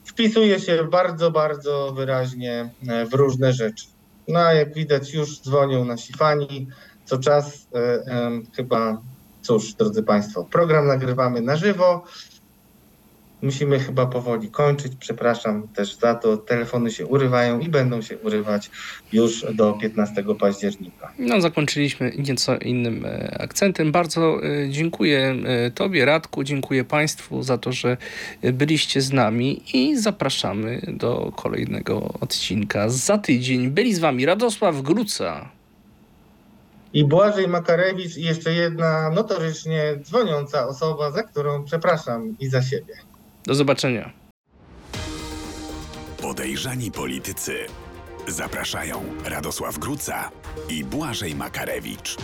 wpisuje 0.06 0.60
się 0.60 0.84
bardzo, 0.92 1.32
bardzo 1.32 1.94
wyraźnie 1.96 2.70
w 3.12 3.14
różne 3.14 3.54
rzeczy. 3.54 3.86
No 4.28 4.40
a 4.40 4.54
jak 4.54 4.74
widać 4.74 5.14
już 5.14 5.42
dzwonią 5.42 5.86
nasi 5.86 6.14
fani, 6.14 6.68
co 7.08 7.18
czas 7.18 7.68
e, 7.76 8.04
chyba, 8.56 9.02
cóż 9.42 9.74
drodzy 9.74 10.04
Państwo, 10.04 10.44
program 10.44 10.88
nagrywamy 10.88 11.42
na 11.42 11.56
żywo. 11.56 12.04
Musimy 13.42 13.80
chyba 13.80 14.06
powoli 14.06 14.52
kończyć. 14.52 14.94
Przepraszam 15.00 15.68
też 15.68 15.96
za 15.96 16.16
to. 16.16 16.38
Telefony 16.38 16.92
się 16.92 17.06
urywają 17.06 17.60
i 17.60 17.70
będą 17.70 18.02
się 18.02 18.18
urywać 18.18 18.70
już 19.14 19.46
do 19.54 19.74
15 19.74 20.24
października. 20.40 21.14
No, 21.20 21.42
zakończyliśmy 21.42 22.12
nieco 22.18 22.58
innym 22.58 23.06
e, 23.06 23.38
akcentem. 23.42 23.92
Bardzo 23.92 24.44
e, 24.44 24.70
dziękuję 24.70 25.36
Tobie, 25.76 26.06
Radku, 26.06 26.44
dziękuję 26.44 26.84
Państwu 26.84 27.44
za 27.44 27.58
to, 27.58 27.72
że 27.72 27.98
byliście 28.42 29.02
z 29.02 29.14
nami 29.14 29.62
i 29.74 29.98
zapraszamy 29.98 30.82
do 30.88 31.32
kolejnego 31.36 32.14
odcinka 32.22 32.90
za 32.90 33.18
tydzień. 33.18 33.70
Byli 33.70 33.94
z 33.94 34.00
Wami 34.00 34.26
Radosław 34.26 34.82
Gruca. 34.82 35.57
I 36.94 37.06
Błażej 37.06 37.48
Makarewicz 37.48 38.18
i 38.18 38.24
jeszcze 38.24 38.54
jedna 38.54 39.10
notorycznie 39.10 40.00
dzwoniąca 40.02 40.68
osoba, 40.68 41.12
za 41.12 41.24
którą 41.24 41.64
przepraszam 41.64 42.36
i 42.40 42.48
za 42.48 42.62
siebie. 42.62 42.94
Do 43.44 43.56
zobaczenia. 43.56 44.12
Podejrzani 46.22 46.92
politycy. 46.92 47.58
Zapraszają 48.28 49.04
Radosław 49.26 49.78
Gruca 49.78 50.32
i 50.70 50.84
Błażej 50.84 51.36
Makarewicz. 51.36 52.18